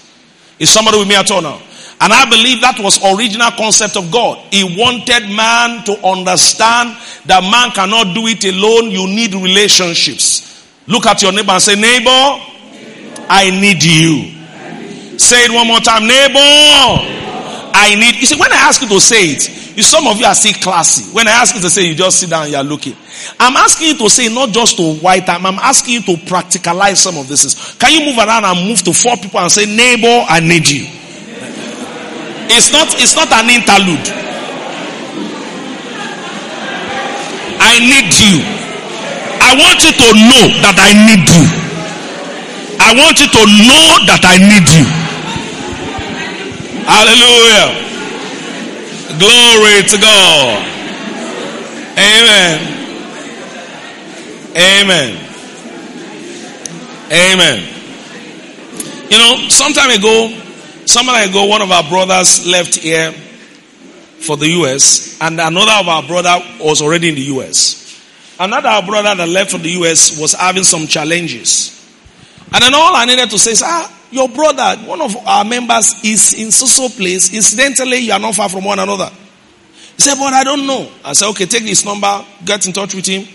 Is 0.57 0.69
somebody 0.69 0.99
with 0.99 1.07
me 1.07 1.15
at 1.15 1.29
all 1.31 1.41
now? 1.41 1.61
And 2.01 2.13
I 2.13 2.29
believe 2.29 2.61
that 2.61 2.79
was 2.79 2.97
original 3.03 3.51
concept 3.51 3.97
of 3.97 4.09
God. 4.11 4.39
He 4.51 4.63
wanted 4.63 5.27
man 5.35 5.83
to 5.83 5.99
understand 6.05 6.95
that 7.27 7.43
man 7.43 7.71
cannot 7.71 8.15
do 8.15 8.27
it 8.27 8.43
alone. 8.45 8.91
You 8.91 9.05
need 9.07 9.35
relationships. 9.35 10.47
Look 10.87 11.05
at 11.05 11.21
your 11.21 11.33
neighbor 11.33 11.51
and 11.51 11.61
say, 11.61 11.75
neighbor. 11.75 12.45
I 13.29 13.51
need 13.51 13.83
you. 13.83 14.39
Say 15.19 15.45
it 15.45 15.51
one 15.51 15.67
more 15.67 15.79
time, 15.79 16.07
neighbor. 16.07 16.39
neighbor. 16.39 17.19
I 17.73 17.95
need. 17.95 18.15
You 18.15 18.25
see, 18.25 18.39
when 18.39 18.51
I 18.51 18.55
ask 18.67 18.81
you 18.81 18.87
to 18.87 18.99
say 18.99 19.35
it, 19.35 19.77
you, 19.77 19.83
some 19.83 20.07
of 20.07 20.17
you 20.19 20.25
are 20.25 20.33
still 20.33 20.53
classy. 20.53 21.13
When 21.13 21.27
I 21.27 21.31
ask 21.31 21.53
you 21.53 21.61
to 21.61 21.69
say, 21.69 21.85
you 21.85 21.95
just 21.95 22.19
sit 22.19 22.29
down 22.29 22.43
and 22.43 22.51
you 22.51 22.57
are 22.57 22.63
looking. 22.63 22.95
I'm 23.39 23.55
asking 23.55 23.89
you 23.89 23.97
to 23.97 24.09
say 24.09 24.33
not 24.33 24.49
just 24.49 24.77
to 24.77 24.95
white 24.95 25.25
time. 25.25 25.45
I'm 25.45 25.59
asking 25.59 25.95
you 25.95 26.01
to 26.01 26.13
practicalize 26.25 26.97
some 26.97 27.17
of 27.17 27.27
this. 27.27 27.75
Can 27.77 27.91
you 27.91 28.05
move 28.05 28.17
around 28.17 28.45
and 28.45 28.67
move 28.67 28.81
to 28.83 28.93
four 28.93 29.15
people 29.17 29.39
and 29.39 29.51
say, 29.51 29.65
neighbor, 29.65 30.25
I 30.27 30.39
need 30.39 30.67
you. 30.67 30.98
It's 32.49 32.71
not, 32.71 32.87
it's 32.97 33.15
not 33.15 33.31
an 33.31 33.49
interlude. 33.49 34.09
I 37.61 37.77
need 37.77 38.09
you. 38.17 38.41
I 39.41 39.53
want 39.55 39.83
you 39.85 39.93
to 39.93 40.07
know 40.27 40.45
that 40.65 40.77
I 40.77 40.91
need 41.05 41.29
you. 41.29 41.45
I 42.81 42.93
want 42.97 43.19
you 43.19 43.27
to 43.27 43.43
know 43.69 43.87
that 44.09 44.23
I 44.25 44.41
need 44.41 44.65
you. 44.65 44.85
Hallelujah. 46.89 47.89
Glory 49.19 49.83
to 49.85 49.97
God. 50.01 50.65
Amen. 51.99 52.79
Amen. 54.55 55.09
Amen. 57.11 57.57
You 59.11 59.17
know, 59.17 59.49
some 59.49 59.73
time 59.73 59.91
ago, 59.91 60.29
some 60.89 61.05
time 61.05 61.29
ago, 61.29 61.45
one 61.45 61.61
of 61.61 61.71
our 61.71 61.87
brothers 61.87 62.47
left 62.47 62.75
here 62.75 63.11
for 63.11 64.37
the 64.37 64.47
US, 64.47 65.21
and 65.21 65.39
another 65.39 65.71
of 65.79 65.87
our 65.87 66.03
brother 66.03 66.43
was 66.59 66.81
already 66.81 67.09
in 67.09 67.15
the 67.15 67.21
US. 67.37 67.79
Another 68.39 68.85
brother 68.85 69.13
that 69.15 69.29
left 69.29 69.51
for 69.51 69.59
the 69.59 69.69
US 69.81 70.19
was 70.19 70.33
having 70.33 70.63
some 70.63 70.87
challenges. 70.87 71.75
And 72.51 72.63
then 72.63 72.73
all 72.73 72.95
I 72.95 73.05
needed 73.05 73.29
to 73.29 73.37
say 73.37 73.51
is, 73.51 73.61
ah, 73.63 73.95
your 74.11 74.27
brother, 74.29 74.81
one 74.87 75.01
of 75.01 75.15
our 75.27 75.45
members 75.45 76.03
is 76.03 76.33
in 76.33 76.49
so 76.49 76.65
so 76.65 76.89
place. 76.89 77.33
Incidentally, 77.33 77.97
you 77.99 78.11
are 78.11 78.19
not 78.19 78.33
far 78.33 78.49
from 78.49 78.63
one 78.63 78.79
another. 78.79 79.11
He 79.95 80.01
said, 80.01 80.15
but 80.15 80.33
I 80.33 80.43
don't 80.43 80.65
know. 80.65 80.89
I 81.05 81.13
said, 81.13 81.29
okay, 81.29 81.45
take 81.45 81.63
his 81.63 81.85
number, 81.85 82.25
get 82.43 82.65
in 82.65 82.73
touch 82.73 82.95
with 82.95 83.05
him. 83.05 83.27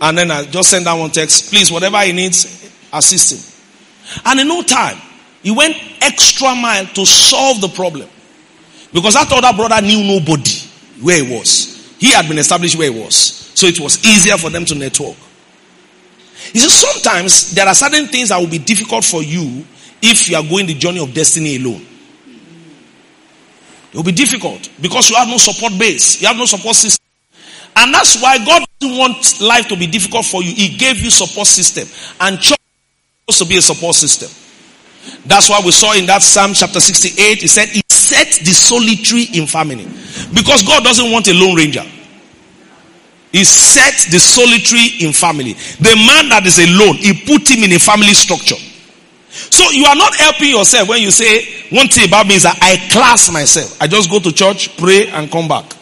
And 0.00 0.16
then 0.16 0.30
I 0.30 0.44
just 0.44 0.70
send 0.70 0.84
down 0.84 1.00
one 1.00 1.10
text. 1.10 1.50
Please, 1.50 1.72
whatever 1.72 1.98
he 2.02 2.12
needs, 2.12 2.70
assist 2.92 3.32
him. 3.32 4.22
And 4.24 4.40
in 4.40 4.46
no 4.48 4.62
time, 4.62 4.98
he 5.42 5.50
went 5.50 5.76
extra 6.00 6.54
mile 6.54 6.86
to 6.86 7.06
solve 7.06 7.60
the 7.60 7.68
problem. 7.68 8.08
Because 8.92 9.14
that 9.14 9.32
other 9.32 9.56
brother 9.56 9.80
knew 9.80 10.02
nobody 10.02 10.50
where 11.00 11.24
he 11.24 11.36
was. 11.38 11.94
He 11.98 12.12
had 12.12 12.28
been 12.28 12.38
established 12.38 12.76
where 12.76 12.92
he 12.92 12.98
was. 12.98 13.14
So 13.54 13.66
it 13.66 13.78
was 13.78 14.04
easier 14.04 14.36
for 14.36 14.50
them 14.50 14.64
to 14.66 14.74
network. 14.74 15.16
You 16.52 16.60
see, 16.60 16.70
sometimes 16.70 17.54
there 17.54 17.66
are 17.66 17.74
certain 17.74 18.06
things 18.06 18.30
that 18.30 18.38
will 18.38 18.48
be 18.48 18.58
difficult 18.58 19.04
for 19.04 19.22
you 19.22 19.64
if 20.02 20.28
you 20.28 20.36
are 20.36 20.42
going 20.42 20.66
the 20.66 20.74
journey 20.74 21.00
of 21.00 21.12
destiny 21.14 21.56
alone. 21.56 21.86
It 23.92 23.96
will 23.96 24.04
be 24.04 24.12
difficult 24.12 24.70
because 24.80 25.10
you 25.10 25.16
have 25.16 25.28
no 25.28 25.36
support 25.36 25.78
base, 25.78 26.20
you 26.20 26.28
have 26.28 26.36
no 26.36 26.44
support 26.44 26.76
system. 26.76 27.04
And 27.76 27.94
that's 27.94 28.20
why 28.22 28.38
God 28.44 28.64
doesn't 28.78 28.98
want 28.98 29.40
life 29.40 29.68
to 29.68 29.76
be 29.76 29.86
difficult 29.86 30.24
for 30.26 30.42
you. 30.42 30.52
He 30.52 30.76
gave 30.76 30.98
you 30.98 31.10
support 31.10 31.46
system. 31.46 31.86
And 32.20 32.38
church 32.40 32.58
is 33.28 33.36
supposed 33.36 33.38
to 33.38 33.48
be 33.48 33.56
a 33.58 33.62
support 33.62 33.94
system. 33.94 34.28
That's 35.26 35.48
why 35.48 35.60
we 35.64 35.72
saw 35.72 35.94
in 35.94 36.06
that 36.06 36.22
Psalm 36.22 36.54
chapter 36.54 36.80
68, 36.80 37.38
he 37.40 37.46
said, 37.46 37.68
He 37.68 37.82
set 37.88 38.28
the 38.44 38.52
solitary 38.52 39.24
in 39.38 39.46
family. 39.46 39.84
Because 40.34 40.62
God 40.62 40.82
doesn't 40.82 41.10
want 41.10 41.28
a 41.28 41.34
lone 41.34 41.56
ranger. 41.56 41.84
He 43.32 43.44
set 43.44 44.10
the 44.10 44.18
solitary 44.18 45.06
in 45.06 45.12
family. 45.12 45.52
The 45.78 45.94
man 45.94 46.28
that 46.30 46.42
is 46.46 46.58
alone, 46.58 46.96
he 46.96 47.14
put 47.14 47.48
him 47.48 47.62
in 47.62 47.72
a 47.72 47.78
family 47.78 48.12
structure. 48.14 48.58
So 49.30 49.70
you 49.70 49.84
are 49.84 49.94
not 49.94 50.14
helping 50.16 50.50
yourself 50.50 50.88
when 50.88 51.00
you 51.00 51.12
say, 51.12 51.44
one 51.70 51.86
thing 51.86 52.08
about 52.08 52.26
me 52.26 52.34
is 52.34 52.42
that 52.42 52.58
I 52.60 52.76
class 52.90 53.30
myself. 53.32 53.80
I 53.80 53.86
just 53.86 54.10
go 54.10 54.18
to 54.18 54.32
church, 54.32 54.76
pray, 54.76 55.06
and 55.08 55.30
come 55.30 55.46
back. 55.46 55.76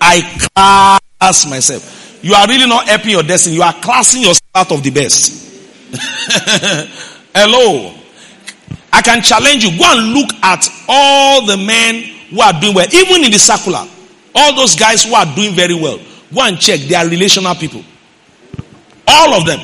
I 0.00 0.22
class 0.56 1.48
myself. 1.48 2.20
You 2.24 2.32
are 2.32 2.48
really 2.48 2.66
not 2.66 2.88
helping 2.88 3.10
your 3.10 3.22
destiny. 3.22 3.56
You 3.56 3.62
are 3.62 3.74
classing 3.74 4.22
yourself 4.22 4.40
out 4.54 4.72
of 4.72 4.82
the 4.82 4.90
best. 4.90 5.44
Hello. 7.34 7.94
I 8.94 9.02
can 9.02 9.22
challenge 9.22 9.64
you. 9.64 9.76
Go 9.76 9.84
and 9.90 10.12
look 10.14 10.30
at 10.40 10.68
all 10.86 11.44
the 11.44 11.56
men 11.56 12.04
who 12.30 12.40
are 12.40 12.52
doing 12.60 12.74
well, 12.76 12.86
even 12.94 13.24
in 13.24 13.32
the 13.32 13.40
circular. 13.40 13.84
All 14.32 14.54
those 14.54 14.76
guys 14.76 15.02
who 15.02 15.14
are 15.14 15.26
doing 15.34 15.52
very 15.52 15.74
well. 15.74 15.98
Go 16.32 16.42
and 16.42 16.58
check. 16.60 16.78
They 16.78 16.94
are 16.94 17.04
relational 17.08 17.56
people. 17.56 17.82
All 19.08 19.34
of 19.34 19.46
them. 19.46 19.58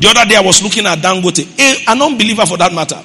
The 0.00 0.08
other 0.08 0.26
day 0.26 0.36
I 0.36 0.40
was 0.40 0.62
looking 0.62 0.86
at 0.86 1.00
Dangote, 1.00 1.44
an 1.86 2.00
unbeliever 2.00 2.46
for 2.46 2.56
that 2.56 2.72
matter. 2.72 3.04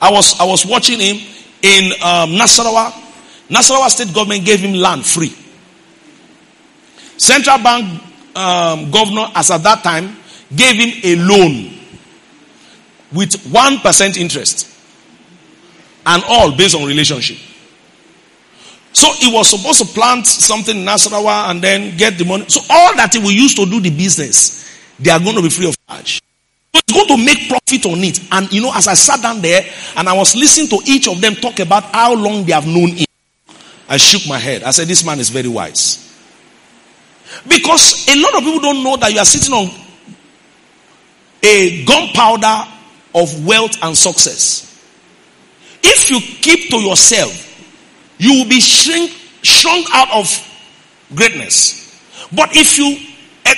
I 0.00 0.12
was, 0.12 0.38
I 0.38 0.44
was 0.44 0.64
watching 0.64 1.00
him 1.00 1.16
in 1.62 1.92
um, 2.02 2.30
Nasarawa. 2.38 2.92
Nasarawa 3.48 3.88
state 3.88 4.14
government 4.14 4.44
gave 4.44 4.60
him 4.60 4.74
land 4.74 5.04
free. 5.04 5.34
Central 7.16 7.58
bank 7.58 8.00
um, 8.36 8.92
governor, 8.92 9.26
as 9.34 9.50
at 9.50 9.64
that 9.64 9.82
time, 9.82 10.16
gave 10.54 10.76
him 10.76 11.00
a 11.02 11.16
loan 11.16 11.78
with 13.12 13.30
1% 13.50 14.16
interest. 14.16 14.68
And 16.06 16.22
all 16.28 16.56
based 16.56 16.74
on 16.74 16.86
relationship. 16.86 17.36
So 18.92 19.12
he 19.14 19.32
was 19.32 19.50
supposed 19.50 19.80
to 19.80 19.86
plant 19.86 20.26
something 20.26 20.76
in 20.76 20.84
Nasarawa 20.84 21.50
and 21.50 21.62
then 21.62 21.96
get 21.96 22.18
the 22.18 22.24
money. 22.24 22.44
So 22.48 22.60
all 22.68 22.96
that 22.96 23.14
he 23.14 23.20
will 23.20 23.30
use 23.30 23.54
to 23.54 23.64
do 23.66 23.80
the 23.80 23.90
business, 23.90 24.78
they 24.98 25.10
are 25.10 25.20
going 25.20 25.36
to 25.36 25.42
be 25.42 25.48
free 25.48 25.68
of 25.68 25.76
charge. 25.86 26.20
So 26.74 26.80
he's 26.86 26.96
going 26.96 27.18
to 27.18 27.24
make 27.24 27.48
profit 27.48 27.86
on 27.86 28.02
it. 28.02 28.20
And 28.32 28.52
you 28.52 28.62
know, 28.62 28.72
as 28.74 28.88
I 28.88 28.94
sat 28.94 29.22
down 29.22 29.40
there 29.40 29.62
and 29.96 30.08
I 30.08 30.12
was 30.16 30.34
listening 30.34 30.68
to 30.68 30.90
each 30.90 31.06
of 31.08 31.20
them 31.20 31.34
talk 31.34 31.60
about 31.60 31.84
how 31.84 32.14
long 32.14 32.44
they 32.44 32.52
have 32.52 32.66
known 32.66 32.88
him, 32.88 33.06
I 33.88 33.96
shook 33.96 34.26
my 34.28 34.38
head. 34.38 34.62
I 34.64 34.70
said, 34.70 34.88
This 34.88 35.04
man 35.04 35.20
is 35.20 35.30
very 35.30 35.48
wise. 35.48 36.06
Because 37.46 38.06
a 38.08 38.20
lot 38.20 38.34
of 38.34 38.40
people 38.42 38.60
don't 38.60 38.82
know 38.82 38.96
that 38.96 39.12
you 39.12 39.18
are 39.18 39.24
sitting 39.24 39.54
on 39.54 39.70
a 41.42 41.84
gunpowder 41.84 42.70
of 43.14 43.46
wealth 43.46 43.76
and 43.82 43.96
success. 43.96 44.69
If 45.82 46.10
you 46.10 46.20
keep 46.20 46.70
to 46.70 46.76
yourself, 46.76 47.46
you 48.18 48.34
will 48.34 48.48
be 48.48 48.60
shrink, 48.60 49.10
shrunk 49.42 49.86
out 49.92 50.12
of 50.12 50.28
greatness. 51.14 51.98
But 52.32 52.50
if 52.54 52.78
you 52.78 52.96
eh, 53.44 53.54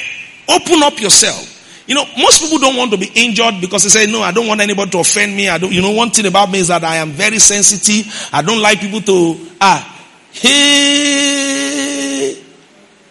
open 0.48 0.82
up 0.82 1.00
yourself, 1.00 1.48
you 1.86 1.94
know, 1.94 2.04
most 2.16 2.42
people 2.42 2.58
don't 2.58 2.76
want 2.76 2.90
to 2.92 2.96
be 2.96 3.10
injured 3.14 3.60
because 3.60 3.82
they 3.82 3.90
say, 3.90 4.06
no, 4.10 4.22
I 4.22 4.30
don't 4.32 4.46
want 4.46 4.60
anybody 4.60 4.90
to 4.92 4.98
offend 5.00 5.36
me. 5.36 5.48
I 5.48 5.58
don't, 5.58 5.72
you 5.72 5.82
know, 5.82 5.90
one 5.90 6.10
thing 6.10 6.26
about 6.26 6.50
me 6.50 6.60
is 6.60 6.68
that 6.68 6.84
I 6.84 6.96
am 6.96 7.10
very 7.10 7.38
sensitive. 7.40 8.30
I 8.32 8.40
don't 8.42 8.62
like 8.62 8.80
people 8.80 9.00
to, 9.00 9.36
ah, 9.60 10.04
hey, 10.32 11.62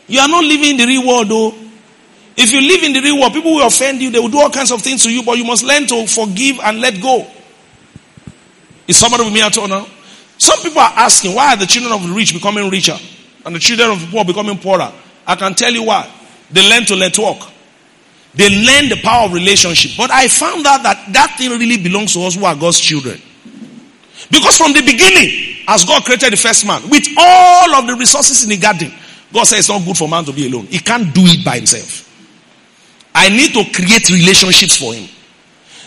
you 0.07 0.19
are 0.19 0.27
not 0.27 0.43
living 0.43 0.71
in 0.71 0.77
the 0.77 0.87
real 0.87 1.05
world 1.05 1.29
though. 1.29 1.53
If 2.37 2.51
you 2.53 2.61
live 2.61 2.81
in 2.83 2.93
the 2.93 3.01
real 3.01 3.19
world, 3.19 3.33
people 3.33 3.55
will 3.55 3.67
offend 3.67 4.01
you. 4.01 4.09
They 4.09 4.19
will 4.19 4.29
do 4.29 4.39
all 4.39 4.49
kinds 4.49 4.71
of 4.71 4.81
things 4.81 5.03
to 5.03 5.11
you, 5.13 5.21
but 5.23 5.37
you 5.37 5.43
must 5.43 5.63
learn 5.63 5.85
to 5.87 6.07
forgive 6.07 6.59
and 6.59 6.79
let 6.79 7.01
go. 7.01 7.27
Is 8.91 8.97
somebody 8.97 9.23
with 9.23 9.33
me 9.33 9.41
at 9.41 9.57
all 9.57 9.69
now? 9.69 9.87
Some 10.37 10.59
people 10.59 10.81
are 10.81 10.91
asking, 10.97 11.33
why 11.33 11.53
are 11.53 11.55
the 11.55 11.65
children 11.65 11.93
of 11.93 12.05
the 12.05 12.13
rich 12.13 12.33
becoming 12.33 12.69
richer 12.69 12.97
and 13.45 13.55
the 13.55 13.59
children 13.59 13.89
of 13.89 14.01
the 14.01 14.07
poor 14.07 14.25
becoming 14.25 14.57
poorer? 14.57 14.91
I 15.25 15.35
can 15.37 15.55
tell 15.55 15.71
you 15.71 15.83
why. 15.83 16.11
They 16.51 16.69
learn 16.69 16.83
to 16.87 16.97
let 16.97 17.17
walk. 17.17 17.53
They 18.33 18.49
learn 18.49 18.89
the 18.89 18.99
power 19.01 19.27
of 19.27 19.33
relationship. 19.33 19.91
But 19.95 20.11
I 20.11 20.27
found 20.27 20.67
out 20.67 20.83
that 20.83 21.05
that 21.13 21.37
thing 21.37 21.51
really 21.51 21.81
belongs 21.81 22.11
to 22.15 22.23
us 22.23 22.35
who 22.35 22.43
are 22.43 22.53
God's 22.53 22.81
children. 22.81 23.21
Because 24.29 24.57
from 24.57 24.73
the 24.73 24.81
beginning, 24.81 25.63
as 25.69 25.85
God 25.85 26.03
created 26.03 26.33
the 26.33 26.37
first 26.37 26.67
man, 26.67 26.81
with 26.89 27.07
all 27.17 27.75
of 27.75 27.87
the 27.87 27.95
resources 27.95 28.43
in 28.43 28.49
the 28.49 28.57
garden, 28.57 28.91
God 29.31 29.45
said 29.45 29.59
it's 29.59 29.69
not 29.69 29.85
good 29.85 29.95
for 29.95 30.09
man 30.09 30.25
to 30.25 30.33
be 30.33 30.47
alone. 30.47 30.65
He 30.65 30.79
can't 30.79 31.15
do 31.15 31.21
it 31.23 31.45
by 31.45 31.55
himself. 31.55 32.09
I 33.15 33.29
need 33.29 33.53
to 33.53 33.63
create 33.71 34.09
relationships 34.09 34.75
for 34.75 34.93
him. 34.93 35.07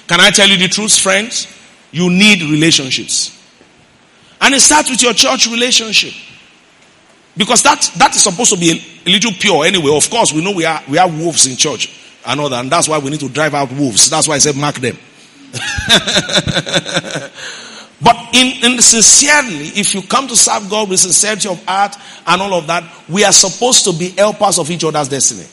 Can 0.09 0.21
I 0.21 0.31
tell 0.31 0.49
you 0.49 0.57
the 0.57 0.69
truth, 0.69 0.99
friends? 0.99 1.54
You 1.95 2.11
need 2.11 2.43
relationships. 2.43 3.41
And 4.41 4.53
it 4.53 4.59
starts 4.59 4.91
with 4.91 5.01
your 5.01 5.13
church 5.13 5.47
relationship. 5.47 6.13
Because 7.37 7.63
that, 7.63 7.89
that 7.99 8.17
is 8.17 8.25
supposed 8.25 8.53
to 8.53 8.59
be 8.59 8.73
a, 9.07 9.11
little 9.11 9.31
pure 9.31 9.65
anyway. 9.65 9.97
Of 9.97 10.11
course, 10.11 10.33
we 10.33 10.43
know 10.43 10.51
we 10.51 10.65
are, 10.65 10.83
we 10.89 10.99
are 10.99 11.09
wolves 11.09 11.47
in 11.47 11.57
church 11.57 11.95
and 12.27 12.41
all 12.41 12.49
that. 12.49 12.59
And 12.59 12.73
that's 12.73 12.89
why 12.89 12.99
we 12.99 13.11
need 13.11 13.21
to 13.21 13.29
drive 13.29 13.55
out 13.55 13.71
wolves. 13.71 14.11
That's 14.11 14.27
why 14.27 14.35
I 14.35 14.39
said 14.39 14.57
mark 14.57 14.75
them. 14.75 14.97
but 18.03 18.17
in, 18.35 18.73
in 18.73 18.83
sincerely, 18.83 19.69
if 19.79 19.95
you 19.95 20.03
come 20.03 20.27
to 20.27 20.35
serve 20.35 20.69
God 20.69 20.91
with 20.91 20.99
sincerity 20.99 21.49
of 21.49 21.65
heart 21.65 21.95
and 22.27 22.43
all 22.43 22.55
of 22.55 22.67
that, 22.67 22.83
we 23.09 23.25
are 23.25 23.31
supposed 23.31 23.85
to 23.85 23.93
be 23.93 24.09
helpers 24.09 24.59
of 24.59 24.69
each 24.69 24.83
other's 24.83 25.09
destiny. 25.09 25.47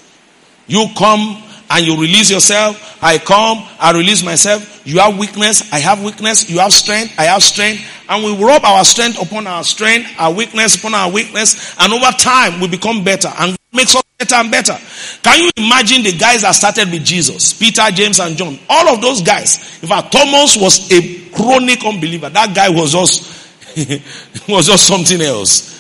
You 0.66 0.88
come 0.98 1.44
and 1.72 1.86
you 1.86 2.00
release 2.00 2.30
yourself. 2.30 3.00
I 3.02 3.18
come, 3.18 3.66
I 3.80 3.94
release 3.94 4.24
myself. 4.24 4.86
You 4.86 5.00
have 5.00 5.18
weakness, 5.18 5.72
I 5.72 5.80
have 5.80 6.04
weakness. 6.04 6.50
You 6.50 6.60
have 6.60 6.74
strength, 6.74 7.14
I 7.18 7.24
have 7.24 7.42
strength. 7.42 7.82
And 8.10 8.24
we 8.24 8.44
rub 8.44 8.64
our 8.66 8.84
strength 8.84 9.22
upon 9.22 9.48
our 9.48 9.64
strength, 9.64 10.10
our 10.20 10.34
weakness 10.34 10.76
upon 10.76 10.94
our 10.94 11.10
weakness. 11.10 11.76
And 11.80 11.94
over 11.94 12.12
time, 12.18 12.60
we 12.60 12.68
become 12.68 13.04
better 13.04 13.30
and 13.40 13.56
makes 13.72 13.96
us 13.96 14.04
better 14.20 14.36
and 14.36 14.52
better. 14.52 14.78
Can 15.24 15.44
you 15.44 15.52
imagine 15.56 16.04
the 16.04 16.18
guys 16.18 16.42
that 16.42 16.52
started 16.52 16.92
with 16.92 17.06
Jesus? 17.06 17.54
Peter, 17.54 17.84
James, 17.92 18.20
and 18.20 18.36
John. 18.36 18.60
All 18.70 18.94
of 18.94 19.02
those 19.02 19.22
guys. 19.22 19.82
In 19.82 19.88
fact, 19.88 20.12
Thomas 20.12 20.58
was 20.58 20.92
a 20.92 21.30
chronic 21.30 21.86
unbeliever. 21.86 22.30
That 22.30 22.54
guy 22.54 22.70
was 22.70 22.92
just, 22.92 23.50
was 24.50 24.68
just 24.68 24.88
something 24.88 25.22
else. 25.22 25.80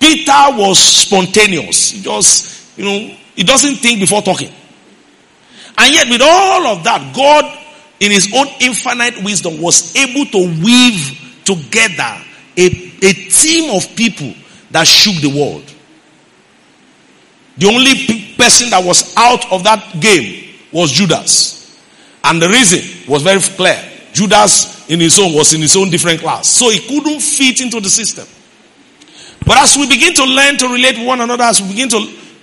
Peter 0.00 0.46
was 0.50 0.78
spontaneous. 0.78 1.90
He 1.92 2.02
just, 2.02 2.76
you 2.76 2.84
know, 2.84 3.16
he 3.36 3.44
doesn't 3.44 3.76
think 3.76 4.00
before 4.00 4.22
talking. 4.22 4.50
And 5.80 5.94
yet, 5.94 6.10
with 6.10 6.20
all 6.20 6.66
of 6.66 6.84
that, 6.84 7.16
God, 7.16 7.58
in 8.00 8.12
His 8.12 8.30
own 8.34 8.46
infinite 8.60 9.24
wisdom, 9.24 9.62
was 9.62 9.96
able 9.96 10.26
to 10.26 10.62
weave 10.62 11.40
together 11.44 12.22
a, 12.56 12.66
a 13.02 13.12
team 13.14 13.74
of 13.74 13.96
people 13.96 14.34
that 14.72 14.86
shook 14.86 15.14
the 15.22 15.34
world. 15.34 15.64
The 17.56 17.66
only 17.66 18.34
person 18.36 18.68
that 18.70 18.84
was 18.84 19.14
out 19.16 19.50
of 19.50 19.64
that 19.64 20.00
game 20.00 20.54
was 20.70 20.92
Judas. 20.92 21.80
And 22.24 22.42
the 22.42 22.48
reason 22.48 23.10
was 23.10 23.22
very 23.22 23.40
clear. 23.40 23.82
Judas 24.12 24.88
in 24.90 25.00
his 25.00 25.18
own 25.18 25.32
was 25.32 25.54
in 25.54 25.62
his 25.62 25.76
own 25.76 25.88
different 25.88 26.20
class. 26.20 26.46
So 26.46 26.68
he 26.68 26.80
couldn't 26.80 27.20
fit 27.20 27.60
into 27.62 27.80
the 27.80 27.88
system. 27.88 28.26
But 29.46 29.56
as 29.58 29.76
we 29.78 29.88
begin 29.88 30.12
to 30.14 30.24
learn 30.24 30.58
to 30.58 30.68
relate 30.68 30.98
one 31.06 31.22
another, 31.22 31.44
as 31.44 31.62
we 31.62 31.68
begin 31.68 31.88
to 31.88 31.98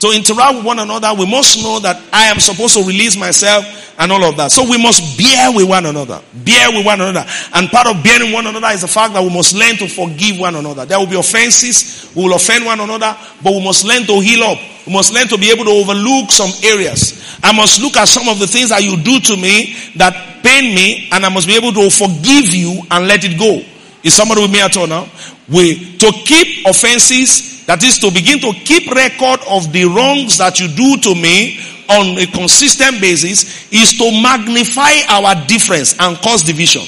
to 0.10 0.16
interact 0.16 0.56
with 0.56 0.66
one 0.66 0.80
another, 0.80 1.14
we 1.14 1.30
must 1.30 1.62
know 1.64 1.80
that 1.80 2.02
I 2.12 2.26
am 2.26 2.40
supposed 2.40 2.76
to 2.76 2.84
release 2.84 3.18
myself 3.18 3.66
and 4.00 4.12
all 4.12 4.24
of 4.24 4.38
that. 4.38 4.52
So 4.52 4.64
we 4.64 4.82
must 4.82 5.18
bear 5.18 5.52
with 5.52 5.68
one 5.68 5.86
another. 5.86 6.22
Bear 6.34 6.70
with 6.72 6.86
one 6.86 7.02
another. 7.02 7.26
And 7.54 7.70
part 7.70 7.88
of 7.88 8.04
bearing 8.04 8.32
one 8.32 8.48
another 8.48 8.68
is 8.68 8.82
the 8.82 8.88
fact 8.88 9.14
that 9.14 9.24
we 9.24 9.30
must 9.30 9.54
learn 9.56 9.76
to 9.78 9.88
forgive 9.88 10.40
one 10.40 10.56
another. 10.56 10.86
There 10.86 11.00
will 11.00 11.08
be 11.08 11.18
offenses. 11.18 12.12
We 12.16 12.24
will 12.24 12.36
offend 12.36 12.66
one 12.66 12.80
another, 12.80 13.18
but 13.44 13.52
we 13.54 13.64
must 13.64 13.86
learn 13.86 14.04
to 14.06 14.20
heal 14.22 14.44
up. 14.44 14.60
We 14.86 14.94
must 14.94 15.14
learn 15.14 15.28
to 15.28 15.38
be 15.38 15.52
able 15.52 15.66
to 15.66 15.72
overlook 15.72 16.32
some 16.32 16.52
areas. 16.64 17.38
I 17.44 17.52
must 17.56 17.82
look 17.82 17.98
at 17.98 18.08
some 18.08 18.28
of 18.30 18.40
the 18.40 18.48
things 18.48 18.70
that 18.70 18.84
you 18.84 18.98
do 19.02 19.20
to 19.20 19.36
me 19.36 19.76
that 19.98 20.44
pain 20.44 20.74
me, 20.74 21.10
and 21.12 21.26
I 21.26 21.30
must 21.30 21.48
be 21.48 21.56
able 21.56 21.74
to 21.74 21.90
forgive 21.90 22.54
you 22.54 22.82
and 22.90 23.08
let 23.08 23.26
it 23.26 23.38
go. 23.38 23.62
Is 24.04 24.14
somebody 24.16 24.42
with 24.42 24.52
me 24.52 24.62
at 24.62 24.78
all 24.78 24.88
now? 24.88 25.10
We 25.50 25.98
to 25.98 26.12
keep 26.24 26.66
offenses, 26.66 27.57
that 27.68 27.84
is 27.84 28.00
to 28.00 28.10
begin 28.12 28.40
to 28.40 28.52
keep 28.64 28.90
record 28.92 29.40
of 29.52 29.72
the 29.72 29.86
wrongs 29.86 30.40
that 30.40 30.60
you 30.60 30.68
do 30.68 30.98
to 31.04 31.14
me 31.14 31.60
on 31.90 32.18
a 32.18 32.26
consistent 32.28 33.00
basis, 33.00 33.72
is 33.72 33.98
to 33.98 34.12
magnify 34.22 34.92
our 35.08 35.36
difference 35.48 35.96
and 36.00 36.18
cause 36.18 36.44
division. 36.44 36.84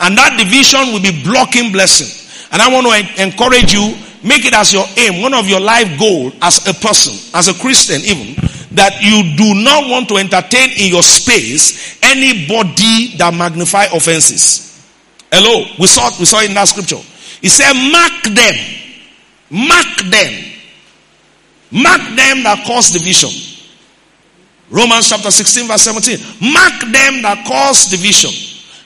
And 0.00 0.16
that 0.18 0.38
division 0.38 0.92
will 0.92 1.02
be 1.02 1.22
blocking 1.22 1.70
blessing. 1.70 2.10
And 2.50 2.60
I 2.62 2.66
want 2.66 2.86
to 2.86 3.22
encourage 3.22 3.72
you, 3.72 3.94
make 4.22 4.44
it 4.44 4.54
as 4.54 4.72
your 4.72 4.84
aim, 4.96 5.22
one 5.22 5.34
of 5.34 5.46
your 5.48 5.60
life 5.60 5.98
goal 5.98 6.32
as 6.42 6.66
a 6.66 6.74
person, 6.74 7.14
as 7.34 7.46
a 7.46 7.54
Christian 7.54 8.00
even, 8.02 8.34
that 8.74 8.98
you 9.02 9.36
do 9.36 9.54
not 9.62 9.90
want 9.90 10.08
to 10.08 10.16
entertain 10.16 10.70
in 10.78 10.90
your 10.90 11.02
space 11.02 12.02
anybody 12.02 13.16
that 13.18 13.32
magnify 13.34 13.84
offenses. 13.94 14.82
Hello, 15.30 15.66
we 15.78 15.86
saw 15.86 16.10
we 16.18 16.24
saw 16.26 16.42
in 16.42 16.52
that 16.54 16.68
scripture. 16.68 17.00
He 17.40 17.48
said, 17.48 17.72
"Mark 17.72 18.22
them, 18.34 18.54
mark 19.52 20.02
them, 20.10 20.32
mark 21.70 22.00
them 22.16 22.42
that 22.42 22.64
cause 22.66 22.90
division." 22.90 23.30
Romans 24.72 25.06
chapter 25.08 25.30
16, 25.30 25.68
verse 25.68 25.82
17. 25.82 26.18
Mark 26.50 26.80
them 26.80 27.20
that 27.20 27.44
cause 27.46 27.90
division. 27.90 28.32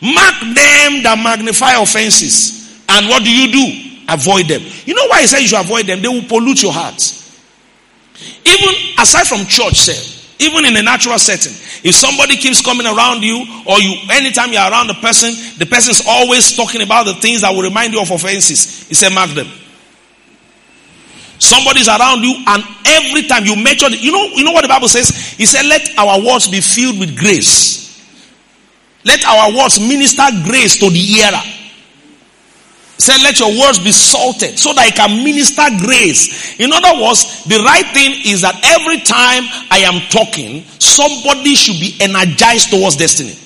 Mark 0.03 0.35
them 0.41 1.03
that 1.05 1.17
magnify 1.23 1.81
offenses. 1.81 2.83
And 2.89 3.09
what 3.09 3.23
do 3.23 3.31
you 3.31 3.53
do? 3.53 4.03
Avoid 4.09 4.49
them. 4.49 4.63
You 4.85 4.95
know 4.95 5.07
why 5.07 5.21
he 5.21 5.27
said 5.29 5.41
you 5.41 5.49
should 5.49 5.61
avoid 5.61 5.87
them? 5.87 6.03
They 6.03 6.09
will 6.09 6.25
pollute 6.25 6.63
your 6.63 6.73
heart. 6.73 7.01
Even 8.45 8.75
aside 8.99 9.27
from 9.27 9.47
church, 9.47 9.79
say, 9.79 9.97
even 10.45 10.65
in 10.65 10.77
a 10.77 10.83
natural 10.83 11.19
setting, 11.19 11.53
if 11.85 11.95
somebody 11.95 12.37
keeps 12.37 12.61
coming 12.65 12.87
around 12.87 13.23
you, 13.23 13.47
or 13.65 13.79
you, 13.79 13.95
anytime 14.11 14.53
you're 14.53 14.69
around 14.69 14.89
the 14.89 14.95
person, 14.95 15.35
the 15.59 15.67
person 15.67 15.93
is 15.93 16.03
always 16.07 16.57
talking 16.57 16.83
about 16.83 17.07
the 17.07 17.15
things 17.15 17.43
that 17.43 17.55
will 17.55 17.63
remind 17.63 17.93
you 17.93 18.01
of 18.01 18.11
offenses. 18.11 18.89
He 18.89 18.95
said, 18.95 19.13
mark 19.13 19.31
them. 19.31 19.47
Somebody's 21.39 21.89
around 21.89 22.23
you, 22.23 22.35
and 22.47 22.65
every 22.87 23.23
time 23.23 23.45
you 23.45 23.57
mention, 23.57 23.93
you 23.93 24.13
know, 24.13 24.25
you 24.35 24.45
know 24.45 24.53
what 24.53 24.63
the 24.63 24.69
Bible 24.69 24.89
says? 24.89 25.11
He 25.37 25.47
said, 25.47 25.67
let 25.67 25.97
our 25.99 26.25
words 26.25 26.49
be 26.51 26.61
filled 26.61 26.99
with 26.99 27.19
grace. 27.19 27.87
Let 29.05 29.25
our 29.25 29.55
words 29.57 29.79
minister 29.79 30.25
grace 30.45 30.79
to 30.81 30.91
the 30.91 30.99
hearer. 30.99 31.43
Said, 32.99 33.21
let 33.23 33.39
your 33.39 33.51
words 33.61 33.79
be 33.79 33.93
salted 33.93 34.59
so 34.59 34.73
that 34.73 34.81
I 34.81 34.91
can 34.91 35.23
minister 35.23 35.63
grace. 35.85 36.59
In 36.59 36.73
other 36.73 37.03
words, 37.03 37.45
the 37.45 37.61
right 37.61 37.85
thing 37.93 38.25
is 38.25 38.41
that 38.41 38.57
every 38.65 38.99
time 39.05 39.45
I 39.71 39.85
am 39.85 40.01
talking, 40.09 40.65
somebody 40.81 41.55
should 41.55 41.79
be 41.79 41.95
energized 42.01 42.71
towards 42.71 42.97
destiny. 42.97 43.37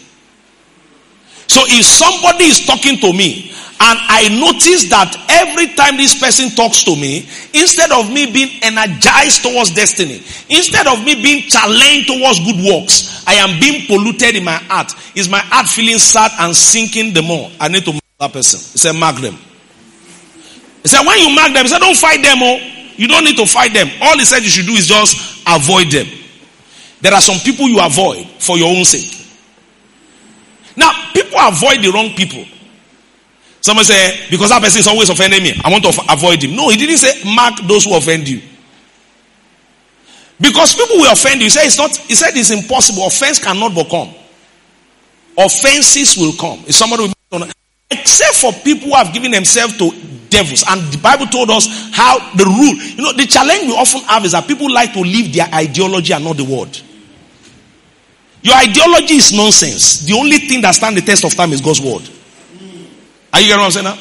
So 1.51 1.61
if 1.67 1.85
somebody 1.85 2.45
is 2.45 2.65
talking 2.65 2.99
to 3.01 3.13
me 3.13 3.50
and 3.81 3.97
I 3.97 4.29
notice 4.29 4.91
that 4.91 5.09
every 5.29 5.73
time 5.73 5.97
this 5.97 6.21
person 6.21 6.51
talks 6.51 6.85
to 6.85 6.95
me, 6.95 7.25
instead 7.55 7.91
of 7.91 8.13
me 8.13 8.31
being 8.31 8.61
energized 8.63 9.43
towards 9.43 9.73
destiny, 9.73 10.21
instead 10.53 10.87
of 10.87 11.03
me 11.03 11.17
being 11.17 11.49
challenged 11.49 12.13
towards 12.13 12.45
good 12.45 12.61
works, 12.61 13.25
I 13.27 13.41
am 13.41 13.59
being 13.59 13.87
polluted 13.87 14.37
in 14.37 14.45
my 14.45 14.61
heart. 14.69 14.93
Is 15.17 15.31
my 15.31 15.41
heart 15.41 15.67
feeling 15.67 15.97
sad 15.97 16.31
and 16.41 16.55
sinking 16.55 17.15
the 17.15 17.23
more? 17.23 17.51
I 17.59 17.69
need 17.69 17.85
to 17.87 17.99
that 18.21 18.33
person. 18.35 18.61
He 18.61 18.77
said, 18.77 18.93
mark 18.93 19.17
them. 19.17 19.35
He 20.83 20.89
said, 20.89 21.01
when 21.01 21.19
you 21.19 21.35
mark 21.35 21.55
them, 21.55 21.65
he 21.65 21.69
said, 21.69 21.81
don't 21.81 21.97
fight 21.97 22.23
them. 22.23 22.37
Oh, 22.37 22.61
you 22.97 23.09
don't 23.09 23.25
need 23.25 23.37
to 23.37 23.47
fight 23.47 23.73
them. 23.73 23.89
All 24.03 24.19
he 24.19 24.25
said 24.27 24.43
you 24.45 24.51
should 24.51 24.67
do 24.67 24.73
is 24.73 24.87
just 24.87 25.43
avoid 25.49 25.89
them. 25.91 26.07
There 27.01 27.15
are 27.15 27.21
some 27.21 27.41
people 27.41 27.67
you 27.67 27.81
avoid 27.81 28.29
for 28.39 28.59
your 28.59 28.69
own 28.77 28.85
sake. 28.85 29.09
Now, 30.77 30.93
people 31.15 31.39
avoid 31.41 31.81
the 31.81 31.91
wrong 31.93 32.11
people. 32.11 32.45
Someone 33.61 33.85
say, 33.85 34.27
because 34.31 34.49
that 34.51 34.63
person 34.63 34.81
is 34.81 34.87
always 34.87 35.11
offending 35.11 35.43
me, 35.43 35.61
I 35.63 35.71
want 35.71 35.85
to 35.85 35.93
avoid 36.11 36.43
him. 36.43 36.57
No, 36.57 36.71
he 36.71 36.77
didn't 36.77 36.97
say 36.97 37.13
mark 37.35 37.61
those 37.69 37.85
who 37.85 37.97
offend 37.97 38.29
you. 38.29 38.41
Because 40.41 40.75
people 40.75 40.97
will 40.97 41.13
offend 41.13 41.41
you. 41.41 41.45
He 41.45 41.51
said 41.51 41.67
it's 41.67 41.77
not, 41.77 41.95
he 41.95 42.15
said 42.15 42.31
it's 42.35 42.51
impossible. 42.51 43.07
Offense 43.07 43.39
cannot 43.39 43.75
become. 43.75 44.15
Offenses 45.37 46.17
will 46.17 46.33
come. 46.33 46.65
Is 46.67 46.77
somebody 46.77 47.13
will 47.31 47.47
Except 47.91 48.37
for 48.37 48.53
people 48.65 48.89
who 48.89 48.95
have 48.95 49.13
given 49.13 49.31
themselves 49.33 49.77
to 49.77 49.91
devils. 50.31 50.65
And 50.69 50.81
the 50.93 50.99
Bible 50.99 51.27
told 51.27 51.51
us 51.51 51.67
how 51.93 52.19
the 52.35 52.45
rule. 52.45 52.77
You 52.97 53.03
know, 53.03 53.13
the 53.13 53.27
challenge 53.27 53.67
we 53.67 53.73
often 53.73 54.01
have 54.03 54.25
is 54.25 54.33
that 54.33 54.47
people 54.47 54.73
like 54.73 54.93
to 54.95 55.01
live 55.01 55.33
their 55.35 55.49
ideology 55.53 56.13
and 56.13 56.25
not 56.25 56.37
the 56.37 56.45
word. 56.45 56.79
Your 58.43 58.55
ideology 58.57 59.15
is 59.15 59.33
nonsense. 59.33 60.07
The 60.07 60.15
only 60.15 60.39
thing 60.39 60.63
that 60.63 60.75
stands 60.75 60.99
the 60.99 61.05
test 61.05 61.25
of 61.25 61.35
time 61.35 61.53
is 61.53 61.61
God's 61.61 61.81
word. 61.81 62.09
Are 63.33 63.41
you 63.41 63.47
getting 63.47 63.61
what 63.61 63.67
I'm 63.67 63.71
saying 63.71 63.85
now? 63.85 63.99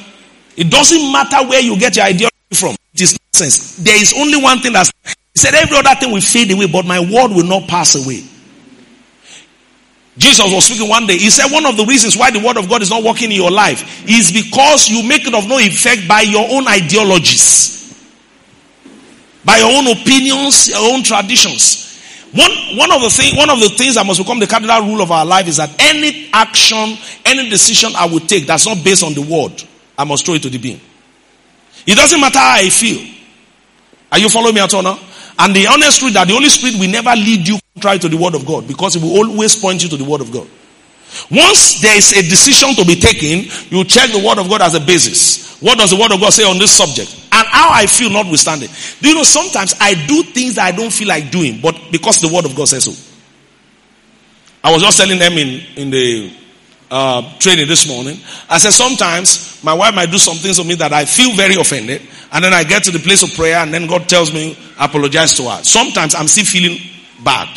It 0.57 0.69
doesn't 0.69 1.11
matter 1.11 1.47
where 1.47 1.61
you 1.61 1.77
get 1.79 1.95
your 1.95 2.05
ideology 2.05 2.35
from. 2.53 2.75
It 2.93 3.01
is 3.01 3.17
nonsense. 3.33 3.77
There 3.77 3.99
is 3.99 4.13
only 4.17 4.41
one 4.41 4.59
thing 4.59 4.73
that's. 4.73 4.91
He 5.05 5.39
said 5.39 5.53
every 5.53 5.77
other 5.77 5.95
thing 5.99 6.11
will 6.11 6.21
fade 6.21 6.51
away, 6.51 6.67
but 6.67 6.85
my 6.85 6.99
word 6.99 7.31
will 7.31 7.45
not 7.45 7.67
pass 7.67 7.95
away. 7.95 8.23
Jesus 10.17 10.53
was 10.53 10.65
speaking 10.65 10.89
one 10.89 11.07
day. 11.07 11.17
He 11.17 11.29
said 11.29 11.49
one 11.49 11.65
of 11.65 11.77
the 11.77 11.85
reasons 11.85 12.17
why 12.17 12.29
the 12.29 12.39
word 12.39 12.57
of 12.57 12.67
God 12.67 12.81
is 12.81 12.89
not 12.89 13.03
working 13.03 13.31
in 13.31 13.37
your 13.37 13.51
life 13.51 14.05
is 14.07 14.33
because 14.33 14.89
you 14.89 15.07
make 15.07 15.25
it 15.25 15.33
of 15.33 15.47
no 15.47 15.57
effect 15.59 16.09
by 16.09 16.21
your 16.21 16.45
own 16.51 16.67
ideologies, 16.67 17.95
by 19.45 19.59
your 19.59 19.71
own 19.71 19.87
opinions, 19.87 20.67
your 20.67 20.93
own 20.93 21.03
traditions. 21.03 21.88
One, 22.33 22.51
one 22.77 22.91
of 22.91 23.01
the 23.01 23.09
thing, 23.09 23.35
one 23.35 23.49
of 23.49 23.59
the 23.59 23.69
things 23.69 23.95
that 23.95 24.05
must 24.05 24.19
become 24.19 24.39
the 24.39 24.45
cardinal 24.45 24.81
rule 24.81 25.01
of 25.01 25.11
our 25.11 25.25
life 25.25 25.47
is 25.47 25.57
that 25.57 25.73
any 25.79 26.29
action, 26.31 26.97
any 27.25 27.49
decision 27.49 27.91
I 27.95 28.05
will 28.05 28.19
take 28.19 28.45
that's 28.45 28.67
not 28.67 28.83
based 28.83 29.03
on 29.03 29.13
the 29.13 29.21
word, 29.21 29.63
I 29.97 30.03
must 30.03 30.25
throw 30.25 30.35
it 30.35 30.43
to 30.43 30.49
the 30.49 30.59
bin. 30.59 30.79
It 31.87 31.95
doesn't 31.95 32.21
matter 32.21 32.37
how 32.37 32.55
I 32.57 32.69
feel. 32.69 33.01
Are 34.11 34.19
you 34.19 34.29
following 34.29 34.53
me 34.55 34.61
at 34.61 34.73
all 34.73 34.83
now? 34.83 34.99
And 35.39 35.55
the 35.55 35.67
honest 35.67 35.99
truth 35.99 36.13
that 36.13 36.27
the 36.27 36.33
Holy 36.33 36.49
Spirit 36.49 36.75
will 36.79 36.89
never 36.89 37.11
lead 37.15 37.47
you 37.47 37.57
contrary 37.73 37.99
to 37.99 38.09
the 38.09 38.17
word 38.17 38.35
of 38.35 38.45
God 38.45 38.67
because 38.67 38.95
it 38.95 39.01
will 39.01 39.17
always 39.17 39.55
point 39.55 39.81
you 39.81 39.89
to 39.89 39.97
the 39.97 40.03
word 40.03 40.21
of 40.21 40.31
God. 40.31 40.47
Once 41.31 41.81
there 41.81 41.97
is 41.97 42.11
a 42.11 42.21
decision 42.21 42.75
to 42.75 42.85
be 42.85 42.95
taken, 42.95 43.49
you 43.69 43.83
check 43.85 44.11
the 44.11 44.21
word 44.23 44.37
of 44.37 44.47
God 44.49 44.61
as 44.61 44.75
a 44.75 44.79
basis. 44.79 45.59
What 45.61 45.77
does 45.77 45.89
the 45.89 45.97
word 45.97 46.11
of 46.11 46.19
God 46.19 46.31
say 46.31 46.43
on 46.43 46.59
this 46.59 46.75
subject? 46.75 47.18
How 47.49 47.71
I 47.71 47.87
feel 47.87 48.09
notwithstanding. 48.09 48.69
Do 49.01 49.09
you 49.09 49.15
know 49.15 49.23
sometimes 49.23 49.73
I 49.79 49.93
do 50.07 50.23
things 50.23 50.55
that 50.55 50.71
I 50.73 50.75
don't 50.75 50.91
feel 50.91 51.07
like 51.07 51.31
doing, 51.31 51.59
but 51.61 51.75
because 51.91 52.21
the 52.21 52.27
word 52.33 52.45
of 52.45 52.55
God 52.55 52.67
says 52.67 52.85
so. 52.85 52.93
I 54.63 54.71
was 54.71 54.81
just 54.81 54.97
telling 54.97 55.19
them 55.19 55.33
in, 55.33 55.61
in 55.75 55.89
the 55.89 56.33
uh, 56.91 57.37
training 57.39 57.67
this 57.67 57.87
morning. 57.87 58.17
I 58.49 58.57
said 58.57 58.71
sometimes 58.71 59.63
my 59.63 59.73
wife 59.73 59.93
might 59.95 60.11
do 60.11 60.17
some 60.17 60.37
things 60.37 60.57
to 60.57 60.63
me 60.63 60.75
that 60.75 60.93
I 60.93 61.05
feel 61.05 61.33
very 61.35 61.55
offended, 61.55 62.01
and 62.31 62.43
then 62.43 62.53
I 62.53 62.63
get 62.63 62.83
to 62.85 62.91
the 62.91 62.99
place 62.99 63.23
of 63.23 63.33
prayer, 63.35 63.57
and 63.57 63.73
then 63.73 63.87
God 63.87 64.07
tells 64.09 64.33
me 64.33 64.57
apologize 64.79 65.33
to 65.35 65.43
her. 65.49 65.63
Sometimes 65.63 66.15
I'm 66.15 66.27
still 66.27 66.45
feeling 66.45 66.79
bad. 67.23 67.47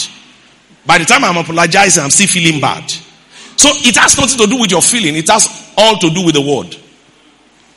By 0.85 0.99
the 0.99 1.05
time 1.05 1.25
I'm 1.25 1.37
apologizing, 1.37 2.03
I'm 2.03 2.11
still 2.11 2.27
feeling 2.27 2.61
bad. 2.61 2.91
So 3.57 3.69
it 3.73 3.97
has 3.97 4.19
nothing 4.19 4.39
to 4.39 4.47
do 4.47 4.61
with 4.61 4.71
your 4.71 4.83
feeling. 4.83 5.17
It 5.17 5.29
has 5.29 5.73
all 5.77 5.97
to 5.99 6.11
do 6.11 6.25
with 6.25 6.35
the 6.35 6.41
word. 6.41 6.77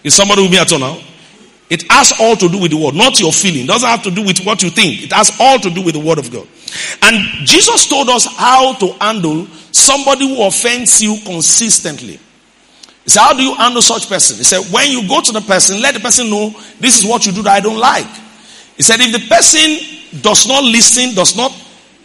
Is 0.03 0.15
somebody 0.15 0.41
with 0.41 0.51
me 0.51 0.59
at 0.59 0.71
all 0.71 0.79
now? 0.79 0.99
It 1.69 1.91
has 1.91 2.13
all 2.19 2.35
to 2.35 2.47
do 2.47 2.59
with 2.59 2.71
the 2.71 2.77
word, 2.77 2.93
not 2.93 3.19
your 3.19 3.31
feeling. 3.31 3.63
It 3.63 3.67
doesn't 3.67 3.89
have 3.89 4.03
to 4.03 4.11
do 4.11 4.23
with 4.23 4.45
what 4.45 4.61
you 4.61 4.69
think. 4.69 5.03
It 5.03 5.13
has 5.13 5.35
all 5.39 5.59
to 5.59 5.69
do 5.69 5.81
with 5.81 5.95
the 5.95 5.99
word 5.99 6.19
of 6.19 6.31
God. 6.31 6.47
And 7.01 7.45
Jesus 7.45 7.87
told 7.87 8.09
us 8.09 8.25
how 8.25 8.73
to 8.75 8.93
handle 9.01 9.47
somebody 9.71 10.27
who 10.27 10.45
offends 10.45 11.01
you 11.01 11.17
consistently. 11.25 12.19
He 13.03 13.09
said, 13.09 13.21
How 13.21 13.33
do 13.33 13.41
you 13.41 13.55
handle 13.55 13.81
such 13.81 14.07
person? 14.07 14.37
He 14.37 14.43
said, 14.43 14.61
When 14.71 14.91
you 14.91 15.07
go 15.07 15.21
to 15.21 15.31
the 15.31 15.41
person, 15.41 15.81
let 15.81 15.95
the 15.95 15.99
person 15.99 16.29
know 16.29 16.49
this 16.79 17.01
is 17.01 17.09
what 17.09 17.25
you 17.25 17.31
do 17.31 17.41
that 17.43 17.57
I 17.57 17.59
don't 17.61 17.79
like. 17.79 18.07
He 18.77 18.83
said, 18.83 18.99
If 18.99 19.11
the 19.11 19.27
person 19.27 20.21
does 20.21 20.47
not 20.47 20.63
listen, 20.63 21.15
does 21.15 21.35
not 21.35 21.51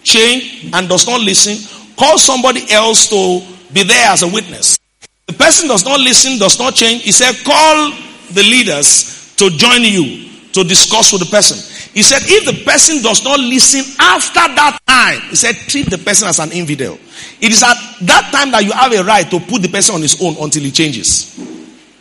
change, 0.02 0.70
and 0.72 0.88
does 0.88 1.06
not 1.06 1.20
listen, 1.20 1.56
call 1.98 2.16
somebody 2.16 2.70
else 2.72 3.08
to 3.10 3.42
be 3.74 3.82
there 3.82 4.08
as 4.08 4.22
a 4.22 4.28
witness. 4.28 4.78
The 5.26 5.34
person 5.34 5.68
does 5.68 5.84
not 5.84 6.00
listen, 6.00 6.38
does 6.38 6.58
not 6.58 6.74
change. 6.74 7.02
He 7.02 7.12
said, 7.12 7.34
Call 7.44 7.92
the 8.32 8.42
leaders 8.42 9.19
to 9.40 9.50
join 9.50 9.82
you 9.82 10.28
to 10.52 10.64
discuss 10.64 11.12
with 11.12 11.22
the 11.22 11.30
person. 11.30 11.58
He 11.92 12.02
said, 12.02 12.22
if 12.22 12.46
the 12.46 12.64
person 12.64 13.02
does 13.02 13.24
not 13.24 13.40
listen 13.40 13.80
after 13.98 14.46
that 14.54 14.78
time, 14.86 15.20
he 15.30 15.36
said, 15.36 15.56
treat 15.56 15.90
the 15.90 15.98
person 15.98 16.28
as 16.28 16.38
an 16.38 16.52
infidel. 16.52 16.94
It 17.40 17.50
is 17.50 17.62
at 17.62 17.74
that 18.06 18.30
time 18.32 18.52
that 18.52 18.64
you 18.64 18.72
have 18.72 18.92
a 18.92 19.02
right 19.02 19.28
to 19.30 19.40
put 19.40 19.62
the 19.62 19.68
person 19.68 19.96
on 19.96 20.02
his 20.02 20.20
own 20.22 20.36
until 20.38 20.62
he 20.62 20.70
changes. 20.70 21.36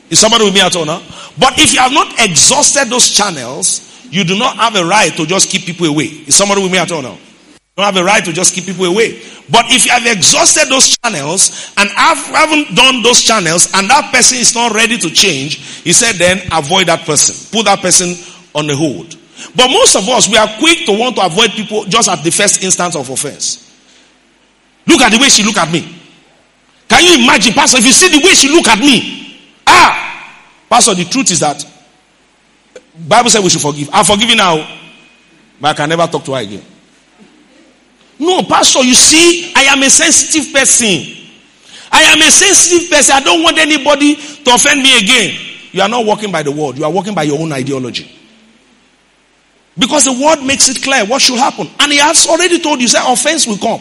Is 0.09 0.19
somebody 0.19 0.45
with 0.45 0.53
me 0.53 0.61
at 0.61 0.75
all 0.75 0.85
now? 0.85 1.01
But 1.39 1.57
if 1.57 1.73
you 1.73 1.79
have 1.79 1.93
not 1.93 2.19
exhausted 2.19 2.89
those 2.89 3.09
channels, 3.09 3.85
you 4.11 4.23
do 4.23 4.37
not 4.37 4.57
have 4.57 4.75
a 4.75 4.85
right 4.85 5.13
to 5.13 5.25
just 5.25 5.49
keep 5.49 5.63
people 5.63 5.87
away. 5.87 6.05
Is 6.05 6.35
somebody 6.35 6.61
with 6.61 6.71
me 6.71 6.77
at 6.77 6.91
all 6.91 7.01
now? 7.01 7.17
You 7.79 7.85
don't 7.85 7.95
have 7.95 8.03
a 8.03 8.05
right 8.05 8.25
to 8.25 8.33
just 8.33 8.53
keep 8.53 8.65
people 8.65 8.83
away. 8.83 9.21
But 9.49 9.71
if 9.71 9.85
you 9.85 9.91
have 9.93 10.05
exhausted 10.05 10.67
those 10.67 10.97
channels 10.99 11.71
and 11.77 11.87
have, 11.87 12.17
haven't 12.17 12.75
done 12.75 13.01
those 13.01 13.21
channels 13.21 13.71
and 13.73 13.89
that 13.89 14.11
person 14.11 14.37
is 14.37 14.53
not 14.53 14.73
ready 14.73 14.97
to 14.97 15.09
change, 15.09 15.63
he 15.87 15.93
said 15.93 16.15
then 16.15 16.41
avoid 16.51 16.87
that 16.87 17.05
person. 17.05 17.33
Put 17.57 17.67
that 17.67 17.79
person 17.79 18.15
on 18.53 18.67
the 18.67 18.75
hold. 18.75 19.15
But 19.55 19.69
most 19.69 19.95
of 19.95 20.09
us, 20.09 20.27
we 20.27 20.35
are 20.35 20.49
quick 20.59 20.85
to 20.87 20.91
want 20.91 21.15
to 21.15 21.25
avoid 21.25 21.51
people 21.51 21.85
just 21.85 22.09
at 22.09 22.21
the 22.21 22.31
first 22.31 22.61
instance 22.61 22.97
of 22.97 23.09
offense. 23.09 23.71
Look 24.85 24.99
at 24.99 25.13
the 25.13 25.17
way 25.17 25.29
she 25.29 25.45
look 25.45 25.55
at 25.55 25.71
me. 25.71 25.87
Can 26.89 27.05
you 27.05 27.23
imagine, 27.23 27.53
Pastor, 27.53 27.77
if 27.77 27.85
you 27.85 27.93
see 27.93 28.09
the 28.09 28.19
way 28.27 28.33
she 28.33 28.49
look 28.49 28.67
at 28.67 28.79
me? 28.79 29.39
Ah! 29.65 30.35
Pastor, 30.69 30.95
the 30.95 31.05
truth 31.05 31.31
is 31.31 31.39
that 31.39 31.63
Bible 33.07 33.29
said 33.29 33.41
we 33.41 33.49
should 33.49 33.61
forgive. 33.61 33.89
I'm 33.93 34.03
forgiving 34.03 34.35
now, 34.35 34.67
but 35.61 35.69
I 35.69 35.73
can 35.75 35.87
never 35.87 36.07
talk 36.07 36.25
to 36.25 36.33
her 36.33 36.41
again. 36.41 36.65
No, 38.19 38.43
Pastor, 38.43 38.83
you 38.83 38.93
see, 38.93 39.53
I 39.55 39.63
am 39.63 39.81
a 39.81 39.89
sensitive 39.89 40.53
person. 40.53 41.15
I 41.91 42.01
am 42.01 42.19
a 42.19 42.29
sensitive 42.29 42.89
person. 42.89 43.15
I 43.15 43.21
don't 43.21 43.41
want 43.41 43.57
anybody 43.57 44.15
to 44.15 44.53
offend 44.53 44.83
me 44.83 44.99
again. 44.99 45.39
You 45.71 45.81
are 45.81 45.89
not 45.89 46.05
walking 46.05 46.31
by 46.31 46.43
the 46.43 46.51
word, 46.51 46.77
you 46.77 46.83
are 46.83 46.91
walking 46.91 47.15
by 47.15 47.23
your 47.23 47.39
own 47.39 47.51
ideology. 47.51 48.11
Because 49.77 50.03
the 50.03 50.11
word 50.11 50.43
makes 50.45 50.67
it 50.67 50.83
clear 50.83 51.05
what 51.05 51.21
should 51.21 51.39
happen. 51.39 51.69
And 51.79 51.91
he 51.91 51.99
has 51.99 52.27
already 52.27 52.59
told 52.59 52.81
you, 52.81 52.87
say, 52.89 52.99
offense 53.01 53.47
will 53.47 53.57
come. 53.57 53.79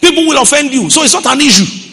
People 0.00 0.26
will 0.26 0.40
offend 0.40 0.72
you. 0.72 0.88
So 0.88 1.02
it's 1.02 1.12
not 1.12 1.26
an 1.26 1.40
issue. 1.40 1.84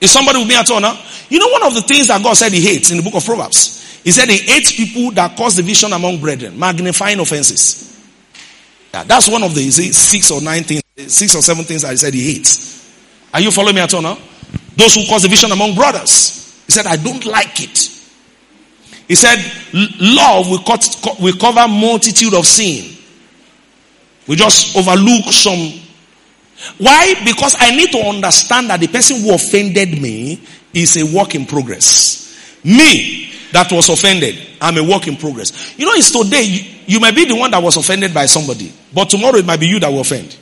Is 0.00 0.10
somebody 0.10 0.38
with 0.38 0.48
me 0.48 0.56
at 0.56 0.70
all 0.70 0.80
now? 0.80 1.00
You 1.30 1.38
know, 1.38 1.48
one 1.48 1.62
of 1.62 1.74
the 1.74 1.80
things 1.82 2.08
that 2.08 2.22
God 2.22 2.34
said 2.34 2.52
he 2.52 2.60
hates 2.60 2.90
in 2.90 2.98
the 2.98 3.02
book 3.02 3.14
of 3.14 3.24
Proverbs, 3.24 4.00
he 4.04 4.10
said 4.10 4.28
he 4.28 4.36
hates 4.36 4.76
people 4.76 5.10
that 5.12 5.36
cause 5.36 5.56
division 5.56 5.92
among 5.92 6.20
brethren, 6.20 6.58
magnifying 6.58 7.18
offenses. 7.18 7.97
Yeah, 8.92 9.04
that's 9.04 9.28
one 9.28 9.42
of 9.42 9.54
the 9.54 9.70
see, 9.70 9.92
six 9.92 10.30
or 10.30 10.40
nine 10.40 10.62
things, 10.64 10.82
six 11.06 11.34
or 11.34 11.42
seven 11.42 11.64
things 11.64 11.84
I 11.84 11.94
said 11.94 12.14
he 12.14 12.34
hates. 12.34 12.78
Are 13.32 13.40
you 13.40 13.50
following 13.50 13.74
me 13.74 13.80
at 13.82 13.92
all 13.92 14.02
now? 14.02 14.18
Those 14.76 14.94
who 14.94 15.06
cause 15.06 15.22
division 15.22 15.52
among 15.52 15.74
brothers. 15.74 16.64
He 16.66 16.72
said, 16.72 16.86
I 16.86 16.96
don't 16.96 17.24
like 17.24 17.60
it. 17.60 17.78
He 19.08 19.14
said, 19.14 19.38
love 19.72 20.50
will, 20.50 20.62
cut, 20.62 20.86
will 21.20 21.36
cover 21.36 21.66
multitude 21.66 22.34
of 22.34 22.46
sin. 22.46 22.96
We 24.26 24.36
just 24.36 24.76
overlook 24.76 25.32
some. 25.32 25.80
Why? 26.76 27.14
Because 27.24 27.56
I 27.58 27.74
need 27.74 27.90
to 27.92 27.98
understand 27.98 28.68
that 28.68 28.80
the 28.80 28.88
person 28.88 29.22
who 29.22 29.34
offended 29.34 30.00
me 30.00 30.40
is 30.74 30.96
a 30.98 31.16
work 31.16 31.34
in 31.34 31.46
progress. 31.46 32.60
Me, 32.62 33.27
that 33.52 33.70
was 33.72 33.88
offended, 33.88 34.38
I'm 34.60 34.76
a 34.76 34.82
work 34.82 35.06
in 35.06 35.16
progress. 35.16 35.78
You 35.78 35.86
know, 35.86 35.92
it's 35.92 36.10
today, 36.10 36.42
you, 36.42 36.78
you 36.86 37.00
may 37.00 37.12
be 37.12 37.24
the 37.24 37.34
one 37.34 37.50
that 37.50 37.62
was 37.62 37.76
offended 37.76 38.12
by 38.12 38.26
somebody, 38.26 38.72
but 38.92 39.08
tomorrow 39.08 39.36
it 39.36 39.46
might 39.46 39.60
be 39.60 39.66
you 39.66 39.80
that 39.80 39.88
will 39.88 40.00
offend. 40.00 40.36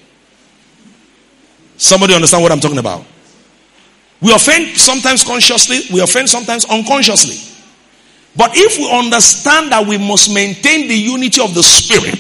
Somebody 1.77 2.15
understand 2.15 2.43
what 2.43 2.53
I'm 2.53 2.61
talking 2.61 2.79
about? 2.79 3.05
We 4.21 4.33
offend 4.33 4.77
sometimes 4.77 5.25
consciously, 5.25 5.81
we 5.93 6.01
offend 6.01 6.29
sometimes 6.29 6.65
unconsciously. 6.65 7.37
But 8.35 8.53
if 8.55 8.79
we 8.79 8.91
understand 8.91 9.73
that 9.73 9.87
we 9.87 9.99
must 9.99 10.33
maintain 10.33 10.89
the 10.89 10.95
unity 10.95 11.41
of 11.43 11.55
the 11.55 11.63
spirit, 11.63 12.19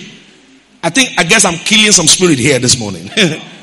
I 0.83 0.91
think, 0.91 1.11
I 1.19 1.25
guess 1.25 1.45
I'm 1.45 1.57
killing 1.57 1.93
some 1.93 2.07
spirit 2.07 2.39
here 2.39 2.59
this 2.59 2.79
morning. 2.79 3.11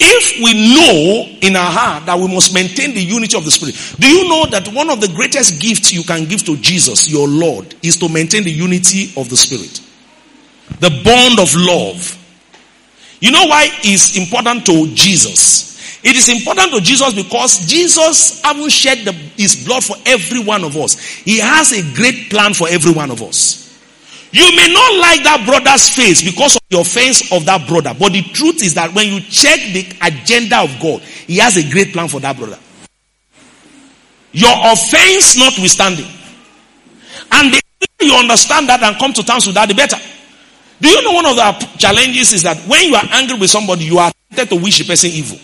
if 0.00 0.42
we 0.42 0.74
know 0.74 1.38
in 1.40 1.56
our 1.56 1.70
heart 1.70 2.06
that 2.06 2.18
we 2.18 2.26
must 2.28 2.52
maintain 2.52 2.94
the 2.94 3.00
unity 3.00 3.36
of 3.36 3.44
the 3.44 3.50
spirit, 3.50 3.74
do 4.00 4.08
you 4.08 4.28
know 4.28 4.46
that 4.46 4.68
one 4.68 4.90
of 4.90 5.00
the 5.00 5.08
greatest 5.08 5.60
gifts 5.60 5.92
you 5.92 6.02
can 6.02 6.24
give 6.26 6.44
to 6.44 6.56
Jesus, 6.56 7.10
your 7.10 7.28
Lord, 7.28 7.74
is 7.82 7.96
to 7.98 8.08
maintain 8.08 8.44
the 8.44 8.50
unity 8.50 9.12
of 9.16 9.28
the 9.28 9.36
spirit? 9.36 9.80
The 10.80 10.90
bond 11.04 11.38
of 11.38 11.54
love. 11.54 12.18
You 13.20 13.30
know 13.30 13.46
why 13.46 13.68
it's 13.82 14.16
important 14.16 14.66
to 14.66 14.86
Jesus? 14.94 15.74
It 16.04 16.16
is 16.16 16.28
important 16.28 16.72
to 16.72 16.80
Jesus 16.82 17.14
because 17.14 17.66
Jesus 17.66 18.42
haven't 18.42 18.70
shed 18.70 18.98
the, 18.98 19.12
his 19.12 19.64
blood 19.64 19.82
for 19.82 19.96
every 20.04 20.44
one 20.44 20.62
of 20.62 20.76
us. 20.76 21.00
He 21.00 21.38
has 21.38 21.72
a 21.72 21.94
great 21.94 22.28
plan 22.28 22.52
for 22.52 22.68
every 22.68 22.92
one 22.92 23.10
of 23.10 23.22
us. 23.22 23.63
You 24.34 24.50
may 24.56 24.66
not 24.66 24.98
like 24.98 25.22
that 25.22 25.44
brother's 25.46 25.88
face 25.88 26.24
because 26.24 26.56
of 26.56 26.62
the 26.68 26.80
offense 26.80 27.30
of 27.30 27.46
that 27.46 27.68
brother, 27.68 27.94
but 27.96 28.10
the 28.10 28.20
truth 28.20 28.64
is 28.64 28.74
that 28.74 28.92
when 28.92 29.06
you 29.06 29.20
check 29.20 29.60
the 29.70 29.86
agenda 30.02 30.58
of 30.58 30.74
God, 30.82 31.02
He 31.02 31.38
has 31.38 31.56
a 31.56 31.62
great 31.70 31.92
plan 31.92 32.08
for 32.08 32.18
that 32.18 32.36
brother. 32.36 32.58
Your 34.32 34.50
offense 34.50 35.38
notwithstanding. 35.38 36.10
And 37.30 37.54
the 37.54 37.62
you 38.00 38.12
understand 38.12 38.68
that 38.68 38.82
and 38.82 38.98
come 38.98 39.12
to 39.12 39.22
terms 39.22 39.46
with 39.46 39.54
that, 39.54 39.68
the 39.68 39.74
better. 39.74 39.96
Do 40.80 40.88
you 40.88 41.02
know 41.04 41.12
one 41.12 41.26
of 41.26 41.36
the 41.36 41.78
challenges 41.78 42.32
is 42.32 42.42
that 42.42 42.58
when 42.66 42.88
you 42.88 42.96
are 42.96 43.06
angry 43.12 43.38
with 43.38 43.50
somebody, 43.50 43.84
you 43.84 43.98
are 43.98 44.10
tempted 44.32 44.56
to 44.56 44.60
wish 44.60 44.78
the 44.78 44.84
person 44.84 45.10
evil. 45.10 45.38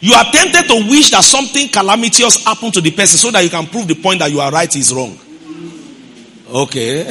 You 0.00 0.14
are 0.14 0.24
tempted 0.32 0.66
to 0.68 0.88
wish 0.88 1.10
that 1.10 1.24
something 1.24 1.68
calamitous 1.68 2.42
happened 2.42 2.72
to 2.72 2.80
the 2.80 2.90
person 2.90 3.18
so 3.18 3.30
that 3.32 3.44
you 3.44 3.50
can 3.50 3.66
prove 3.66 3.86
the 3.86 4.00
point 4.00 4.20
that 4.20 4.32
you 4.32 4.40
are 4.40 4.50
right 4.50 4.74
is 4.74 4.94
wrong. 4.94 5.18
Okay. 6.48 7.00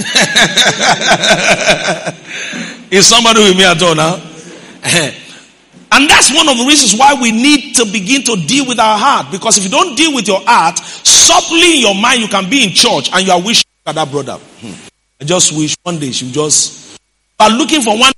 is 2.92 3.08
somebody 3.08 3.42
with 3.42 3.58
me 3.58 3.66
at 3.66 3.82
all 3.82 3.96
now? 3.96 4.16
and 5.92 6.10
that's 6.10 6.34
one 6.34 6.48
of 6.48 6.58
the 6.58 6.66
reasons 6.66 6.98
why 6.98 7.14
we 7.22 7.32
need 7.32 7.76
to 7.76 7.86
begin 7.86 8.24
to 8.24 8.36
deal 8.48 8.66
with 8.66 8.80
our 8.80 8.98
heart. 8.98 9.28
Because 9.32 9.58
if 9.58 9.66
you 9.66 9.70
don't 9.70 9.96
deal 9.98 10.16
with 10.16 10.28
your 10.28 10.42
heart, 10.46 10.78
subtly 10.80 11.76
in 11.76 11.82
your 11.82 11.96
mind, 11.96 12.22
you 12.22 12.28
can 12.28 12.50
be 12.50 12.64
in 12.64 12.70
church 12.72 13.10
and 13.12 13.28
you 13.28 13.34
are 13.34 13.42
wishing 13.42 13.66
at 13.86 13.96
that 13.96 14.10
brother. 14.10 14.38
Hmm. 14.38 14.72
I 15.20 15.26
just 15.26 15.52
wish 15.58 15.76
one 15.84 16.00
day 16.00 16.12
she 16.12 16.32
just. 16.32 17.00
But 17.38 17.52
looking 17.52 17.82
for 17.82 17.98
one, 17.98 18.14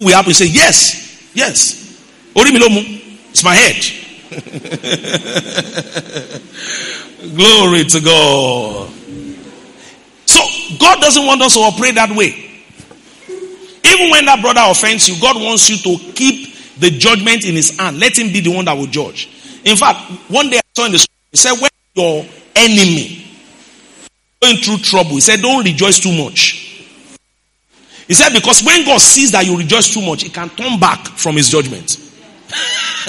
we 0.00 0.12
have 0.12 0.24
to 0.24 0.34
say, 0.34 0.46
yes, 0.46 1.30
yes. 1.34 1.82
It's 2.36 3.44
my 3.44 3.54
head. 3.54 3.76
Glory 7.36 7.84
to 7.84 8.00
God. 8.00 8.90
God 10.78 11.00
doesn't 11.00 11.26
want 11.26 11.42
us 11.42 11.54
to 11.54 11.60
operate 11.60 11.94
that 11.96 12.10
way. 12.10 12.52
Even 13.84 14.10
when 14.10 14.24
that 14.26 14.40
brother 14.40 14.62
offends 14.64 15.08
you, 15.08 15.20
God 15.20 15.36
wants 15.36 15.68
you 15.68 15.76
to 15.76 16.12
keep 16.12 16.54
the 16.78 16.90
judgment 16.90 17.44
in 17.44 17.54
his 17.54 17.78
hand. 17.78 17.98
Let 17.98 18.18
him 18.18 18.32
be 18.32 18.40
the 18.40 18.54
one 18.54 18.64
that 18.64 18.76
will 18.76 18.86
judge. 18.86 19.28
In 19.64 19.76
fact, 19.76 19.98
one 20.30 20.50
day 20.50 20.58
I 20.58 20.62
saw 20.74 20.86
in 20.86 20.92
the 20.92 20.98
story, 20.98 21.16
he 21.30 21.36
said, 21.36 21.52
when 21.60 21.70
your 21.94 22.24
enemy 22.56 23.26
going 24.40 24.56
through 24.56 24.78
trouble, 24.78 25.12
he 25.12 25.20
said, 25.20 25.40
don't 25.40 25.64
rejoice 25.64 26.00
too 26.00 26.12
much. 26.12 26.64
He 28.06 28.14
said, 28.14 28.32
because 28.32 28.62
when 28.64 28.84
God 28.84 29.00
sees 29.00 29.32
that 29.32 29.46
you 29.46 29.56
rejoice 29.56 29.92
too 29.92 30.02
much, 30.04 30.22
he 30.22 30.28
can 30.28 30.50
turn 30.50 30.78
back 30.78 31.06
from 31.06 31.36
his 31.36 31.48
judgment. 31.48 31.96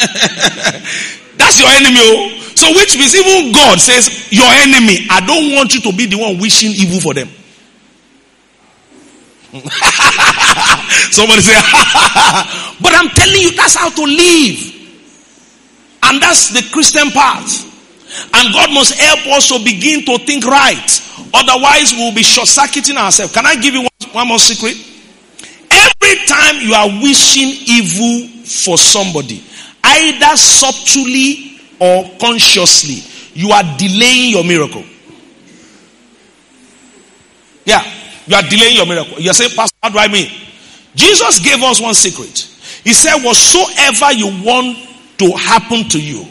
That's 1.36 1.60
your 1.60 1.70
enemy. 1.70 2.00
Oh. 2.00 2.30
So 2.56 2.68
which 2.72 2.98
means 2.98 3.14
even 3.14 3.52
God 3.52 3.80
says, 3.80 4.32
your 4.32 4.48
enemy, 4.48 5.08
I 5.10 5.20
don't 5.26 5.54
want 5.56 5.74
you 5.74 5.82
to 5.82 5.92
be 5.96 6.06
the 6.06 6.18
one 6.18 6.40
wishing 6.40 6.72
evil 6.72 7.02
for 7.02 7.14
them. 7.14 7.28
Somebody 11.12 11.42
say, 11.42 11.56
but 12.82 12.94
I'm 12.94 13.10
telling 13.10 13.42
you, 13.42 13.52
that's 13.56 13.76
how 13.76 13.90
to 13.90 14.04
live. 14.04 14.74
And 16.04 16.22
that's 16.22 16.50
the 16.50 16.68
Christian 16.72 17.12
path. 17.12 17.64
And 18.34 18.54
God 18.54 18.74
must 18.74 19.00
help 19.00 19.26
us 19.38 19.48
to 19.50 19.64
begin 19.64 20.06
to 20.06 20.18
think 20.26 20.46
right. 20.46 21.02
Otherwise, 21.34 21.94
we'll 21.94 22.14
be 22.14 22.24
short 22.24 22.48
circuiting 22.48 22.98
ourselves. 22.98 23.34
Can 23.34 23.46
I 23.46 23.56
give 23.56 23.74
you 23.74 23.82
one, 23.82 24.12
one 24.12 24.28
more 24.28 24.40
secret? 24.40 24.76
Every 25.72 26.26
time 26.26 26.62
you 26.62 26.74
are 26.74 26.88
wishing 27.02 27.50
evil 27.68 28.28
for 28.46 28.78
somebody, 28.78 29.44
either 29.84 30.38
subtly 30.38 31.60
or 31.80 32.10
consciously, 32.20 33.04
you 33.34 33.52
are 33.52 33.64
delaying 33.78 34.32
your 34.32 34.44
miracle. 34.44 34.84
Yeah, 37.66 37.84
you 38.28 38.36
are 38.36 38.42
delaying 38.44 38.78
your 38.78 38.86
miracle. 38.86 39.20
You're 39.20 39.34
saying, 39.34 39.52
Pastor, 39.56 39.76
how 39.82 39.90
do 39.90 39.98
I 39.98 40.08
mean? 40.08 40.30
Jesus 40.96 41.40
gave 41.40 41.62
us 41.62 41.82
one 41.82 41.94
secret. 41.94 42.40
He 42.84 42.94
said, 42.94 43.24
Whatsoever 43.24 44.14
you 44.14 44.28
want 44.44 44.78
to 45.18 45.32
happen 45.38 45.88
to 45.90 46.02
you, 46.02 46.24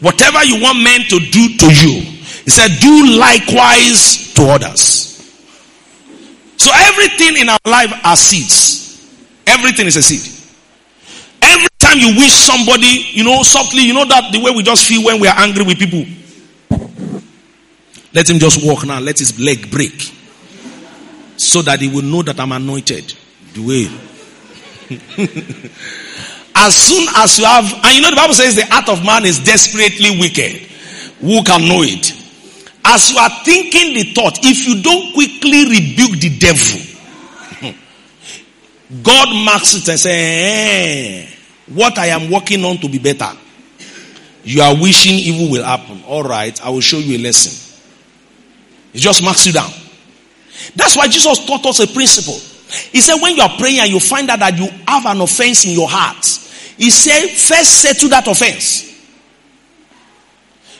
whatever 0.00 0.44
you 0.44 0.62
want 0.62 0.82
men 0.82 1.02
to 1.02 1.18
do 1.18 1.56
to 1.56 1.66
you, 1.66 2.00
he 2.44 2.50
said, 2.50 2.68
Do 2.80 3.18
likewise 3.18 4.34
to 4.34 4.42
others. 4.44 5.10
So 6.56 6.70
everything 6.74 7.36
in 7.40 7.48
our 7.48 7.58
life 7.64 7.92
are 8.04 8.16
seeds. 8.16 8.84
Everything 9.46 9.86
is 9.86 9.96
a 9.96 10.02
seed. 10.02 10.30
Every 11.42 11.68
time 11.78 11.98
you 11.98 12.16
wish 12.16 12.32
somebody, 12.32 13.06
you 13.10 13.24
know, 13.24 13.42
softly, 13.42 13.82
you 13.82 13.92
know 13.92 14.04
that 14.06 14.32
the 14.32 14.40
way 14.40 14.50
we 14.50 14.62
just 14.62 14.86
feel 14.86 15.04
when 15.04 15.20
we 15.20 15.28
are 15.28 15.36
angry 15.36 15.64
with 15.64 15.78
people. 15.78 16.04
Let 18.14 18.30
him 18.30 18.38
just 18.38 18.64
walk 18.64 18.86
now. 18.86 19.00
Let 19.00 19.18
his 19.18 19.38
leg 19.38 19.70
break. 19.70 20.12
So 21.36 21.62
that 21.62 21.80
he 21.80 21.88
will 21.88 22.02
know 22.02 22.22
that 22.22 22.38
I'm 22.40 22.52
anointed. 22.52 23.14
Way. 23.56 23.86
as 26.54 26.74
soon 26.74 27.06
as 27.16 27.38
you 27.38 27.44
have, 27.44 27.64
and 27.84 27.94
you 27.94 28.02
know 28.02 28.10
the 28.10 28.16
Bible 28.16 28.34
says 28.34 28.56
the 28.56 28.66
heart 28.66 28.88
of 28.88 29.04
man 29.04 29.24
is 29.24 29.38
desperately 29.44 30.18
wicked. 30.18 30.52
Who 31.20 31.42
can 31.44 31.68
know 31.68 31.82
it? 31.82 32.12
As 32.84 33.10
you 33.10 33.18
are 33.18 33.30
thinking 33.44 33.94
the 33.94 34.12
thought, 34.12 34.38
if 34.42 34.66
you 34.66 34.82
don't 34.82 35.14
quickly 35.14 35.64
rebuke 35.64 36.20
the 36.20 36.38
devil, 36.38 37.74
God 39.02 39.44
marks 39.44 39.74
it 39.74 39.88
and 39.88 39.98
says, 39.98 40.06
eh, 40.06 41.26
what 41.74 41.98
I 41.98 42.06
am 42.06 42.30
working 42.30 42.64
on 42.64 42.76
to 42.78 42.88
be 42.88 42.98
better. 42.98 43.30
You 44.42 44.60
are 44.60 44.74
wishing 44.74 45.14
evil 45.14 45.50
will 45.50 45.64
happen. 45.64 46.02
All 46.06 46.22
right, 46.22 46.60
I 46.62 46.68
will 46.68 46.82
show 46.82 46.98
you 46.98 47.16
a 47.16 47.20
lesson. 47.22 47.80
It 48.92 48.98
just 48.98 49.22
marks 49.22 49.46
you 49.46 49.52
down. 49.52 49.70
That's 50.76 50.96
why 50.96 51.08
Jesus 51.08 51.44
taught 51.46 51.66
us 51.66 51.80
a 51.80 51.86
principle. 51.86 52.38
He 52.90 53.00
said, 53.00 53.16
when 53.20 53.36
you 53.36 53.42
are 53.42 53.56
praying 53.58 53.80
and 53.80 53.90
you 53.90 54.00
find 54.00 54.28
out 54.30 54.40
that 54.40 54.58
you 54.58 54.68
have 54.88 55.06
an 55.06 55.20
offense 55.20 55.64
in 55.64 55.72
your 55.72 55.88
heart, 55.88 56.24
he 56.76 56.90
said, 56.90 57.28
first 57.28 57.82
settle 57.82 58.08
that 58.10 58.26
offense. 58.26 58.82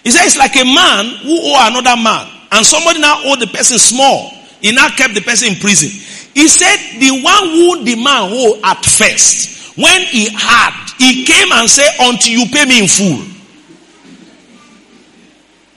He 0.02 0.10
said, 0.10 0.26
it's 0.26 0.36
like 0.36 0.56
a 0.56 0.64
man 0.64 1.06
who 1.22 1.38
owe 1.38 1.68
another 1.68 1.96
man, 2.00 2.28
and 2.52 2.66
somebody 2.66 3.00
now 3.00 3.20
owe 3.24 3.36
the 3.36 3.46
person 3.46 3.78
small. 3.78 4.30
He 4.60 4.72
now 4.72 4.88
kept 4.88 5.14
the 5.14 5.20
person 5.20 5.54
in 5.54 5.60
prison. 5.60 5.90
He 6.34 6.48
said, 6.48 6.76
the 6.98 7.22
one 7.22 7.48
who 7.50 7.84
the 7.84 7.96
man 7.96 8.32
owed 8.32 8.60
at 8.64 8.84
first, 8.84 9.76
when 9.78 10.02
he 10.02 10.30
had, 10.30 10.72
he 10.98 11.24
came 11.24 11.52
and 11.52 11.68
said, 11.68 11.90
until 12.00 12.32
you 12.32 12.46
pay 12.50 12.64
me 12.64 12.80
in 12.82 12.88
full. 12.88 13.24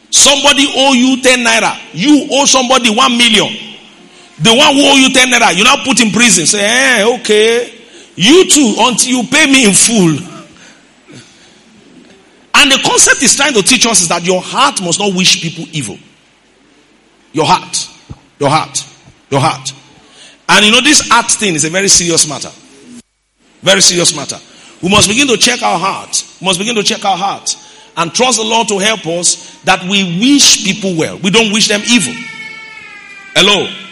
Somebody 0.10 0.72
owe 0.76 0.94
you 0.94 1.22
10 1.22 1.46
naira. 1.46 1.78
You 1.94 2.28
owe 2.32 2.46
somebody 2.46 2.90
1 2.90 3.18
million. 3.18 3.67
The 4.40 4.54
one 4.54 4.76
who 4.76 4.82
owe 4.82 4.96
you 4.96 5.10
10 5.12 5.32
naira, 5.32 5.56
you 5.56 5.64
now 5.64 5.84
put 5.84 6.00
in 6.00 6.12
prison. 6.12 6.46
Say, 6.46 6.62
eh, 6.62 7.16
okay. 7.20 7.74
You 8.16 8.50
too, 8.50 8.76
until 8.78 9.10
you 9.10 9.24
pay 9.30 9.46
me 9.46 9.66
in 9.66 9.74
full. 9.74 10.38
And 12.56 12.72
the 12.72 12.80
concept 12.84 13.22
is 13.22 13.36
trying 13.36 13.54
to 13.54 13.62
teach 13.62 13.86
us 13.86 14.02
is 14.02 14.08
that 14.08 14.26
your 14.26 14.42
heart 14.42 14.82
must 14.82 15.00
not 15.00 15.14
wish 15.16 15.42
people 15.42 15.66
evil. 15.72 15.98
Your 17.32 17.46
heart. 17.46 17.88
Your 18.40 18.50
heart. 18.50 18.84
Your 19.30 19.40
heart. 19.40 19.74
And 20.50 20.66
you 20.66 20.72
know, 20.72 20.82
this 20.82 21.08
heart 21.08 21.30
thing 21.32 21.56
is 21.56 21.66
a 21.66 21.70
very 21.70 21.88
serious 21.88 22.28
matter. 22.28 22.50
Very 23.62 23.82
serious 23.82 24.16
matter. 24.16 24.38
We 24.82 24.90
must 24.90 25.08
begin 25.08 25.28
to 25.28 25.38
check 25.38 25.62
our 25.62 25.78
heart. 25.78 26.24
We 26.42 26.46
must 26.46 26.60
begin 26.60 26.76
to 26.76 26.84
check 26.84 27.04
our 27.06 27.18
heart 27.18 27.56
and 27.96 28.14
trust 28.14 28.38
the 28.38 28.44
Lord 28.46 28.68
to 28.70 28.80
help 28.80 29.06
us 29.08 29.60
that 29.64 29.84
we 29.84 30.20
wish 30.20 30.64
people 30.64 30.96
well. 30.96 31.18
We 31.20 31.32
don't 31.32 31.52
wish 31.52 31.68
them 31.68 31.82
evil. 31.88 32.14
Hello. 33.36 33.87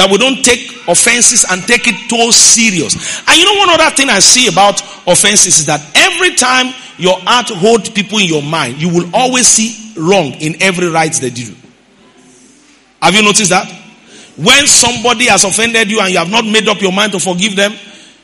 That 0.00 0.08
we 0.10 0.16
don't 0.16 0.40
take 0.42 0.88
offenses 0.88 1.44
and 1.44 1.60
take 1.68 1.84
it 1.84 2.08
too 2.08 2.32
serious. 2.32 3.20
And 3.28 3.36
you 3.36 3.44
know 3.44 3.60
one 3.60 3.68
other 3.68 3.94
thing 3.94 4.08
I 4.08 4.20
see 4.20 4.48
about 4.48 4.80
offenses 5.04 5.60
is 5.60 5.66
that 5.66 5.84
every 5.92 6.34
time 6.36 6.72
your 6.96 7.20
heart 7.20 7.52
holds 7.52 7.90
people 7.90 8.16
in 8.16 8.24
your 8.24 8.42
mind, 8.42 8.80
you 8.80 8.88
will 8.88 9.10
always 9.12 9.46
see 9.46 9.92
wrong 10.00 10.32
in 10.40 10.56
every 10.62 10.88
right 10.88 11.12
they 11.12 11.28
do. 11.28 11.52
Have 13.02 13.14
you 13.14 13.20
noticed 13.20 13.50
that? 13.50 13.68
When 14.40 14.66
somebody 14.66 15.26
has 15.28 15.44
offended 15.44 15.90
you 15.90 16.00
and 16.00 16.10
you 16.10 16.18
have 16.18 16.30
not 16.30 16.46
made 16.46 16.66
up 16.66 16.80
your 16.80 16.92
mind 16.92 17.12
to 17.12 17.20
forgive 17.20 17.54
them, 17.54 17.72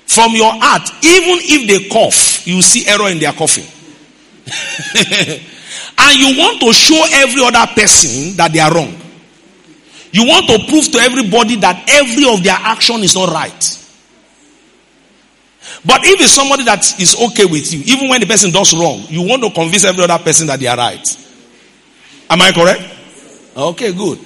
from 0.07 0.33
your 0.33 0.53
heart, 0.57 0.89
even 1.05 1.45
if 1.45 1.69
they 1.69 1.89
cough, 1.91 2.47
you 2.47 2.63
see 2.63 2.89
error 2.89 3.11
in 3.11 3.19
their 3.19 3.33
coughing. 3.33 3.69
and 5.99 6.17
you 6.17 6.39
want 6.39 6.59
to 6.61 6.73
show 6.73 7.05
every 7.13 7.45
other 7.45 7.67
person 7.75 8.35
that 8.37 8.49
they 8.51 8.61
are 8.61 8.73
wrong. 8.73 8.97
You 10.17 10.27
want 10.27 10.47
to 10.47 10.59
prove 10.67 10.91
to 10.93 10.99
everybody 10.99 11.57
that 11.57 11.85
every 11.91 12.27
of 12.33 12.43
their 12.43 12.57
action 12.57 13.05
is 13.05 13.15
not 13.15 13.29
right. 13.29 13.53
But 15.85 16.01
if 16.05 16.19
it's 16.23 16.33
somebody 16.33 16.65
that 16.65 16.99
is 16.99 17.21
okay 17.21 17.45
with 17.45 17.71
you, 17.71 17.83
even 17.85 18.09
when 18.09 18.23
the 18.23 18.27
person 18.27 18.51
does 18.51 18.73
wrong, 18.73 19.05
you 19.11 19.21
want 19.29 19.43
to 19.43 19.51
convince 19.51 19.85
every 19.85 20.05
other 20.05 20.17
person 20.25 20.47
that 20.47 20.59
they 20.59 20.69
are 20.69 20.77
right. 20.77 21.05
Am 22.31 22.41
I 22.41 22.51
correct? 22.53 22.81
Okay, 23.55 23.93
good. 23.93 24.19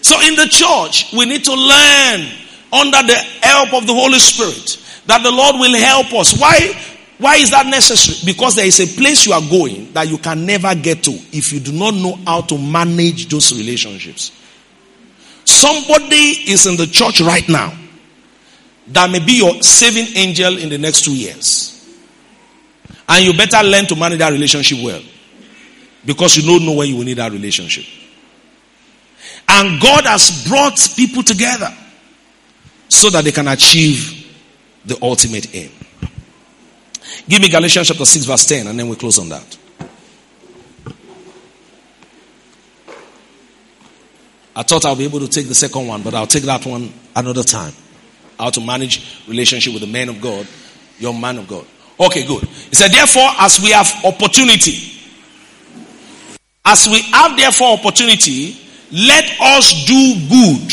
So 0.00 0.18
in 0.22 0.34
the 0.34 0.48
church, 0.48 1.12
we 1.12 1.26
need 1.26 1.44
to 1.44 1.52
learn 1.52 2.26
under 2.72 3.02
the 3.04 3.20
help 3.42 3.74
of 3.74 3.86
the 3.86 3.92
Holy 3.92 4.18
Spirit 4.18 4.80
that 5.04 5.22
the 5.22 5.30
Lord 5.30 5.56
will 5.56 5.76
help 5.76 6.10
us. 6.14 6.40
Why? 6.40 6.72
Why 7.18 7.36
is 7.36 7.50
that 7.50 7.66
necessary? 7.66 8.16
Because 8.24 8.56
there 8.56 8.64
is 8.64 8.80
a 8.80 8.86
place 8.98 9.26
you 9.26 9.34
are 9.34 9.42
going 9.42 9.92
that 9.92 10.08
you 10.08 10.16
can 10.16 10.46
never 10.46 10.74
get 10.74 11.02
to 11.04 11.12
if 11.32 11.52
you 11.52 11.60
do 11.60 11.72
not 11.72 11.92
know 11.92 12.16
how 12.24 12.40
to 12.40 12.56
manage 12.56 13.28
those 13.28 13.54
relationships. 13.54 14.32
Somebody 15.44 16.50
is 16.50 16.66
in 16.66 16.76
the 16.76 16.86
church 16.86 17.20
right 17.20 17.48
now 17.48 17.76
that 18.88 19.10
may 19.10 19.24
be 19.24 19.38
your 19.38 19.62
saving 19.62 20.16
angel 20.16 20.58
in 20.58 20.68
the 20.68 20.78
next 20.78 21.04
two 21.04 21.16
years. 21.16 21.70
And 23.08 23.24
you 23.24 23.36
better 23.36 23.62
learn 23.66 23.86
to 23.86 23.96
manage 23.96 24.18
that 24.18 24.32
relationship 24.32 24.78
well. 24.82 25.02
Because 26.04 26.36
you 26.36 26.42
don't 26.42 26.66
know 26.66 26.74
when 26.74 26.88
you 26.88 26.96
will 26.96 27.04
need 27.04 27.18
that 27.18 27.32
relationship. 27.32 27.84
And 29.48 29.80
God 29.80 30.04
has 30.04 30.46
brought 30.46 30.78
people 30.96 31.22
together 31.22 31.68
so 32.88 33.10
that 33.10 33.24
they 33.24 33.32
can 33.32 33.48
achieve 33.48 34.24
the 34.84 34.98
ultimate 35.02 35.54
aim. 35.54 35.70
Give 37.28 37.40
me 37.40 37.48
Galatians 37.48 37.88
chapter 37.88 38.04
6, 38.04 38.24
verse 38.24 38.46
10, 38.46 38.66
and 38.66 38.78
then 38.78 38.88
we 38.88 38.96
close 38.96 39.18
on 39.18 39.28
that. 39.30 39.58
I 44.56 44.62
thought 44.62 44.84
I'll 44.84 44.96
be 44.96 45.04
able 45.04 45.20
to 45.20 45.28
take 45.28 45.48
the 45.48 45.54
second 45.54 45.86
one, 45.86 46.02
but 46.02 46.14
I'll 46.14 46.26
take 46.26 46.44
that 46.44 46.64
one 46.64 46.92
another 47.16 47.42
time. 47.42 47.72
How 48.38 48.50
to 48.50 48.60
manage 48.60 49.22
relationship 49.28 49.72
with 49.72 49.82
the 49.82 49.88
man 49.88 50.08
of 50.08 50.20
God, 50.20 50.46
your 50.98 51.14
man 51.14 51.38
of 51.38 51.48
God. 51.48 51.66
Okay, 51.98 52.26
good. 52.26 52.42
He 52.42 52.74
said, 52.74 52.90
therefore, 52.92 53.28
as 53.38 53.60
we 53.60 53.70
have 53.70 53.90
opportunity, 54.04 54.92
as 56.64 56.86
we 56.88 57.00
have 57.12 57.36
therefore 57.36 57.78
opportunity, 57.78 58.56
let 58.90 59.24
us 59.40 59.84
do 59.86 60.14
good 60.28 60.72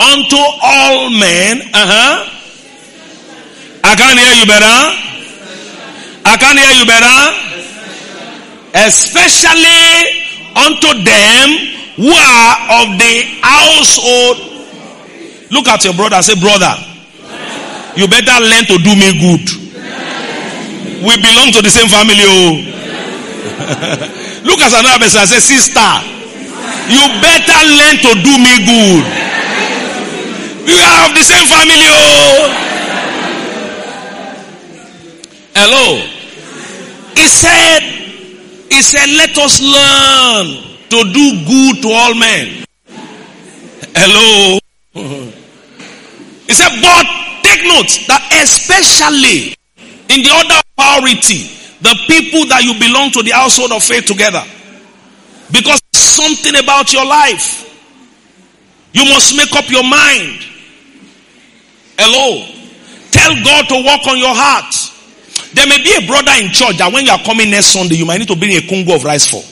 unto 0.00 0.36
all 0.62 1.10
men. 1.10 1.60
Uh 1.74 1.86
huh. 1.86 2.34
I 3.84 3.94
can't 3.94 4.18
hear 4.18 4.34
you 4.34 4.46
better. 4.46 4.78
I 6.24 6.36
can't 6.36 6.58
hear 6.58 6.72
you 6.78 6.86
better. 6.86 7.18
Especially 8.86 10.22
unto 10.54 11.02
them 11.02 11.78
who 11.98 12.06
are 12.14 12.54
of 12.78 12.94
the 12.94 13.14
household. 13.42 14.38
Look 15.50 15.66
at 15.66 15.82
your 15.82 15.94
brother. 15.98 16.22
Say, 16.22 16.38
brother, 16.38 16.70
you 17.98 18.06
better 18.06 18.38
learn 18.38 18.62
to 18.70 18.78
do 18.78 18.94
me 18.94 19.18
good. 19.18 19.42
We 21.02 21.18
belong 21.18 21.50
to 21.58 21.60
the 21.62 21.70
same 21.74 21.90
family. 21.90 22.22
Oh. 22.22 22.54
Look 24.46 24.62
at 24.62 24.70
another 24.78 25.02
person 25.02 25.26
say, 25.26 25.42
sister, 25.42 25.90
you 26.86 27.02
better 27.18 27.60
learn 27.66 27.98
to 27.98 28.14
do 28.22 28.34
me 28.38 28.54
good. 28.62 29.02
We 30.70 30.78
are 30.78 31.10
of 31.10 31.18
the 31.18 31.24
same 31.26 31.50
family. 31.50 31.82
Oh. 31.90 32.46
Hello. 35.58 35.98
He 37.18 37.26
said, 37.26 37.82
He 38.70 38.82
said, 38.82 39.10
let 39.18 39.36
us 39.38 39.58
learn 39.60 40.77
to 40.90 41.12
do 41.12 41.44
good 41.46 41.82
to 41.82 41.88
all 41.88 42.14
men. 42.14 42.64
Hello. 43.94 44.58
He 44.94 46.54
said, 46.54 46.70
but 46.80 47.06
take 47.42 47.64
note 47.64 47.92
that 48.08 48.22
especially 48.42 49.54
in 50.08 50.22
the 50.22 50.32
order 50.32 50.54
of 50.54 50.64
priority, 50.76 51.44
the 51.80 51.94
people 52.06 52.46
that 52.48 52.64
you 52.64 52.74
belong 52.78 53.10
to 53.12 53.22
the 53.22 53.30
household 53.30 53.72
of 53.72 53.82
faith 53.82 54.06
together. 54.06 54.42
Because 55.52 55.80
something 55.92 56.56
about 56.56 56.92
your 56.92 57.06
life. 57.06 57.64
You 58.92 59.04
must 59.04 59.36
make 59.36 59.52
up 59.54 59.68
your 59.70 59.84
mind. 59.84 60.42
Hello. 61.98 62.46
Tell 63.10 63.34
God 63.44 63.68
to 63.68 63.76
work 63.84 64.06
on 64.06 64.18
your 64.18 64.34
heart. 64.34 64.74
There 65.54 65.66
may 65.66 65.82
be 65.82 65.94
a 65.94 66.06
brother 66.06 66.32
in 66.42 66.50
church 66.50 66.78
that 66.78 66.92
when 66.92 67.06
you 67.06 67.12
are 67.12 67.22
coming 67.22 67.50
next 67.50 67.66
Sunday, 67.66 67.96
you 67.96 68.06
might 68.06 68.18
need 68.18 68.28
to 68.28 68.36
bring 68.36 68.52
a 68.52 68.66
Congo 68.66 68.96
of 68.96 69.04
rice 69.04 69.26
for. 69.30 69.42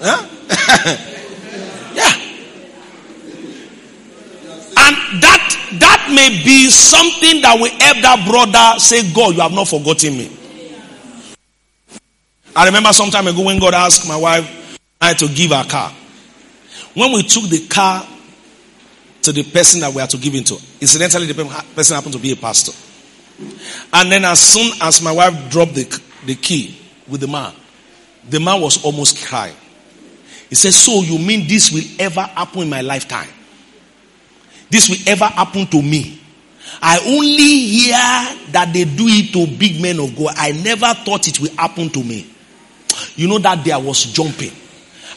Huh? 0.00 0.26
yeah. 1.94 2.12
And 4.76 5.22
that 5.22 5.54
that 5.80 6.10
may 6.14 6.42
be 6.44 6.68
something 6.70 7.40
that 7.42 7.56
will 7.58 7.70
help 7.70 7.98
that 8.02 8.26
brother 8.28 8.78
say, 8.80 9.12
God, 9.12 9.34
you 9.34 9.40
have 9.40 9.52
not 9.52 9.68
forgotten 9.68 10.16
me. 10.16 10.30
I 12.56 12.66
remember 12.66 12.92
some 12.92 13.10
time 13.10 13.26
ago 13.26 13.42
when 13.42 13.58
God 13.58 13.74
asked 13.74 14.06
my 14.06 14.16
wife 14.16 14.78
I 15.00 15.14
to 15.14 15.28
give 15.28 15.50
her 15.50 15.64
car. 15.64 15.90
When 16.94 17.12
we 17.12 17.22
took 17.22 17.44
the 17.50 17.66
car 17.68 18.06
to 19.22 19.32
the 19.32 19.42
person 19.42 19.80
that 19.80 19.92
we 19.92 20.00
had 20.00 20.10
to 20.10 20.18
give 20.18 20.34
it 20.34 20.46
to, 20.46 20.54
incidentally, 20.80 21.26
the 21.26 21.44
person 21.74 21.96
happened 21.96 22.14
to 22.14 22.20
be 22.20 22.32
a 22.32 22.36
pastor. 22.36 22.72
And 23.92 24.10
then 24.12 24.24
as 24.24 24.40
soon 24.40 24.72
as 24.80 25.02
my 25.02 25.12
wife 25.12 25.50
dropped 25.50 25.74
the, 25.74 26.00
the 26.24 26.36
key 26.36 26.78
with 27.08 27.20
the 27.20 27.26
man, 27.26 27.52
the 28.28 28.38
man 28.40 28.60
was 28.60 28.84
almost 28.84 29.26
crying. 29.26 29.56
He 30.48 30.54
said, 30.54 30.72
So 30.72 31.02
you 31.02 31.18
mean 31.18 31.46
this 31.48 31.72
will 31.72 31.84
ever 31.98 32.22
happen 32.22 32.62
in 32.62 32.70
my 32.70 32.80
lifetime? 32.80 33.28
This 34.70 34.88
will 34.88 34.98
ever 35.06 35.26
happen 35.26 35.66
to 35.66 35.82
me? 35.82 36.20
I 36.80 36.98
only 37.06 37.58
hear 37.66 38.52
that 38.52 38.70
they 38.72 38.84
do 38.84 39.06
it 39.06 39.32
to 39.32 39.46
big 39.58 39.80
men 39.80 40.00
of 40.00 40.16
God. 40.16 40.34
I 40.36 40.52
never 40.52 40.92
thought 40.94 41.28
it 41.28 41.40
will 41.40 41.54
happen 41.56 41.88
to 41.90 42.02
me. 42.02 42.30
You 43.16 43.28
know 43.28 43.38
that 43.38 43.64
day 43.64 43.72
I 43.72 43.76
was 43.76 44.04
jumping. 44.04 44.52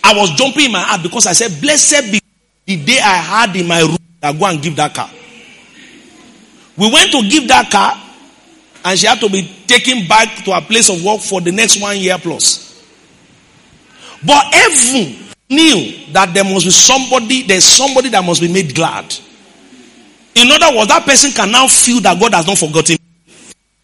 I 0.04 0.16
was 0.16 0.32
jumping 0.32 0.66
in 0.66 0.72
my 0.72 0.82
heart 0.82 1.04
because 1.04 1.28
I 1.28 1.34
said, 1.34 1.60
Blessed 1.62 2.12
be 2.12 2.22
the 2.66 2.84
day 2.84 3.00
I 3.00 3.16
had 3.16 3.56
in 3.56 3.68
my 3.68 3.82
room 3.82 3.98
I 4.22 4.34
go 4.34 4.46
and 4.46 4.62
give 4.62 4.76
that 4.76 4.94
car. 4.94 5.10
We 6.78 6.92
went 6.92 7.12
to 7.12 7.28
give 7.28 7.48
that 7.48 7.72
car 7.72 8.02
and 8.86 9.00
she 9.00 9.08
had 9.08 9.20
to 9.20 9.30
be 9.30 9.50
taken 9.68 10.08
back 10.08 10.44
to 10.46 10.54
her 10.54 10.62
place 10.62 10.90
of 10.90 11.04
work 11.04 11.22
for 11.22 11.42
the 11.42 11.52
next 11.52 11.82
one 11.82 11.98
year 11.98 12.18
plus. 12.18 12.67
But 14.26 14.54
heaven 14.54 15.16
knew 15.50 16.14
that 16.14 16.34
there 16.34 16.44
must 16.44 16.66
be 16.66 16.72
somebody, 16.72 17.44
there's 17.44 17.66
somebody 17.66 18.10
that 18.10 18.24
must 18.24 18.42
be 18.42 18.52
made 18.52 18.74
glad 18.76 19.14
In 20.38 20.52
other 20.52 20.78
words, 20.78 20.90
that 20.90 21.04
person 21.04 21.32
can 21.32 21.52
now 21.52 21.68
feel 21.68 22.00
that 22.02 22.20
God 22.20 22.32
has 22.36 22.46
not 22.46 22.60
forgotten. 22.60 22.96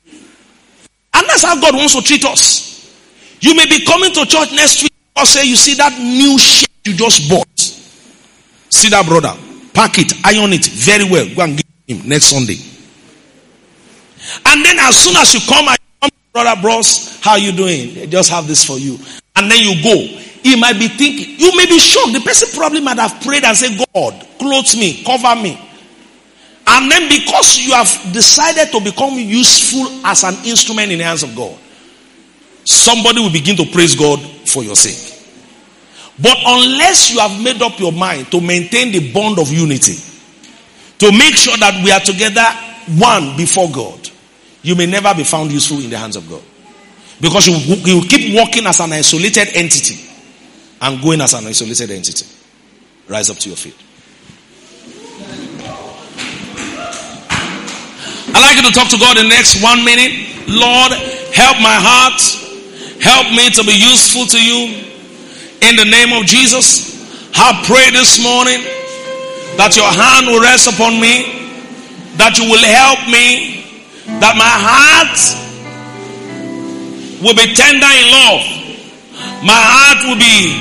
And 0.06 1.28
that's 1.28 1.44
how 1.44 1.60
God 1.60 1.74
wants 1.74 1.96
to 1.96 2.02
treat 2.04 2.24
us. 2.26 2.94
You 3.42 3.56
may 3.56 3.66
be 3.66 3.84
coming 3.84 4.14
to 4.14 4.24
church 4.26 4.52
next 4.52 4.84
week 4.84 4.94
or 5.18 5.26
say, 5.26 5.46
You 5.46 5.56
see 5.56 5.74
that 5.76 5.98
new 5.98 6.38
shirt 6.38 6.70
you 6.86 6.94
just 6.94 7.28
bought. 7.28 7.60
See 8.70 8.90
that 8.90 9.08
brother. 9.08 9.34
Pack 9.74 9.98
it, 9.98 10.14
iron 10.24 10.54
it 10.54 10.66
very 10.66 11.10
well. 11.10 11.26
Go 11.36 11.42
and 11.42 11.58
give 11.58 11.98
him 11.98 12.08
next 12.08 12.26
Sunday. 12.26 12.58
And 14.46 14.64
then 14.64 14.78
as 14.78 14.96
soon 14.96 15.16
as 15.18 15.34
you 15.34 15.40
come, 15.50 15.68
I 15.68 15.76
come, 16.02 16.12
brother 16.34 16.62
bros, 16.62 17.20
how 17.24 17.36
you 17.36 17.52
doing? 17.52 18.12
Just 18.12 18.30
have 18.30 18.46
this 18.48 18.64
for 18.64 18.78
you. 18.78 19.00
And 19.36 19.50
then 19.50 19.60
you 19.60 19.84
go. 19.84 19.96
He 20.44 20.56
might 20.60 20.78
be 20.78 20.88
thinking, 20.90 21.40
you 21.40 21.56
may 21.56 21.66
be 21.66 21.80
shocked. 21.80 22.14
The 22.14 22.20
person 22.20 22.50
probably 22.54 22.82
might 22.82 23.00
have 23.00 23.22
prayed 23.22 23.44
and 23.44 23.56
said, 23.56 23.78
God, 23.94 24.28
clothe 24.38 24.76
me, 24.76 25.04
cover 25.04 25.42
me. 25.42 25.58
And 26.68 26.92
then 26.92 27.10
because 27.10 27.58
you 27.60 27.74
have 27.74 27.88
decided 28.14 28.72
to 28.72 28.80
become 28.82 29.14
useful 29.14 30.06
as 30.06 30.24
an 30.24 30.36
instrument 30.46 30.92
in 30.92 30.98
the 31.00 31.04
hands 31.04 31.24
of 31.24 31.36
God, 31.36 31.58
somebody 32.66 33.20
will 33.20 33.32
begin 33.32 33.56
to 33.58 33.66
praise 33.66 33.96
God 33.96 34.20
for 34.20 34.64
your 34.64 34.76
sake. 34.76 35.12
But 36.22 36.38
unless 36.46 37.12
you 37.12 37.20
have 37.20 37.42
made 37.44 37.62
up 37.62 37.80
your 37.80 37.92
mind 37.92 38.32
to 38.32 38.40
maintain 38.40 38.92
the 38.92 39.12
bond 39.12 39.40
of 39.40 39.52
unity, 39.52 39.96
to 41.00 41.12
make 41.12 41.36
sure 41.36 41.58
that 41.58 41.84
we 41.84 41.92
are 41.92 42.00
together 42.00 42.46
one 43.02 43.36
before 43.36 43.70
God, 43.70 44.10
you 44.62 44.76
may 44.76 44.86
never 44.86 45.14
be 45.14 45.24
found 45.24 45.52
useful 45.52 45.80
in 45.80 45.90
the 45.90 45.98
hands 45.98 46.16
of 46.16 46.30
God. 46.30 46.44
Because 47.22 47.48
you, 47.48 47.76
you 47.86 48.08
keep 48.08 48.36
walking 48.36 48.66
as 48.66 48.80
an 48.80 48.94
isolated 48.94 49.56
entity 49.56 50.10
and 50.82 51.02
going 51.02 51.22
as 51.22 51.34
an 51.34 51.46
isolated 51.46 51.92
entity. 51.92 52.26
Rise 53.08 53.30
up 53.30 53.38
to 53.38 53.50
your 53.50 53.58
feet. 53.58 53.76
I'd 58.36 58.42
like 58.42 58.58
you 58.58 58.68
to 58.68 58.74
talk 58.74 58.90
to 58.90 58.98
God 58.98 59.18
in 59.18 59.30
the 59.30 59.30
next 59.30 59.62
one 59.62 59.86
minute. 59.86 60.12
Lord, 60.48 60.92
help 61.32 61.62
my 61.62 61.78
heart. 61.78 62.20
Help 63.00 63.30
me 63.36 63.50
to 63.52 63.64
be 63.64 63.76
useful 63.78 64.26
to 64.26 64.40
you. 64.40 64.84
In 65.62 65.76
the 65.76 65.86
name 65.86 66.12
of 66.18 66.26
Jesus, 66.26 66.92
I 67.36 67.54
pray 67.64 67.92
this 67.92 68.20
morning 68.24 68.60
that 69.56 69.78
your 69.78 69.88
hand 69.88 70.28
will 70.28 70.42
rest 70.42 70.68
upon 70.68 71.00
me, 71.00 71.30
that 72.18 72.36
you 72.40 72.50
will 72.50 72.64
help 72.64 73.06
me, 73.08 73.64
that 74.20 74.36
my 74.36 74.50
heart 74.50 75.16
will 77.24 77.34
be 77.34 77.48
tender 77.56 77.88
in 77.88 78.08
love. 78.12 78.44
My 79.48 79.56
heart 79.56 80.04
will 80.04 80.20
be 80.20 80.60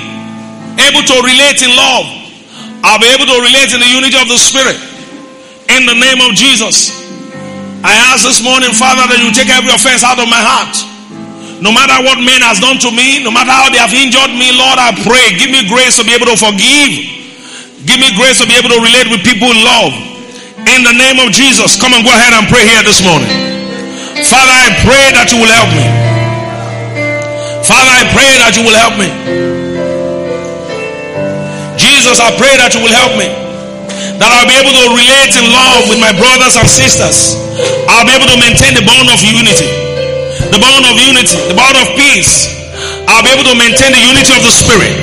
able 0.79 1.03
to 1.03 1.17
relate 1.27 1.59
in 1.59 1.75
love. 1.75 2.07
I'll 2.87 3.03
be 3.03 3.11
able 3.11 3.27
to 3.27 3.39
relate 3.43 3.75
in 3.75 3.83
the 3.83 3.91
unity 3.91 4.19
of 4.19 4.31
the 4.31 4.39
Spirit. 4.39 4.79
In 5.71 5.87
the 5.87 5.99
name 5.99 6.23
of 6.23 6.39
Jesus. 6.39 6.95
I 7.83 7.99
ask 8.15 8.23
this 8.23 8.39
morning, 8.39 8.71
Father, 8.71 9.11
that 9.11 9.19
you 9.19 9.35
take 9.35 9.51
every 9.51 9.75
offense 9.75 10.07
out 10.07 10.23
of 10.23 10.31
my 10.31 10.39
heart. 10.39 10.75
No 11.59 11.71
matter 11.75 11.99
what 12.03 12.19
man 12.23 12.43
has 12.43 12.59
done 12.59 12.79
to 12.83 12.91
me, 12.91 13.23
no 13.23 13.31
matter 13.31 13.55
how 13.55 13.71
they 13.71 13.79
have 13.79 13.95
injured 13.95 14.35
me, 14.35 14.51
Lord, 14.55 14.79
I 14.79 14.95
pray, 15.03 15.35
give 15.39 15.51
me 15.51 15.67
grace 15.67 15.99
to 15.99 16.07
be 16.07 16.15
able 16.15 16.31
to 16.31 16.39
forgive. 16.39 16.91
Give 17.87 17.99
me 17.99 18.11
grace 18.15 18.39
to 18.43 18.47
be 18.47 18.55
able 18.55 18.71
to 18.71 18.83
relate 18.83 19.11
with 19.11 19.23
people 19.27 19.51
in 19.51 19.59
love. 19.63 19.95
In 20.63 20.87
the 20.87 20.95
name 20.95 21.19
of 21.23 21.35
Jesus, 21.35 21.75
come 21.75 21.95
and 21.95 22.07
go 22.07 22.11
ahead 22.11 22.35
and 22.35 22.47
pray 22.47 22.67
here 22.67 22.83
this 22.87 23.03
morning. 23.03 23.31
Father, 24.27 24.55
I 24.55 24.71
pray 24.87 25.11
that 25.15 25.31
you 25.31 25.43
will 25.43 25.51
help 25.51 25.71
me. 25.75 26.12
Father, 27.63 27.93
I 27.95 28.05
pray 28.11 28.31
that 28.43 28.53
you 28.59 28.63
will 28.67 28.75
help 28.75 28.99
me. 28.99 29.09
Jesus, 31.79 32.19
I 32.19 32.35
pray 32.35 32.55
that 32.59 32.75
you 32.75 32.83
will 32.83 32.95
help 32.95 33.15
me 33.19 33.31
that 34.23 34.31
I'll 34.31 34.47
be 34.47 34.55
able 34.55 34.75
to 34.75 34.87
relate 34.95 35.35
in 35.35 35.47
love 35.51 35.91
with 35.91 35.99
my 35.99 36.15
brothers 36.15 36.55
and 36.55 36.67
sisters. 36.67 37.39
I'll 37.91 38.07
be 38.07 38.15
able 38.15 38.31
to 38.31 38.39
maintain 38.39 38.75
the 38.75 38.87
bond 38.87 39.11
of 39.11 39.19
unity, 39.23 39.67
the 40.51 40.63
bond 40.63 40.87
of 40.87 40.95
unity, 40.95 41.39
the 41.51 41.59
bond 41.59 41.75
of 41.79 41.91
peace. 41.99 42.51
I'll 43.11 43.23
be 43.27 43.35
able 43.35 43.47
to 43.51 43.57
maintain 43.59 43.91
the 43.91 44.03
unity 44.03 44.31
of 44.31 44.43
the 44.47 44.53
spirit. 44.55 44.95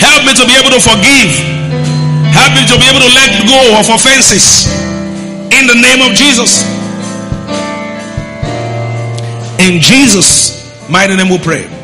Help 0.00 0.24
me 0.24 0.32
to 0.34 0.44
be 0.46 0.54
able 0.58 0.70
to 0.74 0.80
forgive. 0.80 1.65
Help 2.36 2.52
me 2.52 2.62
to 2.68 2.76
be 2.76 2.84
able 2.84 3.00
to 3.00 3.12
let 3.16 3.32
go 3.48 3.80
of 3.80 3.88
offenses. 3.88 4.68
In 5.56 5.66
the 5.66 5.74
name 5.74 6.04
of 6.04 6.12
Jesus. 6.12 6.62
In 9.58 9.80
Jesus' 9.80 10.88
mighty 10.90 11.16
name 11.16 11.30
we 11.30 11.38
pray. 11.38 11.75